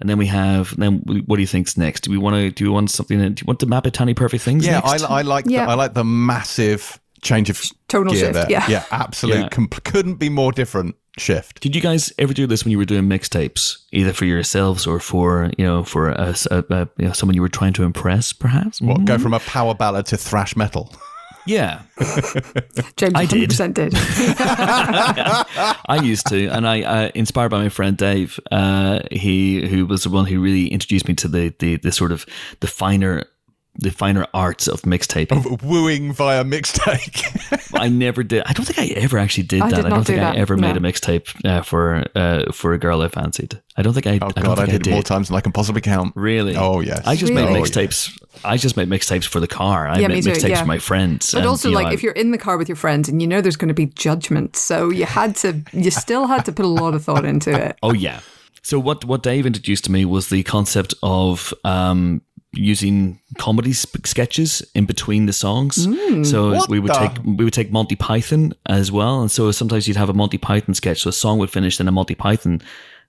and 0.00 0.08
then 0.08 0.18
we 0.18 0.26
have. 0.26 0.76
Then 0.76 1.02
what 1.26 1.36
do 1.36 1.40
you 1.42 1.46
think's 1.46 1.76
next? 1.76 2.00
Do 2.02 2.10
we 2.10 2.18
want 2.18 2.36
to? 2.36 2.50
Do 2.50 2.64
we 2.64 2.70
want 2.70 2.90
something? 2.90 3.18
Do 3.18 3.40
you 3.42 3.46
want 3.46 3.60
to 3.60 3.66
map 3.66 3.86
it 3.86 3.94
tiny 3.94 4.14
perfect 4.14 4.42
things? 4.44 4.66
Yeah, 4.66 4.80
next? 4.80 5.02
I, 5.04 5.18
I 5.18 5.22
like 5.22 5.44
Yeah. 5.46 5.66
the, 5.66 5.72
I 5.72 5.74
like 5.74 5.94
the 5.94 6.04
massive 6.04 6.98
change 7.22 7.50
of 7.50 7.60
Tonal 7.88 8.12
gear 8.12 8.20
shift, 8.26 8.34
there. 8.34 8.46
yeah. 8.50 8.64
yeah, 8.68 8.84
absolute. 8.90 9.36
Yeah. 9.40 9.48
Com- 9.48 9.68
couldn't 9.68 10.16
be 10.16 10.28
more 10.28 10.52
different 10.52 10.94
shift. 11.18 11.60
Did 11.60 11.74
you 11.74 11.80
guys 11.80 12.12
ever 12.18 12.32
do 12.34 12.46
this 12.46 12.64
when 12.64 12.70
you 12.72 12.78
were 12.78 12.84
doing 12.84 13.04
mixtapes, 13.08 13.78
either 13.90 14.12
for 14.12 14.26
yourselves 14.26 14.86
or 14.86 15.00
for 15.00 15.50
you 15.58 15.64
know 15.64 15.82
for 15.82 16.10
a, 16.10 16.34
a, 16.50 16.64
a- 16.70 16.88
you 16.98 17.06
know, 17.06 17.12
someone 17.12 17.34
you 17.34 17.42
were 17.42 17.48
trying 17.48 17.72
to 17.74 17.82
impress, 17.84 18.32
perhaps? 18.32 18.80
What, 18.80 18.98
Mhm. 18.98 19.04
go 19.06 19.18
from 19.18 19.34
a 19.34 19.40
power 19.40 19.74
ballad 19.74 20.06
to 20.06 20.16
thrash 20.16 20.54
metal? 20.56 20.92
Yeah, 21.46 21.82
James 22.96 23.14
I 23.14 23.24
did. 23.24 23.50
100% 23.50 23.74
did. 23.74 23.92
I 25.88 26.00
used 26.02 26.26
to, 26.28 26.48
and 26.48 26.66
I 26.66 26.82
uh, 26.82 27.10
inspired 27.14 27.50
by 27.50 27.62
my 27.62 27.68
friend 27.68 27.96
Dave. 27.96 28.40
Uh, 28.50 29.00
he 29.10 29.66
who 29.66 29.86
was 29.86 30.02
the 30.02 30.10
one 30.10 30.26
who 30.26 30.40
really 30.40 30.66
introduced 30.68 31.08
me 31.08 31.14
to 31.14 31.28
the 31.28 31.54
the, 31.58 31.76
the 31.76 31.92
sort 31.92 32.12
of 32.12 32.26
the 32.60 32.66
finer 32.66 33.24
the 33.78 33.90
finer 33.90 34.26
arts 34.34 34.68
of 34.68 34.82
mixtaping. 34.82 35.62
Wooing 35.62 36.12
via 36.12 36.44
mixtape. 36.44 37.74
I 37.78 37.88
never 37.88 38.22
did. 38.22 38.42
I 38.46 38.52
don't 38.52 38.64
think 38.64 38.78
I 38.78 38.86
ever 39.00 39.18
actually 39.18 39.44
did 39.44 39.62
I 39.62 39.70
that. 39.70 39.76
did 39.76 39.86
I 39.86 39.88
don't 39.90 39.98
do 40.00 40.04
think 40.04 40.18
I 40.20 40.32
that, 40.32 40.36
ever 40.36 40.56
made 40.56 40.76
a 40.76 40.80
mixtape 40.80 41.44
uh, 41.44 41.62
for 41.62 42.04
uh, 42.14 42.52
for 42.52 42.72
a 42.72 42.78
girl 42.78 43.02
I 43.02 43.08
fancied. 43.08 43.60
I 43.76 43.82
don't 43.82 43.92
think 43.92 44.06
I. 44.06 44.12
oh 44.22 44.28
I 44.28 44.40
don't 44.40 44.44
god, 44.44 44.58
I 44.58 44.66
think 44.66 44.68
did, 44.68 44.72
I 44.72 44.76
it 44.76 44.82
did 44.84 44.92
more 44.92 45.02
times 45.02 45.28
than 45.28 45.36
I 45.36 45.40
can 45.40 45.52
possibly 45.52 45.80
count. 45.82 46.12
Really? 46.16 46.56
Oh 46.56 46.80
yes. 46.80 47.02
I 47.06 47.16
just 47.16 47.32
Really? 47.32 47.52
made 47.52 47.58
Oh, 47.58 47.62
mixtapes. 47.62 48.18
I 48.44 48.56
just 48.56 48.76
made 48.76 48.88
mixtapes 48.88 49.24
for 49.24 49.40
the 49.40 49.48
car. 49.48 49.88
I 49.88 49.98
Yeah, 49.98 50.08
made 50.08 50.24
me 50.24 50.32
too, 50.32 50.38
mixtapes 50.40 50.48
yeah. 50.50 50.60
for 50.60 50.66
my 50.66 50.78
friends. 50.78 51.32
But 51.32 51.38
and, 51.40 51.48
also, 51.48 51.68
you 51.68 51.74
know, 51.74 51.80
like, 51.82 51.88
I- 51.88 51.94
if 51.94 52.02
you're 52.02 52.12
in 52.12 52.30
the 52.32 52.38
car 52.38 52.56
with 52.58 52.68
your 52.68 52.76
friends 52.76 53.08
and 53.08 53.20
you 53.20 53.28
know 53.28 53.40
there's 53.40 53.56
going 53.56 53.68
to 53.68 53.74
be 53.74 53.86
judgment, 53.86 54.56
so 54.56 54.90
you 54.90 55.04
had 55.06 55.36
to, 55.36 55.62
you 55.72 55.90
still 55.90 56.26
had 56.26 56.44
to 56.46 56.52
put 56.52 56.64
a 56.64 56.68
lot 56.68 56.94
of 56.94 57.04
thought 57.04 57.24
into 57.24 57.50
it. 57.50 57.76
Oh 57.82 57.92
yeah. 57.92 58.20
So 58.62 58.80
what 58.80 59.04
what 59.04 59.22
Dave 59.22 59.46
introduced 59.46 59.84
to 59.84 59.92
me 59.92 60.04
was 60.04 60.28
the 60.28 60.42
concept 60.42 60.92
of 61.02 61.54
um, 61.62 62.20
using 62.56 63.20
comedy 63.38 63.72
sp- 63.76 64.06
sketches 64.06 64.62
in 64.74 64.86
between 64.86 65.26
the 65.26 65.32
songs. 65.32 65.86
Mm. 65.86 66.24
so 66.26 66.58
we 66.68 66.80
would 66.80 66.92
the- 66.92 66.98
take 67.08 67.22
we 67.24 67.44
would 67.44 67.52
take 67.54 67.70
Monty 67.70 67.96
Python 67.96 68.52
as 68.66 68.90
well, 68.90 69.20
and 69.20 69.30
so 69.30 69.50
sometimes 69.52 69.86
you'd 69.86 69.96
have 69.96 70.08
a 70.08 70.14
Monty 70.14 70.38
Python 70.38 70.74
sketch. 70.74 71.02
So 71.02 71.10
a 71.10 71.12
song 71.12 71.38
would 71.38 71.50
finish, 71.50 71.76
then 71.78 71.88
a 71.88 71.92
Monty 71.92 72.14
Python 72.14 72.60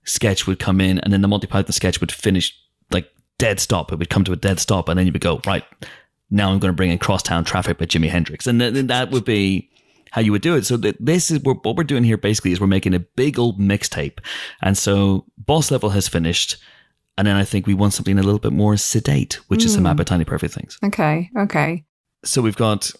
sketch 0.04 0.46
would 0.46 0.58
come 0.58 0.80
in, 0.80 0.98
and 1.00 1.12
then 1.12 1.22
the 1.22 1.28
Monty 1.28 1.46
Python 1.46 1.72
sketch 1.72 2.00
would 2.00 2.12
finish 2.12 2.54
like 2.90 3.10
dead 3.38 3.60
stop. 3.60 3.92
It 3.92 3.98
would 3.98 4.10
come 4.10 4.24
to 4.24 4.32
a 4.32 4.36
dead 4.36 4.60
stop, 4.60 4.88
and 4.88 4.98
then 4.98 5.06
you 5.06 5.12
would 5.12 5.20
go 5.22 5.40
right. 5.46 5.64
Now 6.30 6.50
I'm 6.50 6.58
going 6.58 6.72
to 6.72 6.76
bring 6.76 6.90
in 6.90 6.98
Crosstown 6.98 7.44
Traffic 7.44 7.78
by 7.78 7.86
Jimi 7.86 8.08
Hendrix, 8.10 8.46
and 8.46 8.60
then, 8.60 8.74
then 8.74 8.86
that 8.88 9.10
would 9.10 9.24
be 9.24 9.70
how 10.10 10.20
you 10.20 10.32
would 10.32 10.42
do 10.42 10.56
it. 10.56 10.64
So 10.66 10.76
th- 10.76 10.96
this 11.00 11.30
is 11.30 11.40
what 11.40 11.64
what 11.64 11.76
we're 11.76 11.84
doing 11.84 12.04
here. 12.04 12.16
Basically, 12.18 12.52
is 12.52 12.60
we're 12.60 12.66
making 12.66 12.94
a 12.94 12.98
big 12.98 13.38
old 13.38 13.58
mixtape, 13.58 14.18
and 14.62 14.76
so 14.76 15.24
boss 15.38 15.70
level 15.70 15.90
has 15.90 16.06
finished, 16.08 16.56
and 17.18 17.26
then 17.26 17.34
I 17.34 17.44
think 17.44 17.66
we 17.66 17.74
want 17.74 17.92
something 17.94 18.16
a 18.16 18.22
little 18.22 18.38
bit 18.38 18.52
more 18.52 18.76
sedate, 18.76 19.40
which 19.48 19.64
is 19.64 19.72
the 19.72 19.80
hmm. 19.80 19.84
map 19.84 19.98
of 19.98 20.06
tiny 20.06 20.24
perfect 20.24 20.54
things. 20.54 20.78
Okay, 20.84 21.28
okay. 21.36 21.84
So 22.24 22.40
we've 22.40 22.56
got 22.56 22.92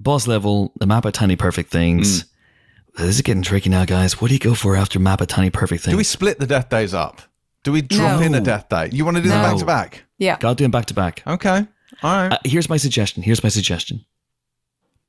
boss 0.00 0.26
level, 0.26 0.72
the 0.80 0.86
map 0.86 1.04
of 1.04 1.12
tiny 1.12 1.36
perfect 1.36 1.70
things. 1.70 2.22
Hmm. 2.22 3.02
This 3.04 3.16
is 3.16 3.20
getting 3.20 3.42
tricky 3.42 3.68
now, 3.68 3.84
guys. 3.84 4.22
What 4.22 4.28
do 4.28 4.34
you 4.34 4.40
go 4.40 4.54
for 4.54 4.74
after 4.74 4.98
map 4.98 5.20
of 5.20 5.28
tiny 5.28 5.50
perfect 5.50 5.84
things? 5.84 5.92
Do 5.92 5.98
we 5.98 6.04
split 6.04 6.38
the 6.38 6.46
death 6.46 6.70
days 6.70 6.94
up? 6.94 7.20
Do 7.62 7.72
we 7.72 7.82
drop 7.82 8.20
No. 8.20 8.26
in 8.26 8.34
a 8.34 8.40
death 8.40 8.70
day? 8.70 8.88
You 8.90 9.04
want 9.04 9.18
to 9.18 9.22
do 9.22 9.28
them 9.28 9.42
back 9.42 9.58
to 9.58 9.66
back? 9.66 10.04
Yeah. 10.16 10.38
Got 10.38 10.50
to 10.50 10.54
do 10.54 10.64
them 10.64 10.70
back 10.70 10.86
to 10.86 10.94
back. 10.94 11.22
Okay. 11.26 11.66
All 12.02 12.16
right. 12.16 12.32
Uh, 12.32 12.38
here's 12.44 12.70
my 12.70 12.78
suggestion. 12.78 13.22
Here's 13.22 13.42
my 13.42 13.50
suggestion. 13.50 14.02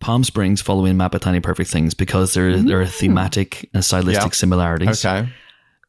Palm 0.01 0.25
Springs 0.25 0.61
following 0.61 0.97
Map 0.97 1.15
of 1.15 1.21
Tiny 1.21 1.39
Perfect 1.39 1.69
Things 1.71 1.93
because 1.93 2.33
there 2.33 2.57
there 2.57 2.81
are 2.81 2.85
hmm. 2.85 2.91
thematic 2.91 3.69
and 3.73 3.85
stylistic 3.85 4.21
Yeah. 4.21 4.29
similarities. 4.31 5.05
okay. 5.05 5.29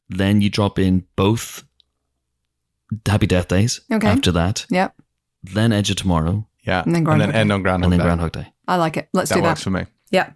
Then 0.09 0.41
you 0.41 0.51
drop 0.51 0.79
in 0.79 1.05
both 1.17 1.65
Happy 3.07 3.27
Death 3.27 3.49
Days 3.49 3.81
Okay. 3.93 4.07
after 4.09 4.33
that. 4.33 4.67
Yeah. 4.71 4.89
Then 5.43 5.73
Edge 5.73 5.91
of 5.91 5.97
Tomorrow 5.97 6.47
Yeah. 6.67 6.83
And 6.85 6.95
then 6.95 7.05
Groundhog 7.05 7.33
Day. 7.33 7.39
end 7.39 7.53
on 7.53 7.63
Groundhog 7.63 7.93
and 7.93 8.01
then 8.01 8.07
Groundhog 8.07 8.33
Day. 8.33 8.53
I 8.67 8.77
like 8.77 8.97
it. 8.97 9.09
Let's 9.13 9.31
That 9.31 9.37
do 9.37 9.43
works 9.43 9.61
that. 9.61 9.65
for 9.65 9.71
me. 9.71 9.85
Yeah. 10.11 10.31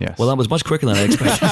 Yes. 0.00 0.18
Well, 0.18 0.28
that 0.28 0.36
was 0.36 0.50
much 0.50 0.64
quicker 0.64 0.86
than 0.86 0.96
I 0.96 1.02
expected. 1.04 1.48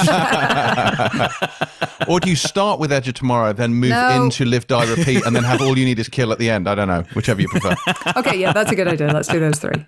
or 2.09 2.18
do 2.18 2.28
you 2.28 2.34
start 2.36 2.80
with 2.80 2.90
Edge 2.93 3.07
of 3.07 3.14
Tomorrow, 3.14 3.53
then 3.53 3.72
move 3.74 3.90
No. 3.90 4.24
into 4.24 4.45
Live, 4.45 4.66
Die, 4.66 4.90
Repeat, 4.90 5.24
and 5.24 5.36
then 5.36 5.45
have 5.45 5.62
all 5.62 5.78
you 5.78 5.84
need 5.84 5.99
is 6.01 6.09
kill 6.09 6.32
at 6.32 6.38
the 6.40 6.51
end? 6.51 6.68
I 6.68 6.74
don't 6.74 6.88
know. 6.88 7.05
Whichever 7.14 7.40
you 7.40 7.49
prefer. 7.49 7.74
Okay, 8.16 8.36
yeah, 8.38 8.53
that's 8.53 8.70
a 8.72 8.74
good 8.74 8.88
idea. 8.88 9.12
Let's 9.12 9.28
do 9.28 9.38
those 9.40 9.59
three. 9.61 9.86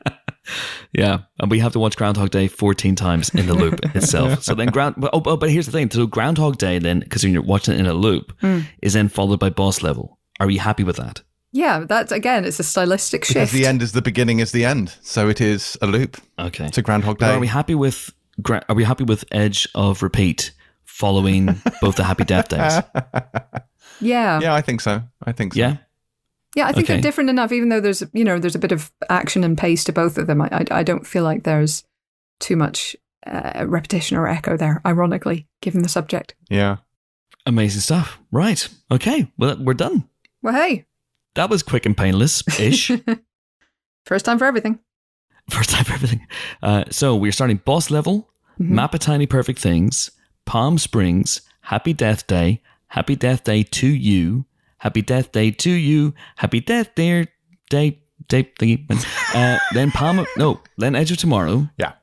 Yeah, 0.92 1.18
and 1.40 1.50
we 1.50 1.58
have 1.60 1.72
to 1.72 1.78
watch 1.78 1.96
Groundhog 1.96 2.30
Day 2.30 2.48
14 2.48 2.94
times 2.96 3.30
in 3.34 3.46
the 3.46 3.54
loop 3.54 3.80
itself. 3.96 4.42
So 4.42 4.54
then 4.54 4.68
ground. 4.68 4.96
but- 4.98 5.10
Oh, 5.12 5.22
oh, 5.26 5.36
but 5.36 5.50
here's 5.50 5.66
the 5.66 5.72
thing. 5.72 5.90
So 5.90 6.06
Groundhog 6.06 6.58
Day 6.58 6.78
then, 6.78 7.00
because 7.00 7.24
when 7.24 7.32
you're 7.32 7.42
watching 7.42 7.74
it 7.74 7.80
in 7.80 7.86
a 7.86 7.94
loop, 7.94 8.32
Hmm. 8.40 8.60
is 8.82 8.92
then 8.92 9.08
followed 9.08 9.40
by 9.40 9.50
Boss 9.50 9.82
Level. 9.82 10.18
Are 10.40 10.50
you 10.50 10.60
happy 10.60 10.84
with 10.84 10.96
that? 10.96 11.22
Yeah, 11.52 11.84
that's 11.88 12.10
again, 12.12 12.44
it's 12.44 12.58
a 12.58 12.64
stylistic 12.64 13.24
shift. 13.24 13.34
Because 13.34 13.50
shift. 13.50 13.62
the 13.62 13.68
end 13.68 13.82
is 13.82 13.92
the 13.92 14.02
beginning 14.02 14.40
is 14.40 14.50
the 14.52 14.64
end. 14.64 14.94
So 15.02 15.28
it 15.28 15.40
is 15.40 15.78
a 15.80 15.86
loop. 15.86 16.16
Okay. 16.38 16.66
It's 16.66 16.78
a 16.78 16.82
Groundhog 16.82 17.18
But 17.18 17.28
Day. 17.28 17.34
are 17.34 17.38
we 17.40 17.46
happy 17.46 17.74
with 17.76 18.12
are 18.50 18.74
we 18.74 18.82
happy 18.82 19.04
with 19.04 19.24
Edge 19.30 19.68
of 19.76 20.02
Repeat 20.02 20.50
following 20.84 21.60
both 21.80 21.94
the 21.94 22.02
Happy 22.04 22.24
Death 22.24 22.48
Days? 22.48 22.80
Yeah. 24.00 24.40
yeah, 24.40 24.54
I 24.54 24.60
think 24.60 24.80
so. 24.80 25.02
I 25.24 25.30
think 25.32 25.54
so. 25.54 25.60
Yeah. 25.60 25.76
Yeah, 26.56 26.66
I 26.68 26.72
think 26.72 26.84
Okay. 26.86 26.94
they're 26.94 27.02
different 27.02 27.30
enough, 27.30 27.50
even 27.52 27.68
though 27.68 27.80
there's 27.80 28.02
you 28.12 28.24
know 28.24 28.38
there's 28.38 28.54
a 28.54 28.58
bit 28.60 28.72
of 28.72 28.92
action 29.08 29.42
and 29.44 29.58
pace 29.58 29.84
to 29.84 29.92
both 29.92 30.18
of 30.18 30.26
them. 30.26 30.40
I 30.42 30.48
I, 30.52 30.64
I 30.70 30.82
don't 30.82 31.06
feel 31.06 31.24
like 31.24 31.42
there's 31.42 31.84
too 32.40 32.56
much 32.56 32.96
uh, 33.26 33.64
repetition 33.66 34.16
or 34.16 34.28
echo 34.28 34.56
there. 34.56 34.80
Ironically, 34.86 35.46
given 35.62 35.82
the 35.82 35.88
subject. 35.88 36.34
Yeah. 36.50 36.76
Amazing 37.46 37.80
stuff. 37.82 38.18
Right. 38.32 38.66
Okay. 38.90 39.30
Well, 39.36 39.56
we're 39.60 39.74
done. 39.74 40.08
Well, 40.42 40.54
hey, 40.54 40.86
That 41.34 41.50
was 41.50 41.62
quick 41.62 41.84
and 41.86 41.96
painless 41.96 42.42
ish. 42.60 42.90
first 44.06 44.24
time 44.24 44.38
for 44.38 44.44
everything. 44.44 44.78
First 45.50 45.70
time 45.70 45.84
for 45.84 45.92
everything. 45.94 46.26
Uh, 46.62 46.84
so 46.90 47.14
we're 47.16 47.32
starting 47.32 47.60
boss 47.64 47.90
level, 47.90 48.30
Mhm. 48.60 48.68
map 48.70 48.94
of 48.94 49.00
tiny 49.00 49.26
perfect 49.26 49.58
things, 49.58 50.10
Palm 50.46 50.78
Springs, 50.78 51.40
Happy 51.62 51.92
Death 51.92 52.26
Day, 52.26 52.62
Happy 52.88 53.16
Death 53.16 53.44
Day 53.44 53.62
to 53.62 53.86
you, 53.88 54.46
Happy 54.84 55.00
Death 55.02 55.32
Day 55.32 55.50
to 55.50 55.70
you, 55.70 56.12
Happy 56.36 56.60
Death 56.60 56.94
Day 56.94 57.26
Day 57.70 57.98
Day 58.28 58.44
thingy. 58.60 58.84
Uh, 59.34 59.58
then 59.72 59.90
Palm 59.90 60.24
no, 60.36 60.60
then 60.78 60.94
Edge 60.94 61.10
of 61.10 61.16
Tomorrow, 61.16 61.68
Yeah. 61.78 61.94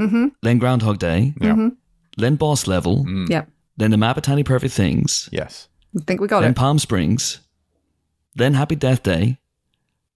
Mm-hmm. 0.00 0.28
then 0.42 0.58
Groundhog 0.58 0.98
Day, 0.98 1.34
Yeah. 1.40 1.52
Mm-hmm. 1.52 1.68
then 2.16 2.36
Boss 2.36 2.66
Level, 2.66 3.04
Mm. 3.04 3.28
Yeah, 3.28 3.44
then 3.76 3.90
the 3.90 3.98
map 3.98 4.16
of 4.16 4.22
tiny 4.22 4.42
perfect 4.44 4.72
things, 4.74 5.28
Yes. 5.30 5.68
I 5.94 6.00
think 6.06 6.22
we 6.22 6.26
got 6.26 6.40
then 6.40 6.44
it. 6.44 6.48
Then 6.48 6.54
Palm 6.54 6.78
Springs, 6.78 7.40
then 8.34 8.54
Happy 8.54 8.76
Death 8.76 9.02
Day, 9.02 9.36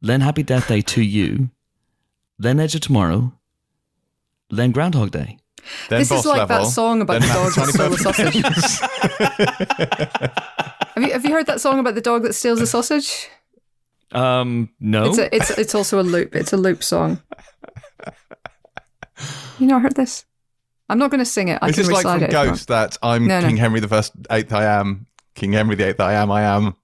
then 0.01 0.23
Happy 0.23 0.43
Death 0.43 0.69
Day 0.69 0.81
to 0.81 1.03
you, 1.03 1.51
then 2.39 2.59
Edge 2.59 2.75
of 2.75 2.81
Tomorrow, 2.81 3.35
then 4.49 4.73
Groundhog 4.73 5.11
Day. 5.11 5.37
Then 5.91 5.99
This 6.01 6.11
is 6.11 6.25
boss 6.25 6.27
like 6.27 6.49
that 6.49 6.67
song 6.69 7.03
about 7.03 7.21
the 7.21 7.29
dog 7.29 7.53
that 7.53 7.73
Tiny 7.73 7.73
stole 7.73 7.91
the 7.91 7.99
Perfect 7.99 8.57
sausage. 8.57 10.67
Have 10.97 11.05
you 11.05 11.13
have 11.13 11.25
you 11.25 11.33
heard 11.33 11.47
that 11.47 11.61
song 11.61 11.79
about 11.79 11.95
the 11.95 12.01
dog 12.01 12.23
that 12.23 12.33
steals 12.35 12.59
the 12.59 12.67
sausage? 12.67 13.29
Um, 14.13 14.71
no. 14.81 15.05
It's 15.05 15.19
a, 15.19 15.35
it's 15.37 15.51
it's 15.59 15.75
also 15.75 16.01
a 16.01 16.03
loop. 16.03 16.35
It's 16.35 16.53
a 16.53 16.57
loop 16.57 16.83
song. 16.83 17.21
You 19.59 19.67
know, 19.67 19.77
I 19.77 19.81
heard 19.81 19.97
this? 19.97 20.25
I'm 20.89 20.99
not 20.99 21.11
going 21.11 21.19
to 21.19 21.25
sing 21.25 21.49
it. 21.49 21.59
I 21.63 21.69
Is 21.69 21.75
can 21.75 21.85
this 21.85 21.93
like 21.93 22.05
recite 22.05 22.19
from 22.21 22.23
it. 22.25 22.33
if 22.35 22.45
you. 22.45 22.51
Ghost 22.51 22.69
that 22.69 22.97
I'm 23.03 23.27
No, 23.27 23.41
no. 23.41 23.47
King 23.47 23.57
Henry 23.57 23.81
the 23.81 23.89
First, 23.89 24.13
Eighth 24.31 24.53
I 24.53 24.65
am, 24.65 25.07
King 25.35 25.53
Henry 25.53 25.75
the 25.75 25.89
Eighth 25.89 26.01
I 26.01 26.13
am, 26.15 26.31
I 26.31 26.43
am. 26.43 26.75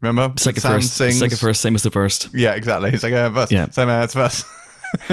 Remember? 0.00 0.32
Second 0.40 0.60
Sam 0.60 0.72
first, 0.72 0.96
sings. 0.96 1.18
second 1.18 1.38
first, 1.38 1.60
same 1.60 1.74
as 1.74 1.82
the 1.82 1.90
first. 1.90 2.28
Yeah, 2.32 2.54
exactly. 2.54 2.90
It's 2.90 3.02
like, 3.02 3.12
uh, 3.12 3.28
verse. 3.30 3.50
Yeah. 3.52 3.68
Same 3.70 3.88
as 3.88 4.14
verse. 4.14 4.44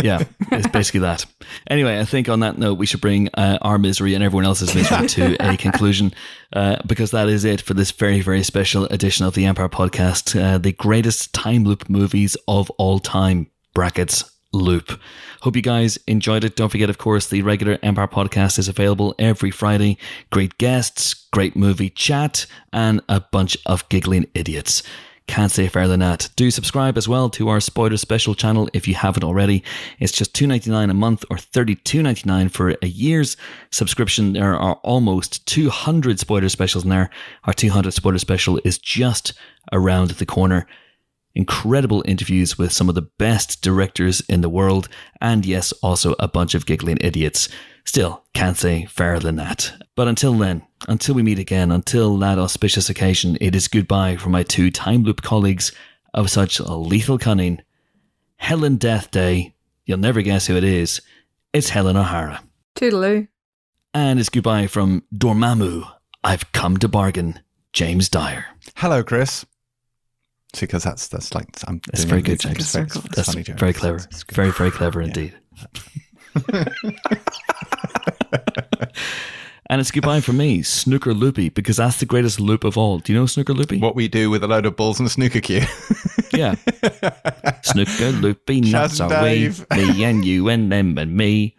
Yeah, 0.01 0.23
it's 0.51 0.67
basically 0.67 1.01
that. 1.01 1.25
Anyway, 1.69 1.99
I 1.99 2.05
think 2.05 2.29
on 2.29 2.41
that 2.41 2.57
note, 2.57 2.77
we 2.77 2.85
should 2.85 3.01
bring 3.01 3.29
uh, 3.33 3.57
our 3.61 3.77
misery 3.77 4.13
and 4.13 4.23
everyone 4.23 4.45
else's 4.45 4.73
misery 4.75 5.07
to 5.07 5.35
a 5.39 5.57
conclusion 5.57 6.13
uh, 6.53 6.77
because 6.85 7.11
that 7.11 7.29
is 7.29 7.45
it 7.45 7.61
for 7.61 7.73
this 7.73 7.91
very, 7.91 8.21
very 8.21 8.43
special 8.43 8.85
edition 8.85 9.25
of 9.25 9.33
the 9.33 9.45
Empire 9.45 9.69
Podcast. 9.69 10.39
Uh, 10.39 10.57
the 10.57 10.71
greatest 10.71 11.33
time 11.33 11.63
loop 11.63 11.89
movies 11.89 12.35
of 12.47 12.69
all 12.71 12.99
time, 12.99 13.47
brackets, 13.73 14.23
loop. 14.51 14.99
Hope 15.41 15.55
you 15.55 15.61
guys 15.61 15.97
enjoyed 16.07 16.43
it. 16.43 16.55
Don't 16.55 16.69
forget, 16.69 16.89
of 16.89 16.97
course, 16.97 17.27
the 17.27 17.41
regular 17.43 17.77
Empire 17.83 18.07
Podcast 18.07 18.57
is 18.59 18.67
available 18.67 19.15
every 19.19 19.51
Friday. 19.51 19.97
Great 20.31 20.57
guests, 20.57 21.13
great 21.31 21.55
movie 21.55 21.89
chat, 21.89 22.45
and 22.73 23.01
a 23.07 23.19
bunch 23.19 23.57
of 23.65 23.87
giggling 23.89 24.27
idiots. 24.33 24.83
Can't 25.29 25.51
say 25.51 25.67
fairer 25.67 25.87
than 25.87 25.99
that. 25.99 26.27
Do 26.35 26.49
subscribe 26.49 26.97
as 26.97 27.07
well 27.07 27.29
to 27.29 27.49
our 27.49 27.59
spoiler 27.59 27.97
special 27.97 28.33
channel 28.33 28.67
if 28.73 28.87
you 28.87 28.95
haven't 28.95 29.23
already. 29.23 29.63
It's 29.99 30.11
just 30.11 30.33
$2.99 30.33 30.89
a 30.89 30.93
month 30.95 31.23
or 31.29 31.37
$32.99 31.37 32.49
for 32.49 32.75
a 32.81 32.87
year's 32.87 33.37
subscription. 33.69 34.33
There 34.33 34.55
are 34.55 34.79
almost 34.83 35.45
200 35.45 36.19
spoiler 36.19 36.49
specials 36.49 36.83
in 36.83 36.89
there. 36.89 37.11
Our 37.43 37.53
200 37.53 37.93
spoiler 37.93 38.17
special 38.17 38.59
is 38.65 38.79
just 38.79 39.33
around 39.71 40.09
the 40.09 40.25
corner. 40.25 40.65
Incredible 41.35 42.03
interviews 42.07 42.57
with 42.57 42.71
some 42.71 42.89
of 42.89 42.95
the 42.95 43.03
best 43.03 43.61
directors 43.61 44.21
in 44.21 44.41
the 44.41 44.49
world, 44.49 44.89
and 45.21 45.45
yes, 45.45 45.71
also 45.83 46.15
a 46.17 46.27
bunch 46.27 46.55
of 46.55 46.65
giggling 46.65 46.97
idiots. 47.01 47.49
Still, 47.85 48.23
can't 48.33 48.57
say 48.57 48.85
fairer 48.85 49.19
than 49.19 49.35
that. 49.35 49.73
But 49.95 50.07
until 50.07 50.33
then, 50.33 50.63
until 50.87 51.15
we 51.15 51.23
meet 51.23 51.39
again, 51.39 51.71
until 51.71 52.17
that 52.17 52.37
auspicious 52.39 52.89
occasion, 52.89 53.37
it 53.41 53.55
is 53.55 53.67
goodbye 53.67 54.15
from 54.17 54.31
my 54.31 54.43
two 54.43 54.71
time 54.71 55.03
loop 55.03 55.21
colleagues 55.21 55.71
of 56.13 56.29
such 56.29 56.59
lethal 56.59 57.17
cunning. 57.17 57.61
Helen 58.37 58.77
Death 58.77 59.11
Day, 59.11 59.53
you'll 59.85 59.97
never 59.97 60.21
guess 60.21 60.47
who 60.47 60.55
it 60.55 60.63
is. 60.63 61.01
It's 61.53 61.69
Helen 61.69 61.97
O'Hara. 61.97 62.41
Toodaloo. 62.75 63.27
And 63.93 64.19
it's 64.19 64.29
goodbye 64.29 64.67
from 64.67 65.03
Dormammu. 65.13 65.89
I've 66.23 66.51
come 66.51 66.77
to 66.77 66.87
bargain. 66.87 67.41
James 67.73 68.07
Dyer. 68.09 68.45
Hello, 68.77 69.03
Chris. 69.03 69.45
See, 70.53 70.65
because 70.65 70.83
that's 70.83 71.07
that's 71.07 71.35
like 71.35 71.47
I'm. 71.67 71.79
That's 71.87 71.99
doing 72.05 72.09
very 72.09 72.21
good, 72.23 72.39
James. 72.39 72.57
it's 72.59 72.71
very- 72.73 72.85
it's 72.85 73.15
That's 73.15 73.27
funny 73.33 73.43
joke. 73.43 73.59
very 73.59 73.73
clever. 73.73 73.97
It's. 73.97 74.23
Very, 74.31 74.51
very 74.51 74.71
clever 74.71 75.01
Yeah. 75.01 75.07
indeed. 75.07 75.33
and 79.69 79.79
it's 79.79 79.91
goodbye 79.91 80.19
for 80.21 80.33
me, 80.33 80.61
Snooker 80.63 81.13
Loopy, 81.13 81.49
because 81.49 81.77
that's 81.77 81.99
the 81.99 82.05
greatest 82.05 82.39
loop 82.39 82.63
of 82.63 82.77
all. 82.77 82.99
Do 82.99 83.13
you 83.13 83.19
know 83.19 83.25
Snooker 83.25 83.53
Loopy? 83.53 83.79
What 83.79 83.95
we 83.95 84.07
do 84.07 84.29
with 84.29 84.43
a 84.43 84.47
load 84.47 84.65
of 84.65 84.75
balls 84.75 84.99
and 84.99 85.07
a 85.07 85.09
snooker 85.09 85.39
cue. 85.41 85.61
Yeah. 86.33 86.55
Snooker 87.63 88.11
Loopy, 88.11 88.61
Chaz 88.61 88.71
nuts 88.71 88.99
and 88.99 89.11
are 89.11 89.23
we, 89.23 89.49
me 89.75 90.03
and 90.03 90.25
you 90.25 90.49
and 90.49 90.71
them 90.71 90.97
and 90.97 91.15
me. 91.15 91.55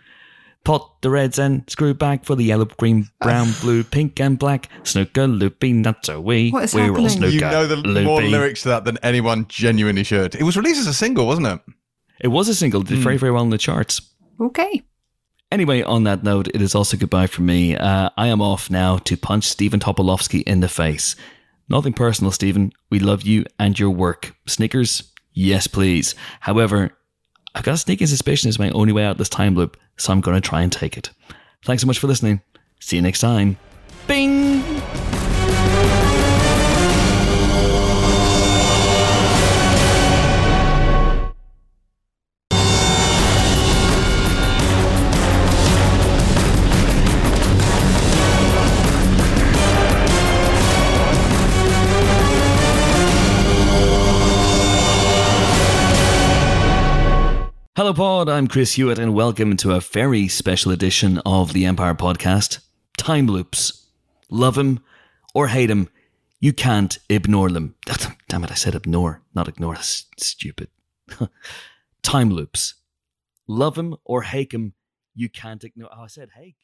Pot 0.62 1.00
the 1.00 1.08
reds 1.10 1.38
and 1.38 1.64
screw 1.70 1.94
back 1.94 2.24
for 2.24 2.34
the 2.34 2.44
yellow, 2.44 2.66
green, 2.66 3.08
brown, 3.22 3.48
blue, 3.62 3.82
pink, 3.82 4.20
and 4.20 4.38
black. 4.38 4.68
Snooker 4.82 5.26
Loopy, 5.26 5.72
nuts 5.72 6.08
are 6.08 6.20
we. 6.20 6.50
What 6.50 6.64
is 6.64 6.74
We're 6.74 6.82
all 6.82 6.88
happening? 6.88 7.08
snooker 7.10 7.32
you 7.34 7.40
know 7.40 7.66
the 7.66 8.02
more 8.02 8.22
lyrics 8.22 8.62
to 8.62 8.68
that 8.68 8.84
than 8.84 8.98
anyone 9.02 9.46
genuinely 9.48 10.04
should. 10.04 10.34
It 10.34 10.42
was 10.42 10.56
released 10.56 10.80
as 10.80 10.86
a 10.86 10.94
single, 10.94 11.26
wasn't 11.26 11.46
it? 11.46 11.60
It 12.20 12.28
was 12.28 12.48
a 12.48 12.54
single, 12.54 12.82
did 12.82 12.98
Hmm. 12.98 13.02
very, 13.04 13.16
very 13.16 13.32
well 13.32 13.42
in 13.44 13.50
the 13.50 13.56
charts. 13.58 14.02
Okay. 14.38 14.82
Anyway, 15.50 15.82
on 15.82 16.04
that 16.04 16.22
note, 16.22 16.48
it 16.48 16.62
is 16.62 16.74
also 16.74 16.96
goodbye 16.96 17.26
from 17.26 17.46
me. 17.46 17.76
Uh, 17.76 18.10
I 18.16 18.28
am 18.28 18.40
off 18.40 18.70
now 18.70 18.98
to 18.98 19.16
punch 19.16 19.44
Stephen 19.44 19.80
Tobolowsky 19.80 20.42
in 20.44 20.60
the 20.60 20.68
face. 20.68 21.16
Nothing 21.68 21.92
personal, 21.92 22.30
Stephen. 22.30 22.72
We 22.88 23.00
love 23.00 23.22
you 23.22 23.44
and 23.58 23.78
your 23.78 23.90
work. 23.90 24.36
Snickers? 24.46 25.12
Yes, 25.32 25.66
please. 25.66 26.14
However, 26.40 26.96
I've 27.54 27.64
got 27.64 27.74
a 27.74 27.78
sneaking 27.78 28.06
suspicion 28.06 28.48
it's 28.48 28.58
my 28.58 28.70
only 28.70 28.92
way 28.92 29.04
out 29.04 29.18
this 29.18 29.28
time 29.28 29.56
loop, 29.56 29.76
so 29.96 30.12
I'm 30.12 30.20
going 30.20 30.40
to 30.40 30.48
try 30.48 30.62
and 30.62 30.72
take 30.72 30.96
it. 30.96 31.10
Thanks 31.64 31.82
so 31.82 31.86
much 31.86 31.98
for 31.98 32.06
listening. 32.06 32.42
See 32.80 32.96
you 32.96 33.02
next 33.02 33.20
time. 33.20 33.56
Bing! 34.06 34.39
I'm 58.30 58.46
Chris 58.46 58.74
Hewitt, 58.74 59.00
and 59.00 59.12
welcome 59.12 59.56
to 59.56 59.72
a 59.72 59.80
very 59.80 60.28
special 60.28 60.70
edition 60.70 61.18
of 61.26 61.52
the 61.52 61.64
Empire 61.64 61.94
Podcast 61.94 62.60
Time 62.96 63.26
Loops. 63.26 63.88
Love 64.30 64.56
him 64.56 64.78
or 65.34 65.48
hate 65.48 65.68
him, 65.68 65.88
you 66.38 66.52
can't 66.52 66.96
ignore 67.08 67.50
them. 67.50 67.74
Damn 68.28 68.44
it, 68.44 68.52
I 68.52 68.54
said 68.54 68.76
ignore, 68.76 69.22
not 69.34 69.48
ignore. 69.48 69.74
That's 69.74 70.06
stupid. 70.16 70.68
Time 72.02 72.30
Loops. 72.30 72.74
Love 73.48 73.76
him 73.76 73.96
or 74.04 74.22
hate 74.22 74.52
him, 74.52 74.74
you 75.12 75.28
can't 75.28 75.64
ignore. 75.64 75.90
Oh, 75.92 76.02
I 76.02 76.06
said 76.06 76.30
hate. 76.36 76.54